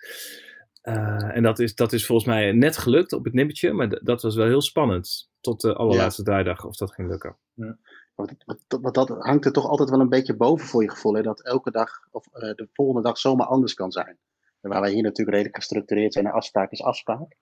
Eh, 0.87 1.37
en 1.37 1.43
dat 1.43 1.59
is, 1.59 1.75
dat 1.75 1.93
is 1.93 2.07
volgens 2.07 2.29
mij 2.29 2.53
net 2.53 2.77
gelukt 2.77 3.13
op 3.13 3.25
het 3.25 3.33
nippertje. 3.35 3.73
Maar 3.73 3.99
dat 4.03 4.23
was 4.23 4.35
wel 4.37 4.47
heel 4.47 4.61
spannend. 4.63 5.31
Tot 5.41 5.61
de 5.61 5.75
allerlaatste 5.75 6.23
draaidag 6.23 6.65
of 6.65 6.77
dat 6.77 6.93
ging 6.93 7.09
lukken. 7.09 7.37
Want, 8.15 8.33
want- 8.45 8.65
want 8.83 8.95
dat 8.95 9.09
hangt 9.09 9.45
er 9.45 9.53
toch 9.53 9.67
altijd 9.67 9.91
wel 9.91 10.01
een 10.01 10.09
beetje 10.09 10.37
boven 10.37 10.67
voor 10.67 10.83
je 10.83 10.91
gevoel. 10.91 11.15
Hè? 11.15 11.23
Dat 11.23 11.43
elke 11.45 11.71
dag 11.71 11.91
of 12.11 12.27
eh, 12.33 12.55
de 12.55 12.69
volgende 12.73 13.03
dag 13.03 13.19
zomaar 13.19 13.47
anders 13.47 13.75
kan 13.75 13.93
zijn. 13.93 14.19
En 14.61 14.71
waar 14.71 14.81
wij 14.81 14.93
hier 14.93 15.03
natuurlijk 15.03 15.31
redelijk 15.37 15.57
gestructureerd 15.57 16.13
zijn 16.13 16.27
en 16.27 16.33
afspraak 16.33 16.71
is 16.71 16.83
afspraak. 16.83 17.37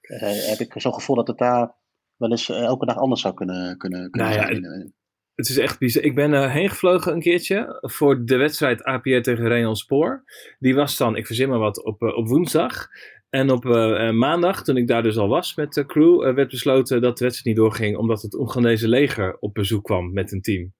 eh, 0.00 0.48
heb 0.48 0.58
ik 0.58 0.72
zo'n 0.76 0.94
gevoel 0.94 1.16
dat 1.16 1.28
het 1.28 1.38
daar 1.38 1.74
wel 2.16 2.30
eens 2.30 2.48
elke 2.48 2.86
dag 2.86 2.96
anders 2.96 3.20
zou 3.20 3.34
kunnen, 3.34 3.78
kunnen, 3.78 4.10
kunnen 4.10 4.28
Nou 4.30 4.40
ja, 4.40 4.46
zijn. 4.46 4.94
Het 5.38 5.48
is 5.48 5.58
echt 5.58 5.78
bizar. 5.78 6.02
Ik 6.02 6.14
ben 6.14 6.32
er 6.32 6.50
heen 6.50 6.68
gevlogen 6.68 7.12
een 7.12 7.20
keertje 7.20 7.78
voor 7.80 8.24
de 8.24 8.36
wedstrijd 8.36 8.82
APR 8.82 9.20
tegen 9.20 9.48
Real 9.48 9.76
Spoor. 9.76 10.24
Die 10.58 10.74
was 10.74 10.96
dan, 10.96 11.16
ik 11.16 11.26
verzin 11.26 11.48
maar 11.48 11.58
wat, 11.58 11.84
op, 11.84 12.02
eh, 12.02 12.16
op 12.16 12.28
woensdag. 12.28 12.88
En 13.30 13.50
op 13.50 13.66
eh, 13.66 14.10
maandag, 14.10 14.64
toen 14.64 14.76
ik 14.76 14.86
daar 14.86 15.02
dus 15.02 15.16
al 15.16 15.28
was 15.28 15.54
met 15.54 15.72
de 15.72 15.86
crew, 15.86 16.34
werd 16.34 16.50
besloten 16.50 17.00
dat 17.00 17.18
de 17.18 17.24
wedstrijd 17.24 17.56
niet 17.56 17.64
doorging. 17.64 17.96
Omdat 17.96 18.22
het 18.22 18.34
Oegandese 18.34 18.88
leger 18.88 19.36
op 19.40 19.54
bezoek 19.54 19.84
kwam 19.84 20.12
met 20.12 20.32
een 20.32 20.40
team. 20.40 20.72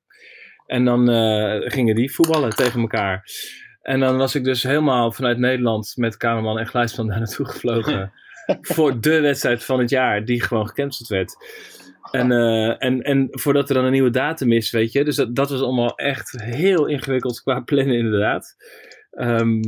En 0.66 0.84
dan 0.84 1.08
gingen 1.70 1.94
die 1.94 2.12
voetballen 2.12 2.50
tegen 2.50 2.80
elkaar. 2.80 3.24
En 3.82 4.00
dan 4.00 4.16
was 4.16 4.34
ik 4.34 4.44
dus 4.44 4.62
helemaal 4.62 5.12
vanuit 5.12 5.38
Nederland 5.38 5.92
met 5.96 6.16
cameraman 6.16 6.58
en 6.58 6.66
geluidsman 6.66 7.06
daar 7.08 7.18
naartoe 7.18 7.46
gevlogen. 7.46 8.12
voor 8.60 9.00
de 9.00 9.20
wedstrijd 9.20 9.64
van 9.64 9.78
het 9.78 9.90
jaar, 9.90 10.24
die 10.24 10.42
gewoon 10.42 10.68
gecanceld 10.68 11.08
werd. 11.08 11.36
En, 12.10 12.32
eh, 12.32 12.84
en, 12.84 13.02
en 13.02 13.28
voordat 13.30 13.68
er 13.68 13.74
dan 13.74 13.84
een 13.84 13.92
nieuwe 13.92 14.10
datum 14.10 14.52
is, 14.52 14.70
weet 14.70 14.92
je. 14.92 15.04
Dus 15.04 15.16
dat, 15.16 15.34
dat 15.34 15.50
was 15.50 15.60
allemaal 15.60 15.96
echt 15.96 16.30
heel 16.42 16.86
ingewikkeld 16.86 17.42
qua 17.42 17.60
plannen, 17.60 17.96
inderdaad. 17.96 18.56
Ehm, 19.10 19.60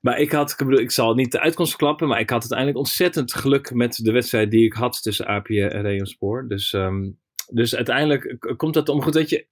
Maar 0.00 0.18
ik 0.18 0.32
had, 0.32 0.50
ik 0.50 0.56
bedoel, 0.56 0.80
ik 0.80 0.90
zal 0.90 1.14
niet 1.14 1.32
de 1.32 1.40
uitkomst 1.40 1.70
verklappen, 1.70 2.08
maar 2.08 2.20
ik 2.20 2.30
had 2.30 2.40
uiteindelijk 2.40 2.78
ontzettend 2.78 3.34
geluk 3.34 3.74
met 3.74 3.94
de 4.02 4.12
wedstrijd 4.12 4.50
die 4.50 4.64
ik 4.64 4.72
had 4.72 5.02
tussen 5.02 5.26
APR 5.26 5.52
en 5.52 5.82
Reemspoor. 5.82 6.48
Dus, 6.48 6.72
ehm, 6.72 7.10
dus 7.52 7.76
uiteindelijk 7.76 8.54
komt 8.56 8.74
dat 8.74 8.88
om 8.88 9.02
goed. 9.02 9.14
Weet 9.14 9.30
je, 9.30 9.46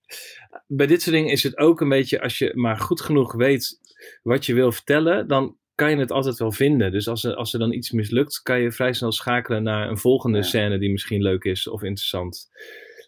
bij 0.66 0.87
dit 0.87 1.02
soort 1.02 1.16
dingen 1.16 1.33
is 1.33 1.42
het 1.42 1.59
ook 1.59 1.81
een 1.81 1.88
beetje, 1.88 2.20
als 2.22 2.38
je 2.38 2.52
maar 2.55 2.76
goed 2.76 3.00
genoeg 3.00 3.33
weet 3.33 3.81
wat 4.22 4.46
je 4.46 4.55
wil 4.55 4.72
vertellen, 4.72 5.29
dan 5.29 5.57
kan 5.77 5.91
je 5.91 5.97
het 5.97 6.11
altijd 6.11 6.39
wel 6.39 6.53
vinden. 6.53 6.93
Dus 6.93 7.09
als 7.09 7.25
er, 7.25 7.35
als 7.35 7.53
er 7.53 7.59
dan 7.59 7.73
iets 7.73 7.91
mislukt, 7.91 8.43
kan 8.43 8.61
je 8.61 8.73
vrij 8.73 8.93
snel 8.93 9.12
schakelen 9.12 9.62
naar 9.62 9.89
een 9.89 9.99
volgende 9.99 10.39
Ja. 10.39 10.45
scène 10.45 10.79
die 10.79 10.91
misschien 10.91 11.23
leuk 11.23 11.45
is 11.45 11.69
of 11.69 11.83
interessant. 11.83 12.49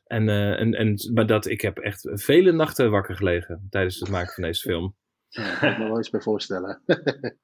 En, 0.06 0.28
eh, 0.28 0.60
en, 0.60 0.74
en, 0.74 1.10
maar 1.14 1.26
dat, 1.26 1.46
ik 1.46 1.60
heb 1.60 1.78
echt 1.78 2.08
vele 2.12 2.52
nachten 2.52 2.90
wakker 2.90 3.16
gelegen 3.16 3.66
tijdens 3.70 3.98
het 4.00 4.08
maken 4.10 4.34
van 4.34 4.42
deze 4.44 4.60
film. 4.60 4.94
Ja, 5.28 5.54
kan 5.58 5.70
ik 5.70 5.78
me 5.78 5.84
wel 5.84 5.96
eens 5.96 6.10
bij 6.10 6.20
voorstellen. 6.20 6.82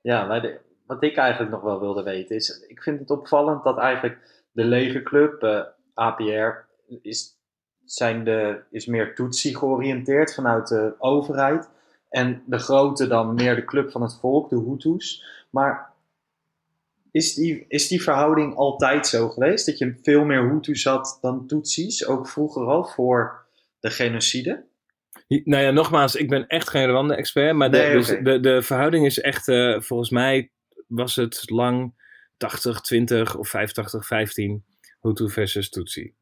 Ja, 0.00 0.26
maar 0.26 0.42
de- 0.42 0.60
wat 0.86 1.02
ik 1.02 1.16
eigenlijk 1.16 1.52
nog 1.52 1.62
wel 1.62 1.80
wilde 1.80 2.02
weten 2.02 2.36
is, 2.36 2.64
ik 2.68 2.82
vind 2.82 2.98
het 3.00 3.10
opvallend 3.10 3.64
dat 3.64 3.78
eigenlijk 3.78 4.44
de 4.52 4.64
legerclub, 4.64 5.42
eh 5.42 5.62
APR, 5.94 6.66
is, 7.02 7.38
zijn 7.84 8.24
de, 8.24 8.60
is 8.70 8.86
meer 8.86 9.14
Tutsi 9.14 9.54
georiënteerd 9.54 10.34
vanuit 10.34 10.68
de 10.68 10.94
overheid. 10.98 11.70
En 12.14 12.42
de 12.46 12.58
grote 12.58 13.06
dan 13.06 13.34
meer 13.34 13.54
de 13.54 13.64
club 13.64 13.90
van 13.90 14.02
het 14.02 14.18
volk, 14.20 14.50
de 14.50 14.64
Hutus. 14.68 15.24
Maar 15.50 15.92
is 17.10 17.34
die, 17.34 17.64
is 17.68 17.88
die 17.88 18.02
verhouding 18.02 18.54
altijd 18.54 19.06
zo 19.06 19.28
geweest? 19.28 19.66
Dat 19.66 19.78
je 19.78 19.98
veel 20.02 20.24
meer 20.24 20.50
Hutus 20.50 20.84
had 20.84 21.18
dan 21.20 21.46
Tutsis, 21.46 22.06
ook 22.06 22.28
vroeger 22.28 22.66
al, 22.66 22.84
voor 22.84 23.46
de 23.80 23.90
genocide? 23.90 24.64
Nou 25.28 25.62
ja, 25.62 25.70
nogmaals, 25.70 26.14
ik 26.14 26.28
ben 26.28 26.46
echt 26.46 26.68
geen 26.68 26.88
Rwanda-expert, 26.88 27.54
maar 27.54 27.70
de, 27.70 27.76
Nee, 27.76 27.92
dus 27.92 28.06
de, 28.06 28.40
de 28.40 28.62
verhouding 28.62 29.06
is 29.06 29.20
echt, 29.20 29.48
eh, 29.48 29.80
volgens 29.80 30.10
mij 30.10 30.50
was 30.86 31.16
het 31.16 31.50
lang 31.50 31.94
80, 32.36 32.80
20 32.80 33.36
of 33.36 33.48
85, 33.48 34.06
15 34.06 34.64
Hutu 35.00 35.30
versus 35.30 35.68
Tutsi. 35.70 36.14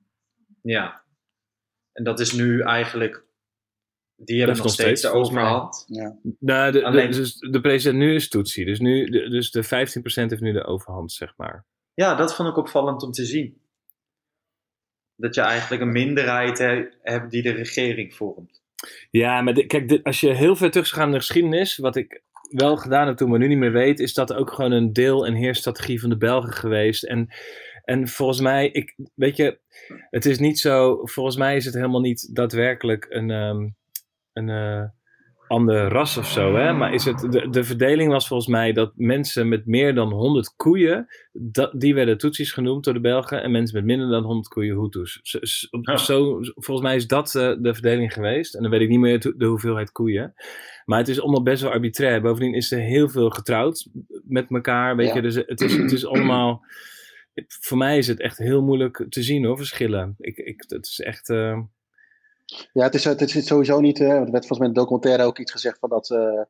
Ja. 0.62 1.02
En 1.92 2.05
dat 2.05 2.20
is 2.20 2.33
nu 2.33 2.61
eigenlijk. 2.61 3.24
Die 4.25 4.39
hebben 4.39 4.57
nog 4.57 4.65
nog 4.65 4.75
steeds 4.75 5.01
de 5.01 5.09
steeds, 5.09 5.15
overhand. 5.15 5.85
Ja. 5.87 6.17
Nou, 6.39 6.73
de, 6.73 6.79
de, 6.79 6.85
Alleen- 6.85 7.11
dus 7.11 7.37
de 7.39 7.61
president 7.61 7.99
nu 7.99 8.15
is 8.15 8.29
Tutsi, 8.29 8.65
dus, 8.65 8.79
nu, 8.79 9.05
de, 9.11 9.29
dus 9.29 9.51
de 9.51 9.65
15% 9.65 9.69
heeft 9.69 10.41
nu 10.41 10.53
de 10.53 10.65
overhand, 10.65 11.13
zeg 11.13 11.35
maar. 11.37 11.65
Ja, 11.95 12.15
dat 12.15 12.35
vond 12.37 12.49
ik 12.49 12.57
opvallend 12.57 13.03
om 13.03 13.11
te 13.13 13.25
zien. 13.25 13.61
Dat 15.17 15.35
je 15.35 15.41
eigenlijk 15.41 15.83
een 15.83 15.93
minderheid 15.93 16.59
he- 16.59 16.89
hebt 17.03 17.31
die 17.31 17.43
de 17.43 17.51
regering 17.53 18.15
vormt. 18.15 18.63
Ja, 19.11 19.41
maar 19.43 19.55
de- 19.55 19.67
kijk, 19.67 20.01
als 20.03 20.21
je 20.21 20.35
heel 20.35 20.57
ver 20.57 20.71
terug 20.71 20.87
zou 20.87 20.99
gaan 21.01 21.09
in 21.09 21.15
de 21.15 21.21
geschiedenis, 21.21 21.77
wat 21.77 21.97
ik 21.97 22.23
wel 22.51 22.77
gedaan 22.77 23.07
heb 23.07 23.17
toen, 23.17 23.31
maar 23.31 23.39
nu 23.39 23.49
niet 23.49 23.59
meer 23.59 23.73
weet, 23.73 24.01
is 24.01 24.15
dat 24.15 24.33
ook 24.33 24.53
gewoon 24.53 24.73
een 24.73 24.93
deel- 24.93 25.27
en 25.27 25.35
heersstrategie 25.35 26.01
van 26.01 26.11
de 26.11 26.17
Belgen 26.17 26.53
geweest. 26.53 27.05
En, 27.05 27.29
en 27.85 28.09
volgens 28.09 28.41
mij, 28.41 28.69
ik, 28.71 28.95
weet 29.15 29.37
je, 29.37 29.59
het 30.11 30.25
is 30.27 30.39
niet 30.39 30.59
zo, 30.59 31.07
volgens 31.07 31.37
mij 31.37 31.57
is 31.57 31.65
het 31.65 31.75
helemaal 31.75 32.01
niet 32.01 32.35
daadwerkelijk 32.35 33.07
een, 33.09 33.31
ehm, 33.31 33.69
een 34.33 34.49
eh, 34.49 34.83
ander 35.49 35.88
ras 35.88 36.16
of 36.16 36.27
zo, 36.31 36.55
hè? 36.55 36.73
maar 36.73 36.95
is 36.95 37.05
het, 37.05 37.18
de, 37.18 37.49
de 37.51 37.64
verdeling 37.64 38.11
was 38.12 38.27
volgens 38.29 38.49
mij 38.49 38.73
dat 38.73 38.92
mensen 38.97 39.49
met 39.49 39.66
meer 39.66 39.95
dan 39.95 40.12
100 40.12 40.55
koeien, 40.57 41.07
dat, 41.33 41.73
die 41.81 41.95
werden 41.95 42.18
Tutsis 42.18 42.53
genoemd 42.53 42.85
door 42.85 42.95
de 42.95 43.01
Belgen, 43.01 43.42
en 43.42 43.51
mensen 43.51 43.77
met 43.77 43.85
minder 43.85 44.09
dan 44.09 44.23
100 44.23 44.49
koeien 44.49 44.81
Hutus. 44.81 45.18
Zo, 45.23 45.38
zo- 45.97 46.38
volgens 46.42 46.87
mij 46.87 46.97
is 46.97 47.07
dat 47.07 47.35
eh, 47.35 47.53
de 47.61 47.75
verdeling 47.75 48.12
geweest, 48.12 48.55
en 48.55 48.62
dan 48.62 48.71
weet 48.71 48.81
ik 48.81 48.88
niet 48.88 48.99
meer 49.01 49.21
de, 49.21 49.35
de 49.37 49.45
hoeveelheid 49.47 49.92
koeien. 49.92 50.35
Maar 50.85 50.99
het 50.99 51.09
is 51.09 51.21
allemaal 51.21 51.42
best 51.42 51.62
wel 51.62 51.71
arbitrair. 51.73 52.21
Bovendien 52.23 52.55
is 52.55 52.73
er 52.73 52.81
heel 52.81 53.09
veel 53.09 53.31
getrouwd 53.31 53.88
met 54.25 54.51
elkaar, 54.51 54.97
weet 54.97 55.09
Ja. 55.09 55.14
je, 55.14 55.23
dus 55.23 55.35
het 55.35 55.61
is, 55.61 55.77
het 55.77 55.92
is 55.92 56.07
allemaal... 56.07 56.64
Voor 57.61 57.79
mij 57.79 57.99
is 57.99 58.07
het 58.07 58.21
echt 58.21 58.38
heel 58.38 58.62
moeilijk 58.62 59.07
te 59.09 59.23
zien 59.23 59.45
hoor, 59.45 59.57
verschillen. 59.57 60.14
Ik, 60.18 60.37
ik, 60.37 60.64
het 60.68 60.87
is 60.87 61.01
echt... 61.01 61.29
eh, 61.29 61.59
Ja, 62.73 62.83
het 62.83 62.95
is, 62.95 63.05
het 63.05 63.21
is 63.35 63.47
sowieso 63.47 63.81
niet. 63.81 64.01
eh, 64.01 64.07
want 64.07 64.27
er 64.27 64.31
werd 64.33 64.47
volgens 64.47 64.59
mij 64.59 64.69
in 64.69 64.75
de 64.75 64.81
documentaire 64.81 65.23
ook 65.25 65.38
iets 65.38 65.53
gezegd 65.53 65.79
van 65.79 65.88
dat 65.88 66.11
eh, 66.11 66.41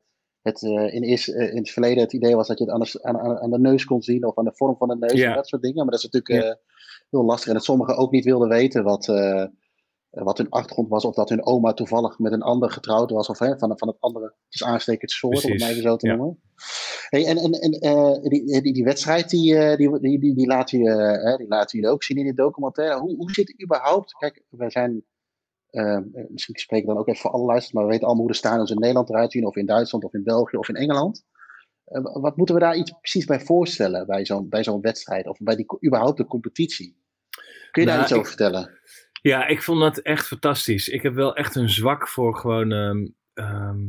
het 0.41 0.63
eh, 0.63 0.93
in, 0.93 1.01
is, 1.01 1.27
in 1.27 1.57
het 1.57 1.69
verleden 1.69 2.03
het 2.03 2.13
idee 2.13 2.35
was 2.35 2.47
dat 2.47 2.57
je 2.57 2.63
het 2.63 2.73
aan 2.73 2.79
de, 2.79 2.99
aan, 3.01 3.19
aan 3.19 3.39
aan 3.39 3.51
de 3.51 3.59
neus 3.59 3.85
kon 3.85 4.01
zien 4.01 4.25
of 4.25 4.37
aan 4.37 4.45
de 4.45 4.53
vorm 4.55 4.77
van 4.77 4.87
de 4.87 4.95
neus 4.95 5.11
Ja. 5.19 5.29
en 5.29 5.35
dat 5.35 5.47
soort 5.47 5.61
dingen. 5.61 5.77
Maar 5.77 5.93
dat 5.95 6.03
is 6.03 6.09
natuurlijk 6.09 6.59
heel 7.09 7.23
lastig. 7.25 7.47
En 7.47 7.53
dat 7.53 7.63
sommigen 7.63 7.97
ook 7.97 8.11
niet 8.11 8.25
wilden 8.25 8.49
weten 8.49 8.83
wat, 8.83 9.05
wat 10.09 10.37
hun 10.37 10.49
achtergrond 10.49 10.89
was. 10.89 11.05
Of 11.05 11.15
dat 11.15 11.29
hun 11.29 11.45
oma 11.45 11.73
toevallig 11.73 12.19
met 12.19 12.31
een 12.31 12.41
ander 12.41 12.71
getrouwd 12.71 13.11
was. 13.11 13.27
Of 13.29 13.39
hè, 13.39 13.57
van, 13.57 13.77
van 13.77 13.87
het 13.87 13.97
andere, 13.99 14.33
dus 14.49 14.63
aanstekend 14.63 15.11
soort, 15.11 15.33
om 15.35 15.39
het 15.41 15.49
Precies, 15.49 15.69
even 15.69 15.81
zo 15.89 15.95
te 15.95 16.07
ja. 16.07 16.15
noemen. 16.15 16.41
Hey, 17.09 17.25
en 17.25 17.37
en, 17.37 17.51
en 17.51 18.21
die, 18.21 18.61
die, 18.61 18.73
die 18.73 18.83
wedstrijd, 18.83 19.29
die, 19.29 19.75
die, 19.77 19.99
die, 19.99 20.19
die, 20.19 20.35
die, 20.35 20.47
laat 20.47 20.69
die 20.69 20.89
laten 21.47 21.79
jullie 21.79 21.93
ook 21.93 22.03
zien 22.03 22.17
in 22.17 22.25
de 22.25 22.33
documentaire. 22.33 22.99
Hoe, 22.99 23.15
hoe 23.15 23.31
zit 23.31 23.47
het 23.47 23.63
überhaupt? 23.63 24.13
Kijk, 24.13 24.43
wij 24.49 24.69
zijn 24.69 25.03
eh, 25.73 25.97
misschien 26.29 26.55
spreek 26.55 26.81
ik 26.81 26.87
dan 26.87 26.97
ook 26.97 27.07
even 27.07 27.21
voor 27.21 27.31
alle 27.31 27.45
luisteraars, 27.45 27.73
maar 27.73 27.83
we 27.83 27.89
weten 27.89 28.05
allemaal 28.05 28.23
hoe 28.23 28.31
de 28.33 28.37
stadions 28.37 28.71
in 28.71 28.79
Nederland 28.79 29.09
eruit 29.09 29.31
zien, 29.31 29.45
of 29.45 29.55
in 29.55 29.65
Duitsland, 29.65 30.03
of 30.03 30.13
in 30.13 30.23
België, 30.23 30.57
of 30.57 30.69
in 30.69 30.75
Engeland. 30.75 31.25
Eh, 31.85 32.01
wat 32.21 32.37
moeten 32.37 32.55
we 32.55 32.61
daar 32.61 32.75
iets 32.75 32.91
precies 32.91 33.25
bij 33.25 33.39
voorstellen 33.39 34.05
bij 34.07 34.25
zo'n 34.25 34.49
bij 34.49 34.63
zo'n 34.63 34.81
wedstrijd, 34.81 35.27
of 35.27 35.37
bij 35.39 35.55
die, 35.55 35.65
überhaupt 35.85 36.17
de 36.17 36.25
competitie? 36.25 36.97
Kun 37.71 37.81
je 37.81 37.87
daar 37.87 37.97
Nou, 37.97 38.01
iets 38.09 38.17
over 38.17 38.31
ik- 38.31 38.37
vertellen? 38.37 38.79
Ja, 39.21 39.47
ik 39.47 39.61
vond 39.63 39.79
dat 39.79 39.97
echt 39.97 40.27
fantastisch. 40.27 40.87
Ik 40.87 41.01
heb 41.01 41.13
wel 41.13 41.35
echt 41.35 41.55
een 41.55 41.69
zwak 41.69 42.07
voor 42.07 42.35
gewoon. 42.37 42.71
ehm, 42.71 43.07
ehm, 43.33 43.79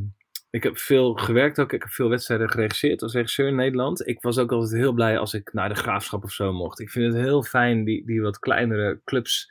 ik 0.50 0.62
heb 0.62 0.78
veel 0.78 1.14
gewerkt 1.14 1.58
ook. 1.60 1.72
Ik 1.72 1.82
heb 1.82 1.90
veel 1.92 2.08
wedstrijden 2.08 2.50
geregisseerd 2.50 3.02
als 3.02 3.12
regisseur 3.14 3.48
in 3.48 3.54
Nederland. 3.54 4.06
Ik 4.06 4.22
was 4.22 4.38
ook 4.38 4.52
altijd 4.52 4.80
heel 4.80 4.92
blij 4.92 5.18
als 5.18 5.34
ik 5.34 5.52
naar 5.52 5.68
de 5.68 5.74
graafschap 5.74 6.24
of 6.24 6.32
zo 6.32 6.52
mocht. 6.52 6.80
Ik 6.80 6.90
vind 6.90 7.12
het 7.14 7.22
heel 7.22 7.42
fijn, 7.42 7.84
die, 7.84 8.06
die 8.06 8.20
wat 8.22 8.38
kleinere 8.38 9.00
clubs. 9.04 9.48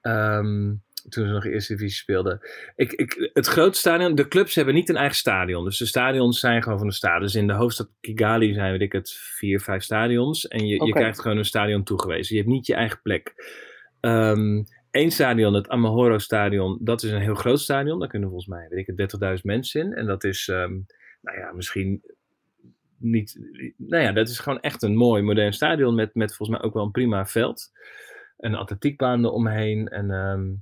ehm, 0.00 0.74
toen 1.08 1.26
ze 1.26 1.32
nog 1.32 1.46
eerste 1.46 1.72
divisie 1.72 1.98
speelden. 1.98 2.40
Ik, 2.76 2.92
ik, 2.92 3.30
het 3.32 3.46
grote 3.46 3.78
stadion, 3.78 4.14
de 4.14 4.28
clubs 4.28 4.54
hebben 4.54 4.74
niet 4.74 4.88
een 4.88 4.96
eigen 4.96 5.16
stadion. 5.16 5.64
Dus 5.64 5.78
de 5.78 5.86
stadions 5.86 6.40
zijn 6.40 6.62
gewoon 6.62 6.78
van 6.78 6.86
de 6.86 6.94
staat. 6.94 7.20
Dus 7.20 7.34
in 7.34 7.46
de 7.46 7.52
hoofdstad 7.52 7.90
Kigali 8.00 8.54
zijn, 8.54 8.72
weet 8.72 8.80
ik 8.80 8.92
het, 8.92 9.10
vier, 9.10 9.60
vijf 9.60 9.82
stadions. 9.82 10.48
En 10.48 10.66
je, 10.66 10.84
je 10.84 10.92
krijgt 10.92 11.20
gewoon 11.20 11.36
een 11.36 11.44
stadion 11.44 11.84
toegewezen. 11.84 12.36
Je 12.36 12.42
hebt 12.42 12.52
niet 12.52 12.66
je 12.66 12.74
eigen 12.74 13.00
plek. 13.02 13.34
Ehm 14.00 14.62
Eén 14.96 15.10
stadion, 15.10 15.54
het 15.54 15.68
Amahoro 15.68 16.18
Stadion, 16.18 16.78
dat 16.80 17.02
is 17.02 17.10
een 17.10 17.20
heel 17.20 17.34
groot 17.34 17.60
stadion. 17.60 17.98
Daar 17.98 18.08
kunnen 18.08 18.28
volgens 18.28 18.48
mij, 18.48 18.66
weet 18.68 18.88
ik 18.88 18.96
het, 18.96 19.36
30.000 19.38 19.42
mensen 19.42 19.80
in. 19.80 19.92
En 19.92 20.06
dat 20.06 20.24
is, 20.24 20.48
ehm, 20.48 20.72
nou 21.20 21.38
ja, 21.38 21.52
misschien 21.52 22.02
niet... 22.98 23.38
Nou 23.76 24.02
ja, 24.02 24.12
dat 24.12 24.28
is 24.28 24.38
gewoon 24.38 24.60
echt 24.60 24.82
een 24.82 24.96
mooi, 24.96 25.22
modern 25.22 25.52
stadion 25.52 25.94
met, 25.94 26.14
met 26.14 26.34
volgens 26.34 26.58
mij 26.58 26.66
ook 26.66 26.74
wel 26.74 26.84
een 26.84 26.90
prima 26.90 27.26
veld. 27.26 27.70
Een 28.36 28.54
atletiekbaan 28.54 29.24
eromheen. 29.24 29.88
En 29.88 30.10
ehm, 30.10 30.52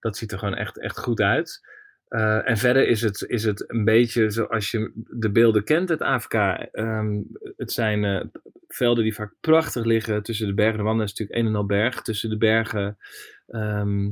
dat 0.00 0.16
ziet 0.16 0.32
er 0.32 0.38
gewoon 0.38 0.54
echt, 0.54 0.78
echt 0.78 0.98
goed 0.98 1.20
uit. 1.20 1.60
Eh, 2.08 2.48
en 2.48 2.56
verder 2.56 2.88
is 2.88 3.00
het, 3.00 3.24
is 3.28 3.44
het 3.44 3.64
een 3.70 3.84
beetje 3.84 4.30
zoals 4.30 4.70
je 4.70 4.92
de 4.94 5.30
beelden 5.30 5.64
kent, 5.64 5.88
het 5.88 6.02
AFK. 6.02 6.34
Ehm, 6.34 7.20
het 7.56 7.72
zijn 7.72 8.04
eh, 8.04 8.24
velden 8.68 9.04
die 9.04 9.14
vaak 9.14 9.34
prachtig 9.40 9.84
liggen 9.84 10.22
tussen 10.22 10.46
de 10.46 10.54
bergen. 10.54 10.76
De 10.78 10.82
is 11.02 11.10
natuurlijk 11.10 11.38
een 11.38 11.46
en 11.46 11.56
al 11.56 11.66
berg. 11.66 12.02
Tussen 12.02 12.30
de 12.30 12.38
bergen 12.38 12.98
Ehm, 13.48 14.10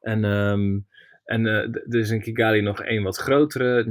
en 0.00 0.24
ehm, 0.24 0.78
en 1.24 1.42
d- 1.70 1.94
er 1.94 2.00
is 2.00 2.10
in 2.10 2.20
Kigali 2.20 2.60
nog 2.60 2.82
één 2.82 3.02
wat 3.02 3.16
grotere, 3.16 3.76
het 3.76 3.86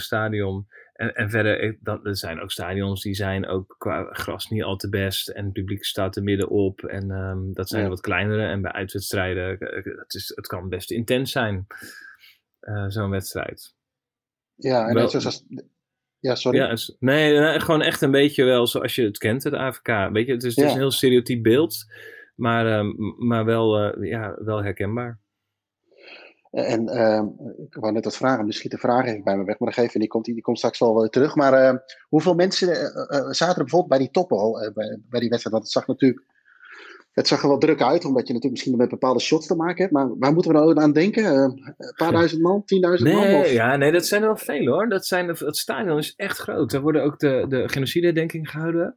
stadion. 0.00 0.66
En, 1.00 1.14
en 1.14 1.30
verder, 1.30 1.60
eh, 1.60 1.72
dan, 1.80 2.06
er 2.06 2.16
zijn 2.16 2.40
ook 2.40 2.50
stadions 2.50 3.02
die 3.02 3.14
zijn 3.14 3.46
ook 3.46 3.74
qua 3.78 4.08
gras 4.12 4.48
niet 4.48 4.62
al 4.62 4.76
te 4.76 4.88
best. 4.88 5.28
En 5.28 5.44
het 5.44 5.52
publiek 5.52 5.84
staat 5.84 6.16
er 6.16 6.22
middenop. 6.22 6.80
En 6.80 7.10
ehm, 7.10 7.52
dat 7.52 7.68
zijn 7.68 7.82
Ja. 7.82 7.88
wat 7.88 8.00
kleinere. 8.00 8.46
En 8.46 8.62
bij 8.62 8.72
uitwedstrijden, 8.72 9.58
eh, 9.58 9.84
het, 9.84 10.14
is, 10.14 10.32
het 10.34 10.46
kan 10.46 10.68
best 10.68 10.90
intens 10.90 11.32
zijn, 11.32 11.66
eh, 12.60 12.84
zo'n 12.88 13.10
wedstrijd. 13.10 13.74
Ja, 14.54 14.88
en 14.88 14.94
net 14.94 15.10
zoals. 15.10 15.44
Ja, 16.18 16.34
sorry. 16.34 16.58
Ja, 16.58 16.76
nee, 16.98 17.60
gewoon 17.60 17.82
echt 17.82 18.02
een 18.02 18.10
beetje 18.10 18.44
wel 18.44 18.66
zoals 18.66 18.94
je 18.94 19.02
het 19.02 19.18
kent, 19.18 19.44
het 19.44 19.54
AFK. 19.54 19.86
Weet 20.12 20.26
je, 20.26 20.32
het 20.32 20.44
is, 20.44 20.56
het 20.56 20.64
is 20.64 20.70
Ja. 20.70 20.70
een 20.70 20.80
heel 20.82 20.90
stereotyp 20.90 21.42
beeld. 21.42 21.76
Maar, 22.34 22.66
ehm, 22.78 22.92
maar 23.26 23.44
wel, 23.44 23.78
eh, 23.78 24.10
ja, 24.10 24.36
wel 24.44 24.62
herkenbaar. 24.62 25.19
En 26.50 26.88
ehm, 26.88 27.26
ik 27.56 27.74
wou 27.74 27.92
net 27.92 28.04
wat 28.04 28.16
vragen, 28.16 28.46
misschien 28.46 28.70
de 28.70 28.78
vraag 28.78 29.06
even 29.06 29.24
bij 29.24 29.36
me 29.36 29.44
weg, 29.44 29.58
maar 29.58 29.72
dan 29.74 29.84
geef 29.84 29.92
die 29.92 30.08
komt, 30.08 30.24
die 30.24 30.40
komt 30.40 30.58
straks 30.58 30.78
wel 30.78 31.00
weer 31.00 31.08
terug. 31.08 31.34
Maar 31.34 31.52
ehm, 31.52 31.76
hoeveel 32.08 32.34
mensen 32.34 32.68
eh, 32.68 33.18
eh, 33.18 33.30
zaten 33.30 33.56
er 33.56 33.62
bijvoorbeeld 33.62 33.88
bij 33.88 33.98
die 33.98 34.10
toppen, 34.10 34.38
eh, 34.38 34.72
bij, 34.72 35.00
bij 35.08 35.20
die 35.20 35.28
wedstrijd? 35.28 35.42
Want 35.42 35.62
het 35.62 35.72
zag 35.72 35.86
natuurlijk, 35.86 36.22
het 37.20 37.28
zag 37.28 37.42
er 37.42 37.48
wel 37.48 37.58
druk 37.58 37.82
uit, 37.82 38.04
omdat 38.04 38.26
je 38.26 38.32
natuurlijk 38.32 38.50
misschien 38.50 38.76
met 38.76 38.88
bepaalde 38.88 39.20
shots 39.20 39.46
te 39.46 39.54
maken 39.54 39.76
hebt. 39.82 39.92
Maar 39.92 40.18
waar 40.18 40.32
moeten 40.32 40.52
we 40.52 40.58
nou 40.58 40.80
aan 40.80 40.92
denken? 40.92 41.24
Eh, 41.24 41.32
een 41.32 41.92
paar 41.96 42.12
duizend 42.12 42.42
man, 42.42 42.64
tienduizend 42.64 43.12
man? 43.12 43.22
Nee, 43.22 43.40
Of? 43.40 43.52
ja, 43.52 43.76
nee, 43.76 43.92
dat 43.92 44.06
zijn 44.06 44.20
er 44.22 44.26
wel 44.26 44.36
veel 44.36 44.66
hoor. 44.66 44.88
Dat 44.88 45.06
zijn, 45.06 45.28
het 45.28 45.56
stadion 45.56 45.98
is 45.98 46.12
echt 46.16 46.38
groot. 46.38 46.70
Daar 46.70 46.80
worden 46.80 47.02
ook 47.02 47.18
de, 47.18 47.44
de 47.48 47.68
genocide-denking 47.68 48.50
gehouden. 48.50 48.96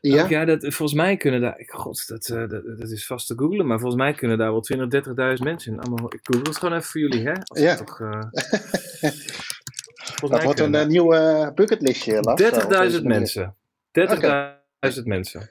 Ja? 0.00 0.22
Ook, 0.22 0.28
ja, 0.28 0.44
dat, 0.44 0.60
volgens 0.60 0.94
mij 0.94 1.16
kunnen 1.16 1.40
daar. 1.40 1.62
God, 1.66 2.08
dat, 2.08 2.28
eh, 2.28 2.48
dat, 2.48 2.62
dat 2.78 2.90
is 2.90 3.06
vast 3.06 3.26
te 3.26 3.34
googlen. 3.36 3.66
Maar 3.66 3.78
volgens 3.78 4.02
mij 4.02 4.12
kunnen 4.12 4.38
daar 4.38 4.50
wel 4.52 4.64
20.000, 4.72 4.78
30.000 4.88 5.42
mensen 5.42 5.72
in. 5.72 5.80
Allemaal, 5.80 6.12
ik 6.14 6.20
google 6.22 6.48
het 6.48 6.56
gewoon 6.58 6.74
even 6.78 6.88
voor 6.90 7.00
jullie, 7.00 7.22
hè? 7.26 7.32
Als 7.44 7.60
Ja. 7.60 7.74
toch, 7.76 8.00
eh, 8.00 8.20
Dat 10.20 10.42
wordt 10.42 10.58
een 10.58 10.64
kunnen 10.64 10.88
nieuw 10.88 11.12
eh, 11.12 11.48
bucketlistje, 11.54 12.20
Lars. 12.20 12.42
zo, 12.42 12.46
op 12.48 12.70
deze 12.70 12.90
30.000 12.90 13.02
manier. 13.02 13.18
mensen. 13.18 13.56
30.000 14.96 15.02
mensen. 15.04 15.50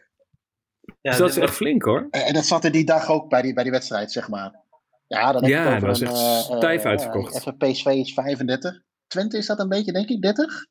Ja, 1.02 1.10
dus 1.12 1.18
dat 1.20 1.30
is 1.30 1.38
echt 1.38 1.54
flink 1.56 1.84
hoor. 1.84 2.08
En 2.12 2.34
dat 2.34 2.46
zat 2.46 2.64
er 2.64 2.72
die 2.72 2.86
dag 2.86 3.10
ook 3.10 3.30
bij 3.30 3.42
die, 3.42 3.54
bij 3.54 3.64
die 3.64 3.72
wedstrijd, 3.72 4.12
zeg 4.12 4.30
maar. 4.30 4.60
Ja, 5.08 5.32
dan 5.32 5.42
heb 5.44 5.52
je 5.52 5.58
Ja, 5.58 5.74
dat 5.74 5.82
was 5.82 6.00
een, 6.00 6.08
echt 6.08 6.18
eh, 6.18 6.58
stijf 6.58 6.84
eh, 6.84 6.90
uitverkocht. 6.90 7.36
Even 7.36 7.58
PSV 7.58 7.86
is 7.86 8.14
35. 8.14 8.82
Twente 9.08 9.38
is 9.38 9.46
dat 9.46 9.60
een 9.60 9.70
beetje, 9.70 9.92
denk 9.92 10.10
ik, 10.10 10.22
30? 10.22 10.66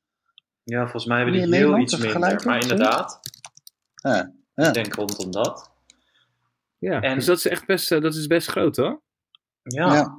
ja, 0.63 0.81
volgens 0.81 1.05
mij 1.05 1.17
hebben 1.17 1.35
die 1.35 1.43
heel 1.43 1.51
Nederland, 1.51 1.83
iets 1.83 1.97
minder. 1.97 2.43
Maar 2.47 2.61
inderdaad, 2.61 3.21
Ja. 4.03 4.33
Ja. 4.55 4.67
ik 4.69 4.75
denk 4.75 4.95
rondom 4.95 5.31
dat. 5.31 5.71
Ja, 6.79 7.01
En- 7.01 7.15
dus 7.15 7.25
dat 7.25 7.37
is 7.37 7.47
echt 7.47 7.67
best, 7.67 7.93
eh, 7.93 8.01
dat 8.01 8.15
is 8.15 8.27
best 8.27 8.49
groot 8.49 8.77
hoor. 8.77 9.03
Ja, 9.63 9.95
ja. 9.95 10.19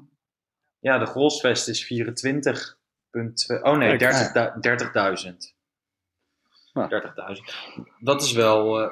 Ja. 0.79 0.97
de 0.97 1.05
Grolsvest 1.05 1.67
is 1.67 1.83
24,2. 1.83 3.61
Oh 3.63 3.77
nee, 3.77 3.97
Kijk. 3.97 4.33
30 4.33 4.53
30.000. 5.23 5.53
Ja. 6.73 6.87
30.000. 6.87 7.53
Dat 7.99 8.21
is 8.21 8.31
wel. 8.31 8.79
eh, 8.81 8.91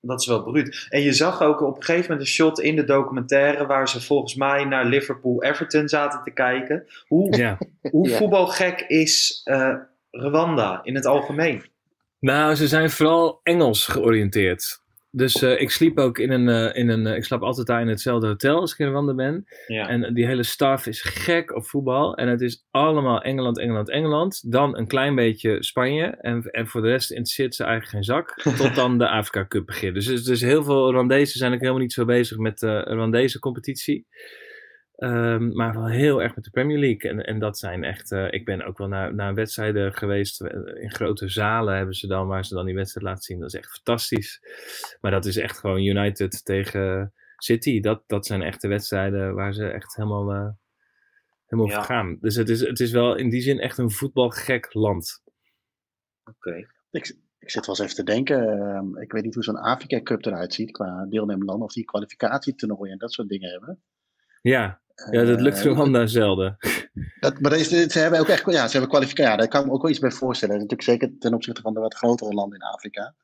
dat 0.00 0.20
is 0.20 0.26
wel 0.26 0.42
bruut. 0.42 0.86
En 0.90 1.00
je 1.02 1.12
zag 1.12 1.42
ook 1.42 1.60
op 1.60 1.76
een 1.76 1.82
gegeven 1.84 2.10
moment 2.10 2.20
een 2.28 2.32
shot 2.34 2.60
in 2.60 2.76
de 2.76 2.84
documentaire 2.84 3.66
waar 3.66 3.88
ze 3.88 4.00
volgens 4.00 4.34
mij 4.34 4.64
naar 4.64 4.84
Liverpool-Everton 4.84 5.88
zaten 5.88 6.22
te 6.22 6.30
kijken. 6.30 6.86
Hoe, 7.06 7.36
Ja. 7.36 7.58
hoe 7.90 8.08
Ja. 8.08 8.16
voetbalgek 8.16 8.80
is 8.80 9.40
eh, 9.44 9.74
Rwanda 10.10 10.80
in 10.82 10.94
het 10.94 11.06
algemeen? 11.06 11.64
Nou, 12.20 12.54
ze 12.54 12.68
zijn 12.68 12.90
vooral 12.90 13.40
Engels 13.42 13.86
georiënteerd. 13.86 14.82
Dus 15.10 15.42
eh, 15.42 15.60
ik 15.60 15.70
sliep 15.70 15.98
ook 15.98 16.18
in 16.18 16.30
een, 16.30 16.48
eh, 16.48 16.80
in 16.80 16.88
een 16.88 17.06
eh, 17.06 17.16
ik 17.16 17.24
slaap 17.24 17.42
altijd 17.42 17.66
daar 17.66 17.80
in 17.80 17.88
hetzelfde 17.88 18.26
hotel 18.26 18.60
als 18.60 18.72
ik 18.72 18.78
in 18.78 18.88
Rwanda 18.88 19.14
ben. 19.14 19.44
Ja. 19.66 19.88
En 19.88 20.14
die 20.14 20.26
hele 20.26 20.42
staf 20.42 20.86
is 20.86 21.02
gek 21.02 21.54
op 21.56 21.66
voetbal. 21.66 22.16
En 22.16 22.28
het 22.28 22.40
is 22.40 22.66
allemaal 22.70 23.22
Engeland, 23.22 23.58
Engeland, 23.58 23.90
Engeland. 23.90 24.52
Dan 24.52 24.76
een 24.76 24.86
klein 24.86 25.14
beetje 25.14 25.62
Spanje. 25.62 26.06
En, 26.06 26.42
en 26.42 26.66
voor 26.66 26.82
de 26.82 26.88
rest 26.88 27.10
interesseert 27.10 27.54
ze 27.54 27.64
eigenlijk 27.64 27.92
geen 27.92 28.04
zak. 28.04 28.34
Tot 28.64 28.74
dan 28.74 28.98
de 28.98 29.08
Afrika 29.08 29.46
Cup 29.46 29.66
begint. 29.66 29.94
Dus, 29.94 30.06
dus, 30.06 30.24
dus 30.24 30.40
heel 30.40 30.64
veel 30.64 30.90
Rwandezen 30.90 31.38
zijn 31.38 31.52
ook 31.52 31.60
helemaal 31.60 31.80
niet 31.80 31.92
zo 31.92 32.04
bezig 32.04 32.38
met 32.38 32.58
de 32.58 32.80
Rwandese 32.80 33.38
competitie. 33.38 34.06
Ehm, 34.98 35.52
maar 35.56 35.74
wel 35.74 35.86
heel 35.88 36.22
erg 36.22 36.34
met 36.34 36.44
de 36.44 36.50
Premier 36.50 36.78
League. 36.78 37.10
En, 37.10 37.24
en 37.24 37.38
dat 37.38 37.58
zijn 37.58 37.84
echt. 37.84 38.12
eh, 38.12 38.32
ik 38.32 38.44
ben 38.44 38.62
ook 38.64 38.78
wel 38.78 38.88
naar, 38.88 39.14
naar 39.14 39.34
wedstrijden 39.34 39.94
geweest. 39.94 40.40
eh, 40.40 40.82
In 40.82 40.90
grote 40.90 41.28
zalen 41.28 41.76
hebben 41.76 41.94
ze 41.94 42.06
dan, 42.06 42.26
waar 42.26 42.44
ze 42.44 42.54
dan 42.54 42.66
die 42.66 42.74
wedstrijd 42.74 43.06
laten 43.06 43.22
zien. 43.22 43.38
Dat 43.40 43.48
is 43.54 43.60
echt 43.60 43.70
fantastisch. 43.70 44.40
Maar 45.00 45.10
dat 45.10 45.24
is 45.24 45.36
echt 45.36 45.58
gewoon 45.58 45.82
United 45.82 46.44
tegen 46.44 47.12
City. 47.36 47.80
Dat, 47.80 48.02
dat 48.06 48.26
zijn 48.26 48.42
echte 48.42 48.68
wedstrijden 48.68 49.34
waar 49.34 49.52
ze 49.54 49.68
echt 49.68 49.96
helemaal, 49.96 50.30
eh 50.32 50.48
helemaal 51.46 51.70
Ja. 51.70 51.76
voor 51.76 51.84
gaan. 51.84 52.16
Dus 52.20 52.34
het 52.34 52.48
is, 52.48 52.60
het 52.60 52.80
is 52.80 52.90
wel 52.90 53.16
in 53.16 53.30
die 53.30 53.40
zin 53.40 53.58
echt 53.60 53.78
een 53.78 53.90
voetbalgek 53.90 54.74
land. 54.74 55.22
Oké. 56.24 56.66
Ik, 56.90 57.16
ik 57.38 57.50
zit 57.50 57.66
wel 57.66 57.74
eens 57.74 57.84
even 57.84 58.04
te 58.04 58.12
denken. 58.12 58.48
ehm, 58.58 58.96
ik 58.98 59.12
weet 59.12 59.24
niet 59.24 59.34
hoe 59.34 59.44
zo'n 59.44 59.60
Afrika 59.60 60.02
Cup 60.02 60.24
eruit 60.24 60.54
ziet 60.54 60.70
qua 60.70 61.06
deelnemerland. 61.08 61.62
Of 61.62 61.72
die 61.72 61.84
kwalificatietoernooien 61.84 62.92
en 62.92 62.98
dat 62.98 63.12
soort 63.12 63.28
dingen 63.28 63.50
hebben. 63.50 63.82
Ja, 64.42 64.80
ja 65.10 65.24
dat 65.24 65.40
lukt 65.40 65.58
Eh, 65.58 65.64
Rwanda 65.64 66.06
zelden. 66.06 66.56
Dat, 67.20 67.40
maar 67.40 67.50
deze, 67.50 67.86
ze 67.90 67.98
hebben 67.98 68.20
ook 68.20 68.28
echt 68.28 68.44
ja, 68.52 68.64
ze 68.64 68.70
hebben 68.72 68.90
kwalificatie. 68.90 69.30
Ja, 69.30 69.36
daar 69.36 69.48
kan 69.48 69.60
ik 69.60 69.66
me 69.66 69.72
ook 69.72 69.82
wel 69.82 69.90
iets 69.90 70.00
bij 70.00 70.10
voorstellen. 70.10 70.54
Natuurlijk 70.54 70.82
zeker 70.82 71.12
ten 71.18 71.34
opzichte 71.34 71.60
van 71.60 71.74
de 71.74 71.80
wat 71.80 71.94
grotere 71.94 72.32
landen 72.34 72.58
in 72.60 72.66
Afrika. 72.66 73.14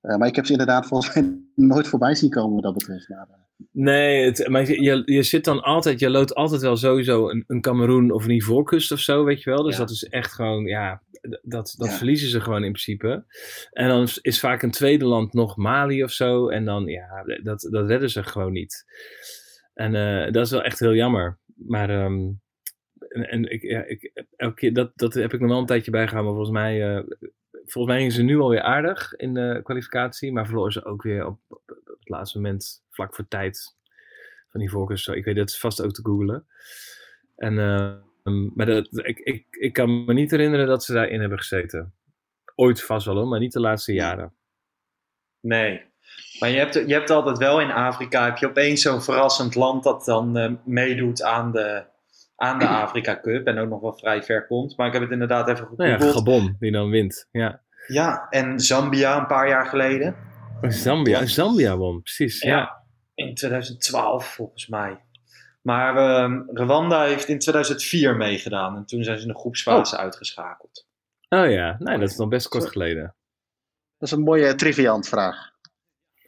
Eh, 0.00 0.16
maar 0.16 0.28
ik 0.28 0.36
heb 0.36 0.46
ze 0.46 0.52
inderdaad 0.52 0.86
volgens 0.86 1.14
mij 1.14 1.38
nooit 1.54 1.86
voorbij 1.88 2.14
zien 2.14 2.30
komen 2.30 2.54
wat 2.54 2.62
dat 2.62 2.74
betreft. 2.74 3.08
Maar, 3.08 3.26
eh, 3.30 3.40
Nee, 3.72 4.24
het, 4.24 4.48
maar 4.48 4.70
je, 4.70 5.02
je, 5.04 5.22
zit 5.22 5.44
dan 5.44 5.62
altijd, 5.62 6.00
je 6.00 6.10
loodt 6.10 6.34
altijd 6.34 6.60
wel 6.62 6.76
sowieso 6.76 7.28
een, 7.30 7.44
een 7.46 7.60
Cameroen 7.60 8.10
of 8.10 8.24
een 8.24 8.30
Ivoorkust 8.30 8.92
of 8.92 8.98
zo, 8.98 9.24
weet 9.24 9.42
je 9.42 9.50
wel. 9.50 9.62
Dus 9.62 9.72
Ja. 9.74 9.78
dat 9.80 9.90
is 9.90 10.04
echt 10.04 10.32
gewoon, 10.32 10.64
ja, 10.64 11.02
dat, 11.42 11.74
dat 11.78 11.88
Ja. 11.88 11.94
verliezen 11.96 12.28
ze 12.28 12.40
gewoon 12.40 12.64
in 12.64 12.72
principe. 12.72 13.24
En 13.70 13.88
dan 13.88 14.02
is- 14.02 14.18
is 14.18 14.40
vaak 14.40 14.62
een 14.62 14.70
tweede 14.70 15.04
land 15.04 15.32
nog 15.32 15.56
Mali 15.56 16.04
of 16.04 16.10
zo. 16.10 16.48
En 16.48 16.64
dan, 16.64 16.84
ja, 16.86 17.24
dat, 17.42 17.66
dat 17.70 17.86
redden 17.88 18.10
ze 18.10 18.22
gewoon 18.22 18.52
niet. 18.52 18.84
En 19.74 19.94
eh, 19.94 20.32
dat 20.32 20.44
is 20.44 20.50
wel 20.50 20.62
echt 20.62 20.78
heel 20.78 20.94
jammer. 20.94 21.38
Maar, 21.54 21.90
ehm, 21.90 22.30
en, 23.08 23.28
en 23.28 23.50
ik, 23.50 23.62
ja, 23.62 23.84
ik, 23.84 24.24
elke 24.36 24.54
keer, 24.54 24.72
dat, 24.72 24.92
dat 24.96 25.14
heb 25.14 25.32
ik 25.32 25.40
nog 25.40 25.48
wel 25.48 25.58
een 25.58 25.66
tijdje 25.66 25.90
bijgehouden. 25.90 26.34
Maar 26.34 26.44
volgens 26.44 26.64
mij, 26.64 26.96
eh, 26.96 27.04
volgens 27.50 27.86
mij 27.86 27.96
gingen 27.96 28.12
ze 28.12 28.22
nu 28.22 28.38
alweer 28.38 28.62
aardig 28.62 29.14
in 29.14 29.34
de 29.34 29.60
kwalificatie. 29.62 30.32
Maar 30.32 30.46
verloren 30.46 30.72
ze 30.72 30.84
ook 30.84 31.02
weer 31.02 31.26
op, 31.26 31.38
op, 31.48 31.62
op 31.68 31.98
het 31.98 32.08
laatste 32.08 32.40
moment, 32.40 32.84
vlak 32.90 33.14
voor 33.14 33.28
tijd 33.28 33.76
van 34.48 34.60
die 34.60 34.70
voorkeurs. 34.70 35.06
Ik 35.06 35.24
weet 35.24 35.36
dat 35.36 35.58
vast 35.58 35.82
ook 35.82 35.92
te 35.92 36.02
googlen. 36.02 36.46
En, 37.36 37.58
eh, 37.58 37.94
um, 38.24 38.52
maar 38.54 38.66
dat, 38.66 38.88
ik, 38.92 39.18
ik, 39.18 39.46
ik 39.50 39.72
kan 39.72 40.04
me 40.04 40.12
niet 40.12 40.30
herinneren 40.30 40.66
dat 40.66 40.84
ze 40.84 40.92
daarin 40.92 41.20
hebben 41.20 41.38
gezeten. 41.38 41.94
Ooit 42.54 42.82
vast 42.82 43.06
wel 43.06 43.16
hoor, 43.16 43.28
maar 43.28 43.38
niet 43.38 43.52
de 43.52 43.60
laatste 43.60 43.92
jaren. 43.92 44.34
Nee. 45.40 45.91
Maar 46.38 46.50
je 46.50 46.58
hebt, 46.58 46.74
je 46.74 46.92
hebt 46.92 47.10
altijd 47.10 47.38
wel 47.38 47.60
in 47.60 47.70
Afrika, 47.70 48.24
heb 48.24 48.36
je 48.36 48.48
opeens 48.48 48.82
zo'n 48.82 49.02
verrassend 49.02 49.54
land 49.54 49.84
dat 49.84 50.04
dan 50.04 50.36
eh, 50.36 50.52
meedoet 50.64 51.22
aan 51.22 51.52
de, 51.52 51.84
aan 52.36 52.58
de 52.58 52.68
Afrika 52.84 53.20
Cup. 53.20 53.46
En 53.46 53.58
ook 53.58 53.68
nog 53.68 53.80
wel 53.80 53.94
vrij 53.94 54.22
ver 54.22 54.46
komt. 54.46 54.76
Maar 54.76 54.86
ik 54.86 54.92
heb 54.92 55.02
het 55.02 55.10
inderdaad 55.10 55.48
even 55.48 55.68
Nou 55.76 55.90
ja. 55.90 55.98
Gabon, 55.98 56.56
die 56.58 56.72
dan 56.72 56.90
wint. 56.90 57.28
Ja. 57.30 57.60
ja, 57.86 58.26
en 58.30 58.60
Zambia 58.60 59.18
een 59.18 59.26
paar 59.26 59.48
jaar 59.48 59.66
geleden. 59.66 60.16
Zambia, 60.60 61.26
Zambia 61.26 61.76
won, 61.76 62.02
precies. 62.02 62.40
Ja. 62.40 62.56
Ja. 62.56 62.80
In 63.14 63.34
2012 63.34 64.26
volgens 64.26 64.66
mij. 64.66 65.00
Maar 65.62 65.96
ehm, 65.96 66.40
Rwanda 66.46 67.04
heeft 67.04 67.28
in 67.28 67.38
2004 67.38 68.16
meegedaan. 68.16 68.76
En 68.76 68.86
toen 68.86 69.04
zijn 69.04 69.16
ze 69.16 69.22
in 69.22 69.32
de 69.32 69.38
groepsfase 69.38 69.96
uitgeschakeld. 69.96 70.86
Oh 71.28 71.50
ja, 71.50 71.76
nee, 71.78 71.98
dat 71.98 72.10
is 72.10 72.16
dan 72.16 72.28
best 72.28 72.48
kort 72.48 72.68
geleden. 72.68 73.14
dat 73.98 74.08
is 74.08 74.10
een 74.10 74.22
mooie 74.22 74.54
triviant 74.54 75.08
vraag. 75.08 75.51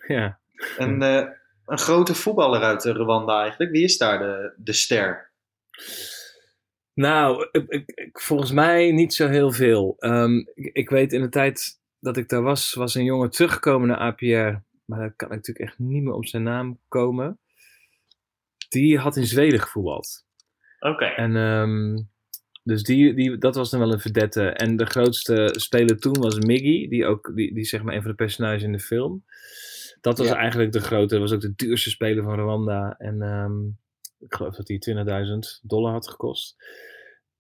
Ja. 0.07 0.39
Een, 0.79 1.03
eh, 1.03 1.27
een 1.67 1.79
grote 1.79 2.15
voetballer 2.15 2.63
uit 2.63 2.85
Rwanda 2.85 3.41
eigenlijk. 3.41 3.71
Wie 3.71 3.85
is 3.85 3.99
daar 3.99 4.19
de, 4.19 4.55
de 4.57 4.73
ster? 4.73 5.33
Nou, 6.95 7.49
ik, 7.69 8.21
volgens 8.21 8.53
mij 8.53 8.93
niet 8.93 9.15
zo 9.15 9.29
heel 9.29 9.53
veel. 9.53 9.97
Ehm, 9.99 10.39
ik, 10.39 10.71
ik 10.73 10.91
weet 10.91 11.13
in 11.13 11.21
de 11.21 11.29
tijd 11.29 11.81
dat 12.01 12.17
ik 12.17 12.29
daar 12.29 12.43
was, 12.43 12.75
was 12.75 12.95
een 12.95 13.05
jongen 13.05 13.31
teruggekomen 13.31 13.89
naar 13.89 13.99
APR. 13.99 14.63
Maar 14.85 14.99
daar 14.99 15.15
kan 15.17 15.29
ik 15.29 15.35
natuurlijk 15.35 15.69
echt 15.69 15.79
niet 15.79 16.03
meer 16.03 16.13
op 16.13 16.27
zijn 16.27 16.43
naam 16.43 16.81
komen. 16.89 17.39
Die 18.69 18.99
had 18.99 19.17
in 19.17 19.27
Zweden 19.27 19.61
gevoetbald. 19.61 20.25
Oké. 20.79 21.05
En 21.05 21.37
ehm, 21.37 22.03
dus 22.63 22.83
die, 22.83 23.15
die, 23.15 23.39
dat 23.39 23.55
was 23.55 23.71
dan 23.71 23.81
wel 23.81 23.93
een 23.93 24.01
verdette. 24.01 24.49
En 24.49 24.77
de 24.77 24.87
grootste 24.87 25.55
speler 25.57 25.99
toen 25.99 26.21
was 26.21 26.39
Miggy, 26.39 26.89
die 26.89 27.07
ook 27.07 27.33
die, 27.35 27.55
die 27.55 27.65
zeg 27.65 27.83
maar 27.83 27.95
een 27.95 28.03
van 28.03 28.11
de 28.11 28.17
personages 28.17 28.63
in 28.63 28.73
de 28.73 28.79
film. 28.79 29.25
Dat 30.05 30.19
was 30.19 30.27
Ja. 30.27 30.37
eigenlijk 30.37 30.73
de 30.73 30.81
grote, 30.81 31.07
dat 31.19 31.21
was 31.21 31.33
ook 31.33 31.41
de 31.41 31.55
duurste 31.57 31.91
speler 31.91 32.25
van 32.25 32.39
Rwanda. 32.41 32.95
En 32.99 33.23
ehm, 33.23 33.67
ik 34.19 34.35
geloof 34.35 34.55
dat 34.57 34.69
hij 34.69 34.79
20.000 34.79 35.61
dollar 35.63 35.93
had 35.93 36.09
gekost. 36.09 36.57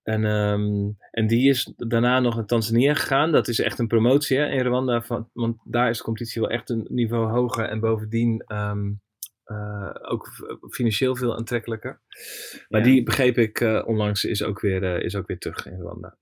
En, 0.03 0.25
ehm, 0.25 0.91
en 1.11 1.27
die 1.27 1.49
is 1.49 1.73
daarna 1.77 2.21
nog 2.21 2.35
naar 2.35 2.47
Tanzania 2.47 2.95
gegaan. 2.95 3.33
Dat 3.33 3.49
is 3.49 3.59
echt 3.61 3.79
een 3.79 3.87
promotie 3.87 4.39
hè, 4.39 4.47
in 4.47 4.61
Rwanda. 4.67 5.03
Van, 5.03 5.31
want 5.33 5.57
daar 5.65 5.89
is 5.89 5.97
de 5.99 6.05
competitie 6.05 6.41
wel 6.41 6.51
echt 6.51 6.71
een 6.71 6.87
niveau 6.91 7.31
hoger. 7.31 7.65
En 7.65 7.81
bovendien 7.81 8.43
ehm, 8.47 8.93
eh, 9.45 9.91
ook 10.03 10.29
financieel 10.71 11.17
veel 11.17 11.37
aantrekkelijker. 11.37 12.01
Maar 12.69 12.81
Ja. 12.81 12.87
die 12.87 13.03
begreep 13.03 13.39
ik 13.39 13.61
eh, 13.61 13.83
onlangs 13.87 14.25
is 14.25 14.43
ook, 14.43 14.61
weer, 14.61 14.83
eh, 14.95 15.05
is 15.05 15.17
ook 15.17 15.27
weer 15.27 15.39
terug 15.39 15.67
in 15.67 15.81
Rwanda. 15.81 16.19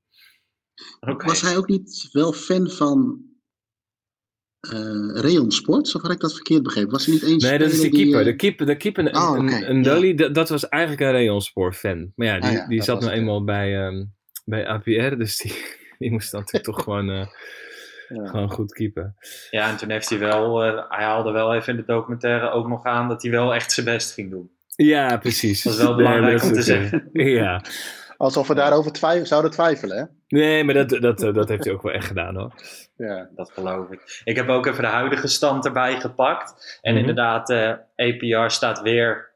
Was 1.01 1.41
hij 1.41 1.57
ook 1.57 1.69
niet 1.69 2.09
wel 2.13 2.33
fan 2.33 2.69
van 2.71 3.21
eh 4.71 5.21
Reon 5.23 5.51
Sports? 5.51 5.95
Of 5.95 6.03
had 6.03 6.11
ik 6.11 6.21
dat 6.21 6.33
verkeerd 6.35 6.63
begrepen? 6.63 6.91
Was 6.91 7.05
hij 7.07 7.15
niet 7.15 7.23
eens 7.23 7.45
Nee, 7.45 7.59
dat 7.59 7.69
is 7.73 7.81
de 7.81 7.87
speler 7.87 7.95
die, 7.97 8.03
keeper. 8.05 8.21
eh, 8.21 8.27
De 8.27 8.37
keeper, 8.37 8.67
de 8.67 8.77
keeper 8.77 9.07
een, 9.07 9.17
Oh, 9.17 9.37
een, 9.37 9.45
oké, 9.55 9.67
een 9.67 9.77
ja. 9.77 9.83
Dolly, 9.83 10.15
dat, 10.15 10.35
dat 10.35 10.49
was 10.49 10.69
eigenlijk 10.69 11.03
een 11.03 11.11
Rayonsport 11.13 11.77
fan. 11.77 12.13
Maar 12.17 12.27
ja, 12.27 12.39
die, 12.39 12.49
Ah 12.51 12.53
ja, 12.55 12.67
die 12.67 12.77
dat 12.77 12.87
zat 12.87 13.01
nou 13.01 13.11
het, 13.11 13.21
ja. 13.21 13.25
eenmaal 13.27 13.45
bij, 13.45 13.79
ehm, 13.87 14.05
bij 14.45 14.67
APR. 14.69 15.17
Dus 15.17 15.37
die, 15.37 15.53
die 15.99 16.11
moest 16.11 16.31
dan 16.31 16.41
natuurlijk 16.41 16.75
toch 16.75 16.83
gewoon, 16.85 17.11
eh, 17.11 17.27
ja. 18.09 18.27
gewoon 18.27 18.51
goed 18.51 18.73
keepen. 18.73 19.17
Ja, 19.51 19.71
en 19.71 19.77
toen 19.77 19.91
heeft 19.91 20.09
hij 20.09 20.19
wel, 20.19 20.63
eh, 20.65 20.85
hij 20.89 21.05
haalde 21.05 21.31
wel 21.31 21.55
even 21.55 21.73
in 21.73 21.77
de 21.81 21.87
documentaire 21.87 22.51
ook 22.51 22.69
nog 22.69 22.85
aan 22.85 23.09
dat 23.09 23.23
hij 23.23 23.31
wel 23.31 23.55
echt 23.55 23.73
zijn 23.73 23.87
best 23.87 24.13
ging 24.13 24.31
doen. 24.31 24.51
Ja, 24.77 25.17
precies. 25.17 25.63
Dat 25.63 25.73
is 25.73 25.79
wel 25.79 25.95
belangrijk 25.97 26.43
om 26.43 26.53
te 26.53 26.75
eh, 27.13 27.27
Ja. 27.37 27.65
Alsof 28.23 28.49
we 28.49 28.55
daarover 28.55 28.93
twijf- 28.93 29.27
zouden 29.27 29.51
twijfelen, 29.51 29.97
hè? 29.97 30.05
Nee, 30.39 30.65
maar 30.65 30.75
dat, 30.75 30.89
dat, 30.89 31.23
eh, 31.23 31.35
dat 31.35 31.49
heeft 31.49 31.65
hij 31.65 31.73
ook 31.73 31.83
wel 31.83 31.93
echt 31.93 32.07
gedaan 32.07 32.37
hoor. 32.37 32.53
Ja. 32.97 33.29
Dat 33.37 33.53
geloof 33.53 33.91
ik. 33.91 34.21
Ik 34.25 34.37
heb 34.37 34.49
ook 34.49 34.67
even 34.67 34.83
de 34.83 34.89
huidige 34.89 35.27
stand 35.29 35.65
erbij 35.65 36.01
gepakt. 36.01 36.79
En 36.81 36.91
Mhm. 36.93 37.01
inderdaad, 37.01 37.51
eh 37.51 37.73
APR 37.97 38.51
staat 38.51 38.81
weer 38.81 39.31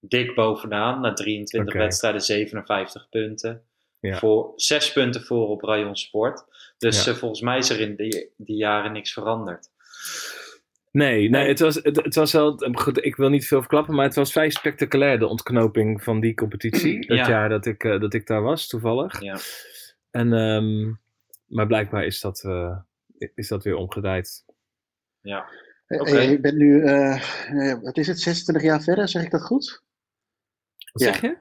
dik 0.00 0.34
bovenaan. 0.34 1.00
Na 1.00 1.12
23 1.12 1.74
Oké. 1.74 1.82
wedstrijden, 1.82 2.20
57 2.20 3.08
punten. 3.08 3.62
Ja. 4.00 4.16
Voor, 4.16 4.52
6 4.56 4.92
punten 4.92 5.22
voor 5.22 5.48
op 5.48 5.62
Rayon 5.62 5.96
Sport. 5.96 6.44
Dus 6.78 7.04
Ja. 7.04 7.12
eh, 7.12 7.16
volgens 7.18 7.40
mij 7.40 7.58
is 7.58 7.70
er 7.70 7.80
in 7.80 7.96
die, 7.96 8.32
die 8.36 8.56
jaren 8.56 8.92
niks 8.92 9.12
veranderd. 9.12 9.68
Nee, 10.92 11.28
nee. 11.30 11.48
Het, 11.48 11.60
was, 11.60 11.74
het, 11.74 11.96
het 12.04 12.14
was 12.14 12.32
wel. 12.32 12.56
Goed, 12.72 13.04
ik 13.04 13.16
wil 13.16 13.28
niet 13.28 13.46
veel 13.46 13.58
verklappen, 13.60 13.94
maar 13.94 14.04
het 14.04 14.14
was 14.14 14.32
vrij 14.32 14.50
spectaculair, 14.50 15.18
de 15.18 15.26
ontknoping 15.26 16.02
van 16.02 16.20
die 16.20 16.34
competitie. 16.34 16.98
Dat 17.06 17.18
Ja. 17.18 17.28
jaar 17.28 17.48
dat 17.48 17.66
ik, 17.66 17.84
eh, 17.84 18.00
dat 18.00 18.14
ik 18.14 18.26
daar 18.26 18.42
was, 18.42 18.66
toevallig. 18.66 19.20
Ja. 19.22 19.38
En, 20.10 20.32
ehm, 20.32 20.92
maar 21.46 21.66
blijkbaar 21.66 22.04
is 22.04 22.20
dat, 22.20 22.44
eh, 22.44 22.78
is 23.34 23.48
dat 23.48 23.64
weer 23.64 23.74
omgedraaid. 23.76 24.44
Ja. 25.20 25.48
Hey, 25.86 26.26
ik 26.32 26.42
ben 26.42 26.56
nu, 26.56 26.82
wat 27.82 27.96
is 27.96 28.06
het, 28.06 28.20
26 28.20 28.62
jaar 28.62 28.82
verder, 28.82 29.08
zeg 29.08 29.22
ik 29.24 29.30
dat 29.30 29.42
goed? 29.42 29.82
Wat 30.92 31.02
Ja. 31.02 31.12
zeg 31.12 31.20
je? 31.20 31.36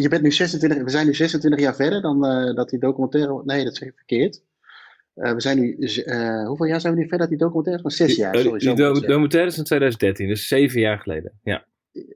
Je 0.00 0.08
bent 0.08 0.22
nu 0.22 0.32
26, 0.32 0.82
we 0.82 0.90
zijn 0.90 1.06
nu 1.06 1.14
26 1.14 1.60
jaar 1.60 1.74
verder 1.74 2.02
dan 2.02 2.24
eh, 2.26 2.54
dat 2.54 2.68
die 2.68 2.78
documentaire. 2.78 3.42
Nee, 3.44 3.64
dat 3.64 3.76
zeg 3.76 3.88
ik 3.88 3.94
verkeerd. 3.96 4.42
Eh, 5.20 5.32
we 5.32 5.40
zijn 5.40 5.58
nu, 5.60 5.76
eh, 5.76 6.46
hoeveel 6.46 6.66
jaar 6.66 6.80
zijn 6.80 6.94
we 6.94 6.98
nu 7.00 7.08
verder 7.08 7.28
dat 7.28 7.38
die 7.38 7.38
documentaire? 7.46 7.82
Van 7.82 7.90
zes 7.90 8.16
jaar. 8.16 8.32
Die, 8.32 8.40
sorry, 8.42 8.58
die 8.58 8.68
zo 8.68 8.74
do- 8.74 8.92
documentaire 8.92 9.48
is 9.50 9.58
in 9.58 9.64
2013, 9.64 10.28
dus 10.28 10.46
zeven 10.48 10.80
jaar 10.80 10.98
geleden. 10.98 11.38
Ja, 11.42 11.64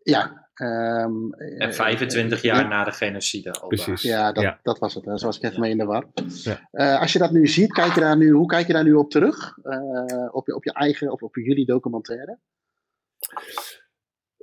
Ja. 0.02 0.48
ehm, 0.54 1.32
En 1.32 1.58
eh, 1.68 1.70
25 1.72 2.38
eh, 2.38 2.44
jaar 2.44 2.62
ja, 2.62 2.68
na 2.68 2.84
de 2.84 2.92
genocide 2.92 3.64
precies. 3.68 4.02
Ja, 4.02 4.32
dat, 4.32 4.42
Ja. 4.42 4.58
dat 4.62 4.78
was 4.78 4.94
het. 4.94 5.04
Daar 5.04 5.18
was 5.18 5.36
ik 5.36 5.42
even 5.42 5.54
Ja. 5.54 5.60
mee 5.60 5.70
in 5.70 5.78
de 5.78 5.84
war. 5.84 6.06
Ja. 6.42 6.68
Eh, 6.70 7.00
als 7.00 7.12
je 7.12 7.18
dat 7.18 7.30
nu 7.30 7.46
ziet, 7.46 7.72
kijk 7.72 7.94
je 7.94 8.00
daar 8.00 8.16
nu, 8.16 8.30
hoe 8.30 8.46
kijk 8.46 8.66
je 8.66 8.72
daar 8.72 8.84
nu 8.84 8.94
op 8.94 9.10
terug? 9.10 9.58
Eh, 9.62 10.28
op, 10.34 10.46
je, 10.46 10.54
op 10.54 10.64
je 10.64 10.72
eigen, 10.72 11.12
of 11.12 11.22
op 11.22 11.34
jullie 11.36 11.66
documentaire? 11.66 12.38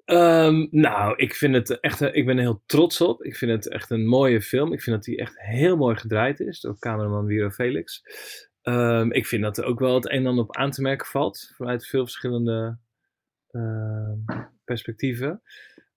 Ehm, 0.06 0.68
nou, 0.72 1.16
ik 1.16 1.36
vind 1.36 1.56
het 1.56 1.80
echt, 1.80 2.02
eh, 2.02 2.16
ik 2.16 2.26
ben 2.26 2.36
er 2.36 2.42
heel 2.42 2.64
trots 2.66 3.02
op. 3.02 3.24
Ik 3.24 3.36
vind 3.36 3.52
het 3.52 3.70
echt 3.70 3.90
een 3.90 4.08
mooie 4.08 4.42
film. 4.42 4.74
Ik 4.74 4.82
vind 4.82 4.96
dat 4.96 5.06
die 5.06 5.18
echt 5.18 5.40
heel 5.42 5.78
mooi 5.78 5.96
gedraaid 5.96 6.40
is 6.40 6.60
door 6.60 6.80
cameraman 6.80 7.26
Wiro 7.26 7.50
Felix. 7.50 8.02
Ehm, 8.62 9.12
ik 9.12 9.26
vind 9.26 9.44
dat 9.44 9.58
er 9.58 9.66
ook 9.66 9.80
wel 9.80 9.96
het 9.96 10.06
een 10.06 10.12
en 10.12 10.26
ander 10.28 10.44
op 10.44 10.56
aan 10.56 10.72
te 10.72 10.82
merken 10.82 11.08
valt 11.08 11.54
vanuit 11.56 11.88
veel 11.88 12.04
verschillende 12.04 12.78
ehm, 13.52 14.44
perspectieven. 14.64 15.42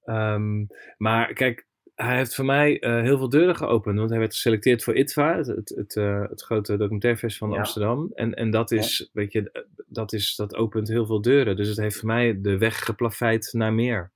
Ehm, 0.05 0.65
maar 0.97 1.33
kijk, 1.33 1.67
hij 1.95 2.17
heeft 2.17 2.35
voor 2.35 2.45
mij 2.45 2.81
eh, 2.81 3.01
heel 3.01 3.19
veel 3.19 3.29
deuren 3.29 3.57
geopend. 3.57 3.99
Want 3.99 4.11
hij 4.11 4.19
werd 4.19 4.35
geselecteerd 4.35 4.85
voor 4.85 4.97
ITVA, 4.97 5.37
het, 5.37 5.47
het, 5.47 5.69
het, 5.69 5.97
eh, 5.97 6.29
het 6.29 6.43
grote 6.43 6.77
documentairefestival 6.77 7.49
van 7.49 7.57
Ja. 7.57 7.63
Amsterdam. 7.63 8.11
En, 8.15 8.35
en 8.35 8.51
dat 8.51 8.71
is, 8.71 9.11
weet 9.13 9.33
je, 9.33 9.67
dat, 9.87 10.13
is, 10.13 10.37
dat 10.37 10.55
opent 10.55 10.89
heel 10.89 11.07
veel 11.07 11.21
deuren. 11.21 11.57
Dus 11.57 11.69
het 11.69 11.77
heeft 11.77 11.97
voor 11.97 12.07
mij 12.07 12.41
de 12.41 12.59
weg 12.59 12.85
geplaveid 12.85 13.49
naar 13.53 13.73
meer 13.73 14.13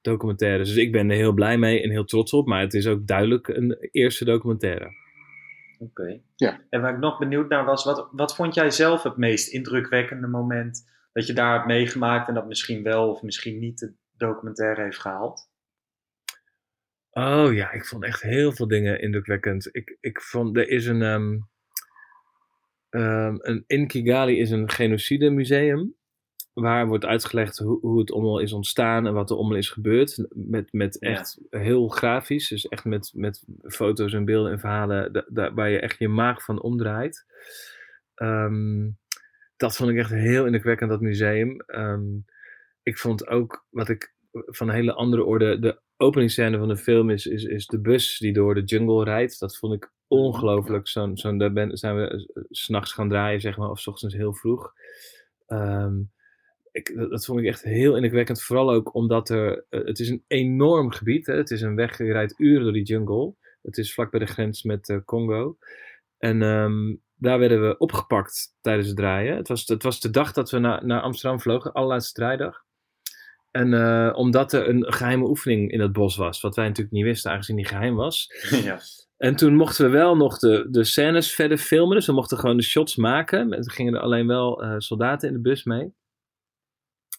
documentaires. 0.00 0.68
Dus 0.68 0.76
ik 0.76 0.92
ben 0.92 1.10
er 1.10 1.16
heel 1.16 1.32
blij 1.32 1.58
mee 1.58 1.82
en 1.82 1.90
heel 1.90 2.04
trots 2.04 2.32
op. 2.32 2.46
Maar 2.46 2.60
het 2.60 2.74
is 2.74 2.86
ook 2.86 3.06
duidelijk 3.06 3.48
een 3.48 3.76
eerste 3.90 4.24
documentaire. 4.24 5.00
Oké. 5.82 6.20
Ja. 6.36 6.60
En 6.70 6.80
waar 6.80 6.94
ik 6.94 6.98
nog 6.98 7.18
benieuwd 7.18 7.48
naar 7.48 7.64
was, 7.64 7.84
wat, 7.84 8.08
wat 8.12 8.34
vond 8.34 8.54
jij 8.54 8.70
zelf 8.70 9.02
het 9.02 9.16
meest 9.16 9.48
indrukwekkende 9.48 10.26
moment 10.26 10.90
dat 11.12 11.26
je 11.26 11.32
daar 11.32 11.54
hebt 11.54 11.66
meegemaakt 11.66 12.28
en 12.28 12.34
dat 12.34 12.46
misschien 12.46 12.82
wel 12.82 13.10
of 13.10 13.22
misschien 13.22 13.58
niet 13.58 13.78
de 13.78 13.94
documentaire 14.16 14.82
heeft 14.82 15.00
gehaald? 15.00 15.50
Oh 17.10 17.54
ja, 17.54 17.72
ik 17.72 17.84
vond 17.84 18.04
echt 18.04 18.22
heel 18.22 18.52
veel 18.52 18.68
dingen 18.68 19.00
indrukwekkend. 19.00 19.68
Ik, 19.72 19.96
ik 20.00 20.20
vond, 20.20 20.56
er 20.56 20.68
is 20.68 20.86
een, 20.86 21.02
ehm, 21.02 21.38
ehm, 22.88 23.36
een. 23.38 23.64
In 23.66 23.86
Kigali 23.86 24.38
is 24.38 24.50
een 24.50 24.70
genocide 24.70 25.30
museum. 25.30 25.94
Waar 26.52 26.86
wordt 26.86 27.04
uitgelegd 27.04 27.58
hoe, 27.58 27.78
hoe 27.80 27.98
het 27.98 28.12
allemaal 28.12 28.38
is 28.38 28.52
ontstaan 28.52 29.06
en 29.06 29.12
wat 29.14 29.30
er 29.30 29.36
allemaal 29.36 29.56
is 29.56 29.70
gebeurd. 29.70 30.26
Met, 30.34 30.72
met 30.72 30.96
Ja. 31.00 31.08
echt 31.10 31.38
heel 31.50 31.88
grafisch. 31.88 32.48
Dus 32.48 32.68
echt 32.68 32.84
met, 32.84 33.10
met 33.14 33.44
foto's 33.62 34.12
en 34.12 34.24
beelden 34.24 34.52
en 34.52 34.58
verhalen. 34.60 35.12
da- 35.12 35.26
da- 35.28 35.54
waar 35.54 35.70
je 35.70 35.80
echt 35.80 35.98
je 35.98 36.08
maag 36.08 36.44
van 36.44 36.62
omdraait. 36.62 37.26
Ehm, 38.14 38.90
dat 39.56 39.76
vond 39.76 39.90
ik 39.90 39.96
echt 39.96 40.10
heel 40.10 40.44
indrukwekkend, 40.44 40.90
dat 40.90 41.00
museum. 41.00 41.60
Ehm, 41.60 42.02
ik 42.82 42.98
vond 42.98 43.26
ook, 43.26 43.66
wat 43.70 43.88
ik 43.88 44.14
van 44.32 44.68
een 44.68 44.74
hele 44.74 44.92
andere 44.94 45.24
orde, 45.24 45.58
de 45.58 45.80
openingsscène 45.96 46.58
van 46.58 46.68
de 46.68 46.76
film 46.76 47.10
is, 47.10 47.26
is, 47.26 47.44
is 47.44 47.66
de 47.66 47.80
bus 47.80 48.18
die 48.18 48.32
door 48.32 48.54
de 48.54 48.62
jungle 48.64 49.04
rijdt. 49.04 49.38
Dat 49.40 49.56
vond 49.58 49.74
ik 49.74 49.90
ongelooflijk. 50.08 50.88
Zo'n, 50.88 51.16
zo'n, 51.16 51.38
daar 51.38 51.52
ben, 51.52 51.76
zijn 51.76 51.96
we 51.96 52.30
s'nachts 52.50 52.92
gaan 52.92 53.08
draaien, 53.08 53.40
zeg 53.40 53.56
maar, 53.56 53.70
of 53.70 53.80
's 53.80 53.86
ochtends 53.86 54.14
heel 54.14 54.34
vroeg. 54.34 54.72
Ehm, 55.46 55.94
ik, 56.72 56.96
dat, 56.96 57.10
dat 57.10 57.24
vond 57.24 57.40
ik 57.40 57.46
echt 57.46 57.62
heel 57.62 57.94
indrukwekkend. 57.94 58.42
Vooral 58.42 58.70
ook 58.70 58.94
omdat 58.94 59.28
er, 59.28 59.64
eh, 59.68 59.84
het 59.84 59.98
is 59.98 60.08
een 60.08 60.24
enorm 60.26 60.90
gebied. 60.90 61.26
Hè? 61.26 61.34
Het 61.34 61.50
is 61.50 61.60
een 61.60 61.74
weg, 61.74 61.98
je 61.98 62.12
rijdt 62.12 62.34
uren 62.38 62.62
door 62.62 62.72
die 62.72 62.82
jungle. 62.82 63.34
Het 63.62 63.78
is 63.78 63.94
vlak 63.94 64.10
bij 64.10 64.20
de 64.20 64.26
grens 64.26 64.62
met 64.62 64.88
eh, 64.88 64.96
Congo. 65.04 65.56
En 66.18 66.42
ehm, 66.42 66.94
daar 67.14 67.38
werden 67.38 67.68
we 67.68 67.78
opgepakt 67.78 68.56
tijdens 68.60 68.86
het 68.86 68.96
draaien. 68.96 69.36
Het 69.36 69.48
was, 69.48 69.66
het 69.66 69.82
was 69.82 70.00
de 70.00 70.10
dag 70.10 70.32
dat 70.32 70.50
we 70.50 70.58
naar, 70.58 70.86
naar 70.86 71.00
Amsterdam 71.00 71.40
vlogen, 71.40 71.72
allerlaatste 71.72 72.20
draaidag. 72.20 72.64
En 73.50 73.74
eh, 73.74 74.12
omdat 74.16 74.52
er 74.52 74.68
een 74.68 74.92
geheime 74.92 75.28
oefening 75.28 75.70
in 75.70 75.80
het 75.80 75.92
bos 75.92 76.16
was, 76.16 76.40
wat 76.40 76.56
wij 76.56 76.66
natuurlijk 76.66 76.94
niet 76.94 77.04
wisten, 77.04 77.30
aangezien 77.30 77.56
die 77.56 77.66
geheim 77.66 77.94
was. 77.94 78.28
ja. 78.64 78.80
En 79.16 79.36
toen 79.36 79.56
mochten 79.56 79.84
we 79.84 79.90
wel 79.90 80.16
nog 80.16 80.38
de, 80.38 80.66
de 80.70 80.84
scènes 80.84 81.34
verder 81.34 81.58
filmen. 81.58 81.96
Dus 81.96 82.06
we 82.06 82.12
mochten 82.12 82.38
gewoon 82.38 82.56
de 82.56 82.62
shots 82.62 82.96
maken. 82.96 83.52
Er 83.52 83.70
gingen 83.70 83.94
er 83.94 84.00
alleen 84.00 84.26
wel 84.26 84.64
soldaten 84.78 85.28
in 85.28 85.34
de 85.34 85.40
bus 85.40 85.64
mee. 85.64 85.92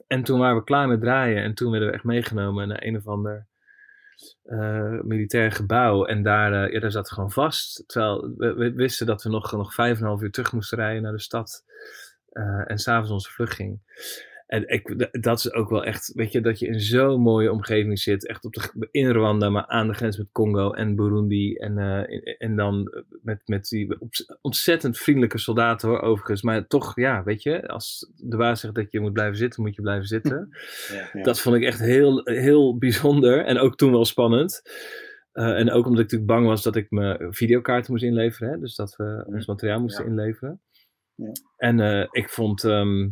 En 0.08 0.24
toen 0.24 0.40
waren 0.40 0.58
we 0.58 0.64
klaar 0.64 0.88
met 0.88 1.02
draaien. 1.02 1.44
En 1.44 1.54
toen 1.54 1.72
werden 1.72 1.90
we 1.90 1.96
echt 1.96 2.04
meegenomen 2.04 2.68
naar 2.68 2.84
een 2.84 2.96
of 2.96 3.08
ander 3.08 3.48
eh, 4.44 5.02
militair 5.02 5.52
gebouw. 5.52 6.06
En 6.06 6.24
daar, 6.24 6.64
eh, 6.64 6.74
ja, 6.74 6.80
daar 6.80 6.92
zat 6.92 7.12
gewoon 7.12 7.32
vast. 7.32 7.84
Terwijl 7.88 8.34
we, 8.38 8.74
wisten 8.74 9.06
dat 9.06 9.24
we 9.24 9.30
nog, 9.30 9.52
nog 9.52 9.74
vijf 9.74 9.96
en 9.98 10.02
een 10.02 10.08
half 10.08 10.22
uur 10.22 10.32
terug 10.32 10.52
moesten 10.52 10.78
rijden 10.78 11.02
naar 11.02 11.12
de 11.12 11.20
stad. 11.20 11.64
eh, 12.30 12.72
en 12.72 12.78
s'avonds 12.78 13.12
onze 13.12 13.32
vlucht 13.32 13.54
ging. 13.54 13.80
En 14.48 14.68
ik, 14.68 15.10
dat 15.24 15.38
is 15.38 15.54
ook 15.54 15.70
wel 15.70 15.84
echt, 15.84 16.12
weet 16.16 16.32
je, 16.32 16.42
dat 16.42 16.60
je 16.60 16.68
in 16.68 16.80
zo'n 16.80 17.22
mooie 17.22 17.52
omgeving 17.52 18.00
zit. 18.00 18.28
Echt 18.28 18.46
op 18.46 18.54
de, 18.54 18.88
in 18.92 19.10
Rwanda, 19.10 19.50
maar 19.50 19.66
aan 19.68 19.88
de 19.88 19.94
grens 19.94 20.18
met 20.18 20.32
Congo 20.32 20.72
en 20.72 20.96
Burundi. 20.96 21.56
En, 21.56 21.78
eh, 21.78 22.34
en 22.38 22.56
dan 22.56 23.04
met, 23.22 23.42
met 23.46 23.68
die 23.68 23.98
ontzettend 24.42 24.98
vriendelijke 24.98 25.38
soldaten 25.38 25.90
hoor, 25.90 26.02
overigens. 26.02 26.42
Maar 26.42 26.68
toch, 26.68 26.96
ja, 26.96 27.24
weet 27.24 27.44
je, 27.44 27.68
als 27.68 28.12
de 28.16 28.38
baas 28.38 28.60
zegt 28.60 28.76
dat 28.76 28.92
je 28.92 29.00
moet 29.00 29.14
blijven 29.14 29.38
zitten, 29.38 29.62
moet 29.64 29.76
je 29.76 29.82
blijven 29.82 30.08
zitten. 30.08 30.50
Ja. 30.94 31.10
Ja. 31.14 31.24
Dat 31.24 31.40
vond 31.40 31.56
ik 31.56 31.64
echt 31.64 31.80
heel, 31.80 32.22
heel 32.24 32.78
bijzonder. 32.78 33.46
En 33.46 33.58
ook 33.58 33.76
toen 33.76 33.92
wel 33.92 34.06
spannend. 34.06 34.62
Eh, 35.32 35.60
en 35.60 35.72
ook 35.72 35.86
omdat 35.86 36.04
ik 36.04 36.12
natuurlijk 36.12 36.32
bang 36.32 36.46
was 36.46 36.64
dat 36.64 36.76
ik 36.76 36.92
mijn 36.92 37.34
videokaarten 37.34 37.92
moest 37.92 38.04
inleveren. 38.04 38.54
Hè? 38.54 38.60
Dus 38.60 38.76
dat 38.76 38.96
we 38.96 39.24
ons 39.28 39.48
materiaal 39.48 39.80
moesten 39.80 40.04
Ja. 40.04 40.10
inleveren. 40.10 40.62
Ja. 41.16 41.32
En 41.58 41.80
eh, 41.80 42.08
ik 42.12 42.30
vond... 42.30 42.64
ehm, 42.64 43.10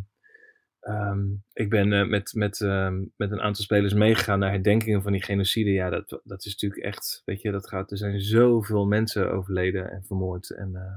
ehm, 0.82 1.20
ik 1.52 1.70
ben 1.70 1.92
eh, 1.92 2.06
met, 2.08 2.32
met, 2.34 2.60
ehm, 2.60 3.04
met 3.16 3.30
een 3.30 3.40
aantal 3.40 3.64
spelers 3.64 3.92
meegegaan 3.94 4.38
naar 4.38 4.50
herdenkingen 4.50 5.02
van 5.02 5.12
die 5.12 5.22
genocide. 5.22 5.70
Ja, 5.70 5.90
dat, 5.90 6.20
dat 6.24 6.44
is 6.44 6.52
natuurlijk 6.52 6.82
echt... 6.82 7.22
Weet 7.24 7.42
je, 7.42 7.50
dat 7.50 7.68
gaat... 7.68 7.90
Er 7.90 7.96
zijn 7.96 8.20
zoveel 8.20 8.86
mensen 8.86 9.32
overleden 9.32 9.90
en 9.90 10.04
vermoord. 10.06 10.50
En 10.50 10.70
eh, 10.74 10.94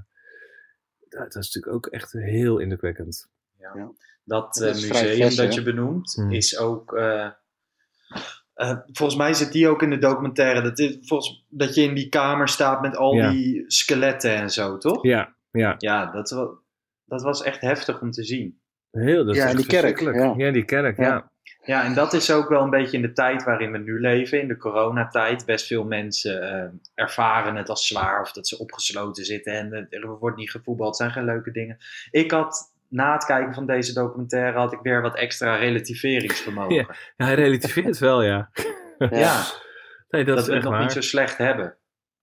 dat, 1.09 1.33
dat 1.33 1.43
is 1.43 1.53
natuurlijk 1.53 1.73
ook 1.75 1.86
echt 1.88 2.11
heel 2.11 2.57
indrukwekkend. 2.59 3.29
Ja. 3.59 3.73
Dat 3.73 4.53
Dat 4.53 4.61
eh, 4.61 4.73
museum 4.73 5.36
dat 5.36 5.53
je 5.53 5.63
benoemt, 5.63 6.13
Hmm. 6.13 6.31
is 6.31 6.57
ook. 6.57 6.93
eh, 6.93 7.29
eh, 8.53 8.77
volgens 8.91 9.17
mij 9.17 9.33
zit 9.33 9.51
die 9.51 9.67
ook 9.67 9.81
in 9.81 9.89
de 9.89 9.97
documentaire. 9.97 10.61
Dat, 10.61 10.79
is, 10.79 10.97
volgens, 11.01 11.45
dat 11.49 11.75
je 11.75 11.81
in 11.83 11.95
die 11.95 12.09
kamer 12.09 12.47
staat 12.47 12.81
met 12.81 12.95
al 12.95 13.13
Ja. 13.15 13.31
die 13.31 13.63
skeletten 13.67 14.36
en 14.36 14.49
zo, 14.49 14.77
toch? 14.77 15.03
Ja, 15.03 15.36
ja. 15.51 15.75
Ja, 15.77 16.11
dat, 16.11 16.29
dat 17.05 17.21
was 17.21 17.43
echt 17.43 17.61
heftig 17.61 18.01
om 18.01 18.11
te 18.11 18.23
zien. 18.23 18.59
Heel, 19.03 19.25
dat 19.25 19.35
is 19.35 19.41
Ja, 19.41 19.53
die 19.53 19.65
kerk, 19.65 19.69
verschrikkelijk. 19.69 20.17
ja. 20.17 20.45
ja, 20.45 20.51
die 20.51 20.65
kerk, 20.65 20.97
Ja. 20.97 21.03
ja. 21.05 21.33
Ja, 21.65 21.83
en 21.85 21.93
dat 21.93 22.13
is 22.13 22.31
ook 22.31 22.49
wel 22.49 22.61
een 22.61 22.69
beetje 22.69 22.97
in 22.97 23.01
de 23.01 23.13
tijd 23.13 23.43
waarin 23.43 23.71
we 23.71 23.77
nu 23.77 23.99
leven, 23.99 24.41
in 24.41 24.47
de 24.47 24.57
coronatijd. 24.57 25.45
Best 25.45 25.67
veel 25.67 25.83
mensen 25.83 26.41
eh, 26.51 26.69
ervaren 26.93 27.55
het 27.55 27.69
als 27.69 27.87
zwaar 27.87 28.21
of 28.21 28.31
dat 28.31 28.47
ze 28.47 28.57
opgesloten 28.59 29.25
zitten 29.25 29.53
en 29.53 29.73
eh, 29.89 29.99
er 30.01 30.17
wordt 30.17 30.37
niet 30.37 30.51
gevoetbald. 30.51 30.87
Het 30.87 30.97
zijn 30.97 31.11
geen 31.11 31.25
leuke 31.25 31.51
dingen. 31.51 31.77
Ik 32.11 32.31
had 32.31 32.73
na 32.89 33.13
het 33.13 33.25
kijken 33.25 33.53
van 33.53 33.65
deze 33.65 33.93
documentaire 33.93 34.57
had 34.57 34.73
ik 34.73 34.79
weer 34.81 35.01
wat 35.01 35.15
extra 35.15 35.55
relativeringsvermogen. 35.55 36.75
Ja. 36.75 36.85
Ja, 37.17 37.25
hij 37.25 37.35
relativeert 37.35 37.97
wel, 37.97 38.23
ja. 38.23 38.49
Ja, 38.97 39.43
Nee, 40.09 40.23
dat, 40.23 40.35
dat, 40.35 40.37
is 40.37 40.45
we 40.45 40.53
echt 40.53 40.53
het 40.53 40.63
nog 40.63 40.71
waar. 40.71 40.81
niet 40.81 40.91
zo 40.91 41.01
slecht 41.01 41.37
hebben. 41.37 41.75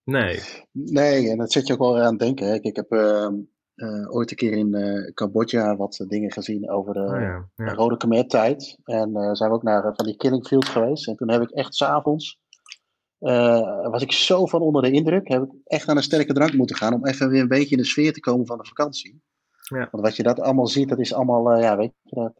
Nee. 0.04 0.40
Nee, 0.72 1.30
en 1.30 1.38
dat 1.38 1.52
zet 1.52 1.66
je 1.66 1.72
ook 1.72 1.78
wel 1.78 1.98
aan 2.00 2.10
het 2.10 2.18
denken. 2.18 2.46
Hè. 2.46 2.52
Kijk, 2.52 2.64
Ik 2.64 2.76
heb 2.76 2.90
ehm, 2.90 3.34
eh, 3.74 4.14
ooit 4.14 4.30
een 4.30 4.36
keer 4.36 4.52
in 4.52 4.74
eh, 4.74 5.12
Cambodja 5.14 5.76
wat 5.76 5.98
eh, 5.98 6.08
dingen 6.08 6.32
gezien 6.32 6.70
over 6.70 6.94
de 6.94 7.00
Oh, 7.00 7.20
ja. 7.20 7.48
Ja. 7.54 7.72
Rode 7.72 7.96
Khmer-tijd. 7.96 8.78
En 8.84 9.36
zijn 9.36 9.50
we 9.50 9.56
ook 9.56 9.62
naar 9.62 9.94
van 9.94 10.06
die 10.06 10.16
killing 10.16 10.46
fields 10.46 10.68
geweest. 10.68 11.08
En 11.08 11.16
toen 11.16 11.30
heb 11.30 11.42
ik 11.42 11.50
echt 11.50 11.74
s'avonds, 11.74 12.40
was 13.18 14.02
ik 14.02 14.12
zo 14.12 14.46
van 14.46 14.60
onder 14.60 14.82
de 14.82 14.90
indruk, 14.90 15.28
heb 15.28 15.42
ik 15.42 15.50
echt 15.64 15.88
aan 15.88 15.96
een 15.96 16.02
sterke 16.02 16.32
drank 16.32 16.52
moeten 16.52 16.76
gaan 16.76 16.94
om 16.94 17.06
even 17.06 17.28
weer 17.28 17.40
een 17.40 17.48
beetje 17.48 17.76
in 17.76 17.82
de 17.82 17.88
sfeer 17.88 18.12
te 18.12 18.20
komen 18.20 18.46
van 18.46 18.58
de 18.58 18.64
vakantie. 18.64 19.22
Ja. 19.68 19.88
Want 19.90 20.04
wat 20.04 20.16
je 20.16 20.22
dat 20.22 20.40
allemaal 20.40 20.66
ziet, 20.66 20.88
dat 20.88 20.98
is 20.98 21.14
allemaal, 21.14 21.58
ja, 21.58 21.76
weet 21.76 21.92
je, 22.02 22.14
dat, 22.14 22.34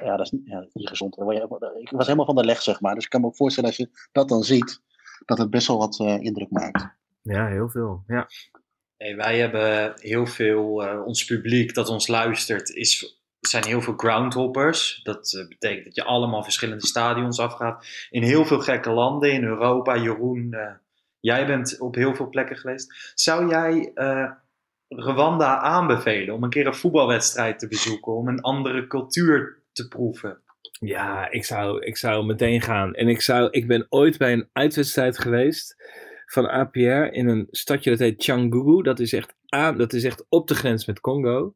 ja, 0.00 0.16
dat 0.16 0.26
is 0.26 0.30
niet, 0.30 0.46
ja, 0.46 0.66
gezond. 0.72 1.18
Ik 1.18 1.90
was 1.90 2.06
helemaal 2.06 2.26
van 2.26 2.34
de 2.34 2.44
leg, 2.44 2.62
zeg 2.62 2.80
maar. 2.80 2.94
Dus 2.94 3.04
ik 3.04 3.10
kan 3.10 3.20
me 3.20 3.26
ook 3.26 3.36
voorstellen 3.36 3.68
als 3.68 3.78
je 3.78 3.90
dat 4.12 4.28
dan 4.28 4.42
ziet, 4.42 4.80
dat 5.24 5.38
het 5.38 5.50
best 5.50 5.66
wel 5.66 5.78
wat 5.78 5.98
indruk 5.98 6.50
maakt. 6.50 6.86
ja, 7.22 7.46
heel 7.46 7.68
veel. 7.68 8.02
Ja. 8.06 8.28
Wij 9.16 9.38
hebben 9.38 9.92
heel 9.96 10.26
veel, 10.26 10.84
eh, 10.84 11.06
ons 11.06 11.24
publiek 11.24 11.74
dat 11.74 11.88
ons 11.88 12.06
luistert, 12.06 12.70
is, 12.70 13.20
zijn 13.40 13.64
heel 13.64 13.80
veel 13.80 13.96
groundhoppers. 13.96 15.00
Dat 15.02 15.32
eh, 15.32 15.48
betekent 15.48 15.84
dat 15.84 15.94
je 15.94 16.04
allemaal 16.04 16.42
verschillende 16.42 16.86
stadions 16.86 17.38
afgaat. 17.38 17.86
In 18.10 18.22
heel 18.22 18.44
veel 18.44 18.60
gekke 18.60 18.90
landen 18.90 19.32
in 19.32 19.44
Europa. 19.44 19.96
Jeroen, 19.96 20.52
eh, 20.52 20.72
Jij 21.20 21.46
bent 21.46 21.80
op 21.80 21.94
heel 21.94 22.14
veel 22.14 22.28
plekken 22.28 22.56
geweest. 22.56 23.12
Zou 23.14 23.48
jij 23.48 23.92
Rwanda 24.88 25.58
aanbevelen 25.58 26.34
om 26.34 26.42
een 26.42 26.50
keer 26.50 26.66
een 26.66 26.74
voetbalwedstrijd 26.74 27.58
te 27.58 27.68
bezoeken, 27.68 28.12
om 28.12 28.28
een 28.28 28.40
andere 28.40 28.86
cultuur 28.86 29.62
te 29.72 29.88
proeven? 29.88 30.40
Ja, 30.80 31.30
ik 31.30 31.44
zou, 31.44 31.84
ik 31.84 31.96
zou 31.96 32.24
meteen 32.24 32.60
gaan. 32.60 32.94
En 32.94 33.08
ik, 33.08 33.20
zou, 33.20 33.50
ik 33.50 33.66
ben 33.66 33.86
ooit 33.88 34.18
bij 34.18 34.32
een 34.32 34.48
uitwedstrijd 34.52 35.18
geweest 35.18 35.76
van 36.32 36.50
APR 36.50 37.12
in 37.12 37.28
een 37.28 37.46
stadje 37.50 37.90
dat 37.90 37.98
heet 37.98 38.22
Changugu. 38.22 38.82
Dat 38.82 39.00
is 39.00 39.12
echt, 39.12 39.34
aan, 39.48 39.78
dat 39.78 39.92
is 39.92 40.04
echt 40.04 40.26
op 40.28 40.48
de 40.48 40.54
grens 40.54 40.86
met 40.86 41.00
Congo. 41.00 41.54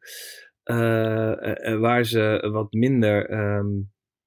Eh, 0.62 1.32
eh, 1.32 1.72
eh, 1.72 1.80
waar 1.80 2.04
ze 2.04 2.48
wat 2.52 2.72
minder, 2.72 3.28
ehm, 3.28 3.66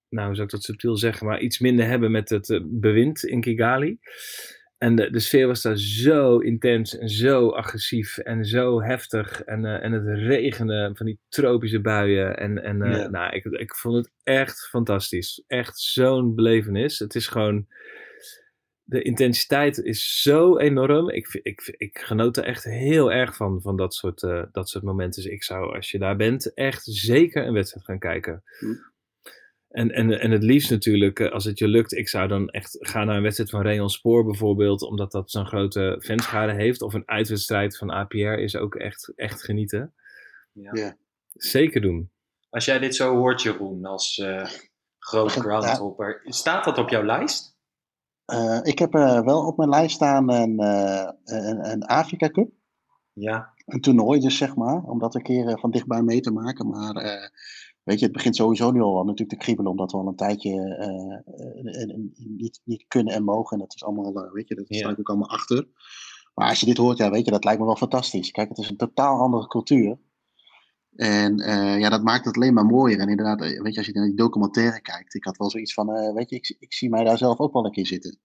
nou 0.09 0.25
hoe 0.27 0.35
zou 0.35 0.41
ik 0.41 0.49
dat 0.49 0.63
subtiel 0.63 0.97
zeggen, 0.97 1.27
maar 1.27 1.39
iets 1.39 1.59
minder 1.59 1.85
hebben 1.85 2.11
met 2.11 2.29
het 2.29 2.61
bewind 2.65 3.23
in 3.23 3.41
Kigali. 3.41 3.99
En 4.77 4.95
de, 4.95 5.09
de 5.09 5.19
sfeer 5.19 5.47
was 5.47 5.61
daar 5.61 5.77
zo 5.77 6.37
intens 6.37 6.97
en 6.97 7.09
zo 7.09 7.49
agressief 7.49 8.17
en 8.17 8.45
zo 8.45 8.81
heftig. 8.81 9.41
En, 9.41 9.65
en 9.65 9.91
het 9.91 10.17
regende 10.17 10.91
van 10.93 11.05
die 11.05 11.19
tropische 11.29 11.81
buien. 11.81 12.37
En, 12.37 12.63
en 12.63 12.77
Ja. 12.77 13.07
nou, 13.09 13.35
ik, 13.35 13.45
ik 13.45 13.75
vond 13.75 13.95
het 13.95 14.11
echt 14.23 14.67
fantastisch. 14.67 15.43
Echt 15.47 15.79
zo'n 15.79 16.35
belevenis. 16.35 16.99
Het 16.99 17.15
is 17.15 17.27
gewoon. 17.27 17.67
De 18.89 19.01
intensiteit 19.01 19.77
is 19.77 20.21
zo 20.21 20.57
enorm. 20.57 21.09
Ik, 21.09 21.39
ik, 21.43 21.75
ik 21.77 21.99
genoot 21.99 22.37
er 22.37 22.43
echt 22.43 22.63
heel 22.63 23.11
erg 23.11 23.35
van, 23.35 23.61
van 23.61 23.77
dat 23.77 23.93
soort, 23.93 24.23
eh, 24.23 24.43
dat 24.51 24.69
soort 24.69 24.83
momenten. 24.83 25.23
Dus 25.23 25.31
ik 25.31 25.43
zou, 25.43 25.75
als 25.75 25.91
je 25.91 25.99
daar 25.99 26.15
bent, 26.15 26.53
echt 26.53 26.83
zeker 26.83 27.47
een 27.47 27.53
wedstrijd 27.53 27.85
gaan 27.85 27.99
kijken. 27.99 28.43
Hm. 28.59 28.65
En, 29.69 29.91
en, 29.91 30.19
en 30.19 30.31
het 30.31 30.43
liefst 30.43 30.69
natuurlijk, 30.69 31.19
eh, 31.19 31.31
als 31.31 31.45
het 31.45 31.59
je 31.59 31.67
lukt, 31.67 31.91
ik 31.91 32.09
zou 32.09 32.27
dan 32.27 32.49
echt 32.49 32.77
gaan 32.79 33.05
naar 33.05 33.15
een 33.15 33.21
wedstrijd 33.21 33.49
van 33.49 33.61
Rayon 33.61 33.89
Spoor 33.89 34.25
bijvoorbeeld, 34.25 34.81
omdat 34.81 35.11
dat 35.11 35.31
zo'n 35.31 35.47
grote 35.47 36.01
fanschade 36.03 36.53
heeft. 36.53 36.81
Of 36.81 36.93
een 36.93 37.07
uitwedstrijd 37.07 37.77
van 37.77 37.91
APR 37.91 38.15
is 38.17 38.55
ook 38.55 38.75
echt, 38.75 39.11
echt 39.15 39.43
genieten. 39.43 39.93
Ja. 40.51 40.71
Ja. 40.73 40.97
Zeker 41.33 41.81
doen. 41.81 42.11
Als 42.49 42.65
jij 42.65 42.79
dit 42.79 42.95
zo 42.95 43.15
hoort, 43.15 43.41
Jeroen, 43.41 43.85
als 43.85 44.17
eh 44.17 44.49
groot 44.99 45.31
groundhopper, 45.31 46.21
staat 46.25 46.63
dat 46.63 46.77
op 46.77 46.89
jouw 46.89 47.03
lijst? 47.03 47.57
Eh, 48.29 48.59
ik 48.61 48.79
heb 48.79 48.93
eh, 48.95 49.21
wel 49.21 49.45
op 49.45 49.57
mijn 49.57 49.69
lijst 49.69 49.95
staan 49.95 50.31
een, 50.31 50.59
eh, 50.59 51.09
een, 51.23 51.71
een 51.71 51.83
Afrika 51.83 52.29
Cup. 52.29 52.49
Ja, 53.13 53.53
Een 53.65 53.81
toernooi 53.81 54.19
dus, 54.19 54.37
zeg 54.37 54.55
maar. 54.55 54.83
Om 54.83 54.99
dat 54.99 55.15
een 55.15 55.21
keer 55.21 55.59
van 55.59 55.71
dichtbij 55.71 56.01
mee 56.01 56.19
te 56.19 56.31
maken. 56.31 56.69
Maar 56.69 56.93
weet 57.83 57.99
je, 57.99 58.05
het 58.05 58.13
begint 58.13 58.35
sowieso 58.35 58.71
nu 58.71 58.81
al 58.81 59.03
natuurlijk 59.03 59.29
te 59.29 59.45
kriebelen. 59.45 59.71
Omdat 59.71 59.91
we 59.91 59.97
al 59.97 60.07
een 60.07 60.15
tijdje 60.15 60.53
niet, 62.37 62.61
niet 62.63 62.85
kunnen 62.87 63.13
en 63.13 63.23
mogen. 63.23 63.51
En 63.51 63.59
dat 63.59 63.75
is 63.75 63.83
allemaal, 63.83 64.31
weet 64.31 64.47
je, 64.47 64.55
dat 64.55 64.65
Ja. 64.67 64.77
sta 64.77 64.89
ik 64.89 64.99
ook 64.99 65.09
allemaal 65.09 65.29
achter. 65.29 65.67
Maar 66.33 66.49
als 66.49 66.59
je 66.59 66.65
dit 66.65 66.77
hoort, 66.77 66.97
ja, 66.97 67.09
weet 67.09 67.25
je, 67.25 67.31
dat 67.31 67.43
lijkt 67.43 67.59
me 67.59 67.65
wel 67.65 67.75
fantastisch. 67.75 68.31
Kijk, 68.31 68.49
het 68.49 68.57
is 68.57 68.69
een 68.69 68.77
totaal 68.77 69.19
andere 69.19 69.47
cultuur. 69.47 69.97
En 70.99 71.39
eh, 71.39 71.79
ja, 71.79 71.89
dat 71.89 72.03
maakt 72.03 72.25
het 72.25 72.35
alleen 72.35 72.53
maar 72.53 72.65
mooier. 72.65 72.99
En 72.99 73.09
inderdaad, 73.09 73.41
eh, 73.41 73.61
weet 73.61 73.71
je, 73.73 73.77
als 73.77 73.85
je 73.87 73.93
naar 73.93 74.05
die 74.05 74.15
documentaire 74.15 74.81
kijkt, 74.81 75.13
ik 75.13 75.23
had 75.23 75.37
wel 75.37 75.49
zoiets 75.49 75.73
van, 75.73 75.93
eh, 75.95 76.13
weet 76.13 76.29
je, 76.29 76.35
ik, 76.35 76.55
ik 76.59 76.73
zie 76.73 76.89
mij 76.89 77.03
daar 77.03 77.17
zelf 77.17 77.39
ook 77.39 77.53
wel 77.53 77.65
een 77.65 77.71
keer 77.71 77.85
zitten. 77.85 78.19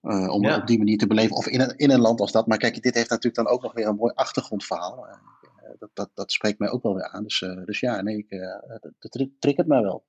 Eh, 0.00 0.28
om 0.28 0.42
Ja. 0.42 0.56
op 0.56 0.66
die 0.66 0.78
manier 0.78 0.98
te 0.98 1.06
beleven. 1.06 1.36
Of 1.36 1.46
in 1.46 1.60
een, 1.60 1.76
in 1.76 1.90
een 1.90 2.00
land 2.00 2.20
als 2.20 2.32
dat. 2.32 2.46
Maar 2.46 2.58
kijk, 2.58 2.82
dit 2.82 2.94
heeft 2.94 3.10
natuurlijk 3.10 3.46
dan 3.46 3.54
ook 3.54 3.62
nog 3.62 3.72
weer 3.72 3.86
een 3.86 3.96
mooi 3.96 4.12
achtergrondverhaal. 4.14 5.06
Dat, 5.78 5.90
dat, 5.92 6.10
dat 6.14 6.32
spreekt 6.32 6.58
mij 6.58 6.70
ook 6.70 6.82
wel 6.82 6.94
weer 6.94 7.08
aan. 7.08 7.22
Dus, 7.22 7.42
eh, 7.42 7.64
dus 7.64 7.80
ja, 7.80 8.00
nee, 8.00 8.16
ik, 8.18 8.30
eh, 8.30 8.40
dat, 8.80 8.92
dat 8.98 9.10
tri- 9.10 9.36
triggert 9.38 9.66
mij 9.66 9.82
wel. 9.82 10.04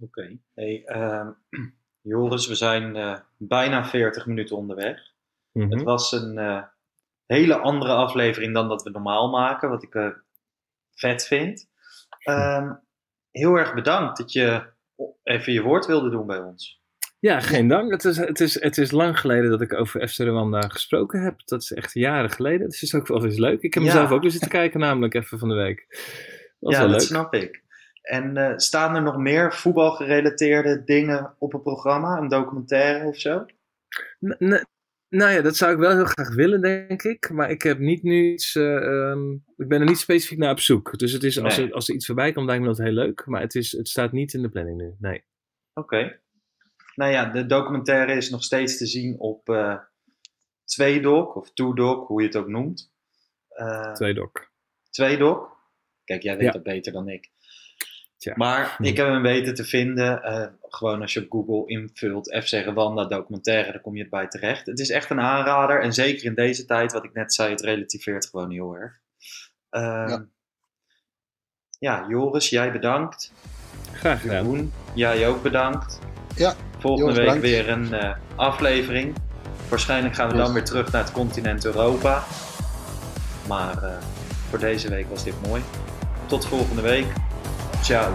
oké. 0.00 0.38
Hey, 0.54 0.84
ehm, 0.84 1.30
Joris, 2.00 2.46
we 2.46 2.54
zijn 2.54 2.96
eh, 2.96 3.18
bijna 3.36 3.84
40 3.84 4.26
minuten 4.26 4.56
onderweg. 4.56 4.98
Mhm. 5.52 5.70
Het 5.70 5.82
was 5.82 6.12
een 6.12 6.38
eh, 6.38 6.62
hele 7.26 7.56
andere 7.58 7.92
aflevering 7.92 8.54
dan 8.54 8.68
dat 8.68 8.82
we 8.82 8.90
normaal 8.90 9.30
maken, 9.30 9.68
wat 9.68 9.82
ik 9.82 9.94
eh, 9.94 10.08
vet 10.96 11.26
vind. 11.26 11.66
Ehm, 12.18 12.72
heel 13.30 13.54
erg 13.54 13.74
bedankt 13.74 14.18
dat 14.18 14.32
je 14.32 14.66
even 15.22 15.52
je 15.52 15.62
woord 15.62 15.86
wilde 15.86 16.10
doen 16.10 16.26
bij 16.26 16.38
ons. 16.38 16.84
Ja, 17.20 17.40
geen 17.40 17.68
dank. 17.68 17.90
Het 17.90 18.04
is, 18.04 18.16
het, 18.16 18.40
is, 18.40 18.60
het 18.62 18.78
is 18.78 18.90
lang 18.90 19.18
geleden 19.20 19.50
dat 19.50 19.60
ik 19.60 19.72
over 19.74 20.08
FC 20.08 20.18
Rwanda 20.18 20.60
gesproken 20.60 21.20
heb. 21.22 21.34
Dat 21.44 21.62
is 21.62 21.72
echt 21.72 21.92
jaren 21.94 22.30
geleden. 22.30 22.68
Dus 22.68 22.80
het 22.80 22.88
is 22.88 22.94
ook 22.94 23.06
wel 23.06 23.24
eens 23.24 23.38
leuk. 23.38 23.60
Ik 23.62 23.74
heb 23.74 23.82
Ja. 23.82 23.88
mezelf 23.88 24.10
ook 24.10 24.22
weer 24.22 24.30
zitten 24.30 24.50
kijken, 24.50 24.80
namelijk 24.80 25.14
even 25.14 25.38
van 25.38 25.48
de 25.48 25.54
week. 25.54 25.86
Dat 26.60 26.72
ja, 26.72 26.80
dat 26.80 26.90
leuk. 26.90 27.00
snap 27.00 27.34
ik. 27.34 27.64
En 28.02 28.36
eh, 28.36 28.52
staan 28.56 28.94
er 28.96 29.02
nog 29.02 29.16
meer 29.16 29.52
voetbalgerelateerde 29.54 30.84
dingen 30.84 31.34
op 31.38 31.52
het 31.52 31.62
programma? 31.62 32.16
Een 32.18 32.28
documentaire 32.28 33.06
of 33.06 33.16
zo? 33.18 33.46
N- 34.20 34.64
nou 35.16 35.32
ja, 35.32 35.40
dat 35.42 35.56
zou 35.56 35.72
ik 35.72 35.78
wel 35.78 35.94
heel 35.94 36.04
graag 36.04 36.34
willen, 36.34 36.60
denk 36.60 37.02
ik. 37.02 37.30
Maar 37.30 37.50
ik 37.50 37.62
heb 37.62 37.78
niet 37.78 38.02
nu 38.02 38.32
iets. 38.32 38.54
eh, 38.54 38.76
ehm, 38.76 39.32
ik 39.32 39.68
ben 39.68 39.80
er 39.80 39.86
niet 39.86 39.98
specifiek 39.98 40.38
naar 40.38 40.50
op 40.50 40.60
zoek. 40.60 40.98
Dus 40.98 41.12
het 41.12 41.22
is, 41.22 41.38
als, 41.40 41.56
Nee. 41.56 41.66
er, 41.66 41.72
als 41.72 41.88
er 41.88 41.94
iets 41.94 42.06
voorbij 42.06 42.32
komt, 42.32 42.46
lijkt 42.46 42.62
me 42.62 42.68
dat 42.68 42.78
heel 42.78 42.92
leuk. 42.92 43.26
Maar 43.26 43.40
het, 43.40 43.54
is, 43.54 43.72
het 43.72 43.88
staat 43.88 44.12
niet 44.12 44.32
in 44.34 44.42
de 44.42 44.48
planning 44.48 44.76
nu. 44.78 44.94
Nee. 44.98 45.24
Oké. 45.74 46.20
Nou 46.94 47.12
ja, 47.12 47.24
de 47.32 47.46
documentaire 47.46 48.12
is 48.12 48.30
nog 48.30 48.42
steeds 48.42 48.76
te 48.78 48.86
zien 48.86 49.18
op 49.18 49.48
eh 49.48 49.78
Tweedoc 50.64 51.36
of 51.36 51.52
Toedoc, 51.52 52.06
hoe 52.08 52.20
je 52.20 52.26
het 52.26 52.36
ook 52.36 52.48
noemt. 52.48 52.92
Eh 53.48 53.92
Twee 53.92 54.14
doc. 54.14 54.30
Tweedoc. 54.90 55.54
Kijk, 56.04 56.22
jij 56.22 56.36
weet 56.36 56.46
Ja. 56.46 56.52
dat 56.52 56.62
beter 56.62 56.92
dan 56.92 57.08
ik. 57.08 57.30
Maar 58.34 58.76
ik 58.80 58.96
heb 58.96 59.06
hem 59.06 59.22
weten 59.22 59.54
te 59.54 59.64
vinden. 59.64 60.22
eh, 60.22 60.46
gewoon 60.68 61.00
als 61.00 61.12
je 61.12 61.20
op 61.20 61.26
Google 61.30 61.66
invult 61.74 62.36
FC 62.44 62.52
Rwanda 62.52 63.04
documentaire, 63.04 63.72
dan 63.72 63.80
kom 63.80 63.96
je 63.96 64.02
erbij 64.02 64.28
terecht. 64.28 64.66
Het 64.66 64.78
is 64.78 64.90
echt 64.90 65.10
een 65.10 65.20
aanrader. 65.20 65.80
En 65.82 65.92
zeker 65.92 66.24
in 66.24 66.34
deze 66.34 66.64
tijd, 66.64 66.92
wat 66.92 67.04
ik 67.04 67.12
net 67.12 67.34
zei, 67.34 67.50
het 67.50 67.60
relativeert 67.60 68.26
gewoon 68.26 68.50
heel 68.50 68.74
erg. 68.76 69.00
Ehm, 69.70 70.08
Ja. 70.08 70.24
ja, 71.78 72.06
Joris, 72.08 72.48
jij 72.48 72.72
bedankt. 72.72 73.32
Graag 73.92 74.20
gedaan. 74.20 74.36
Jeroen, 74.44 74.72
jij 74.94 75.28
ook 75.28 75.42
bedankt. 75.42 75.98
Ja, 76.36 76.54
Volgende 76.78 77.12
Joris, 77.12 77.32
week 77.32 77.40
bedankt. 77.42 77.90
weer 77.90 77.98
een 78.00 78.00
eh, 78.00 78.16
aflevering. 78.36 79.14
Waarschijnlijk 79.68 80.14
gaan 80.14 80.28
we 80.28 80.34
Yes. 80.36 80.44
dan 80.44 80.54
weer 80.54 80.64
terug 80.64 80.92
naar 80.92 81.02
het 81.02 81.12
continent 81.12 81.64
Europa. 81.64 82.24
Maar 83.48 83.82
eh, 83.82 83.96
voor 84.48 84.58
deze 84.58 84.88
week 84.88 85.08
was 85.08 85.24
dit 85.24 85.34
mooi. 85.46 85.62
Tot 86.26 86.46
volgende 86.46 86.82
week. 86.82 87.06
Ciao. 87.86 88.12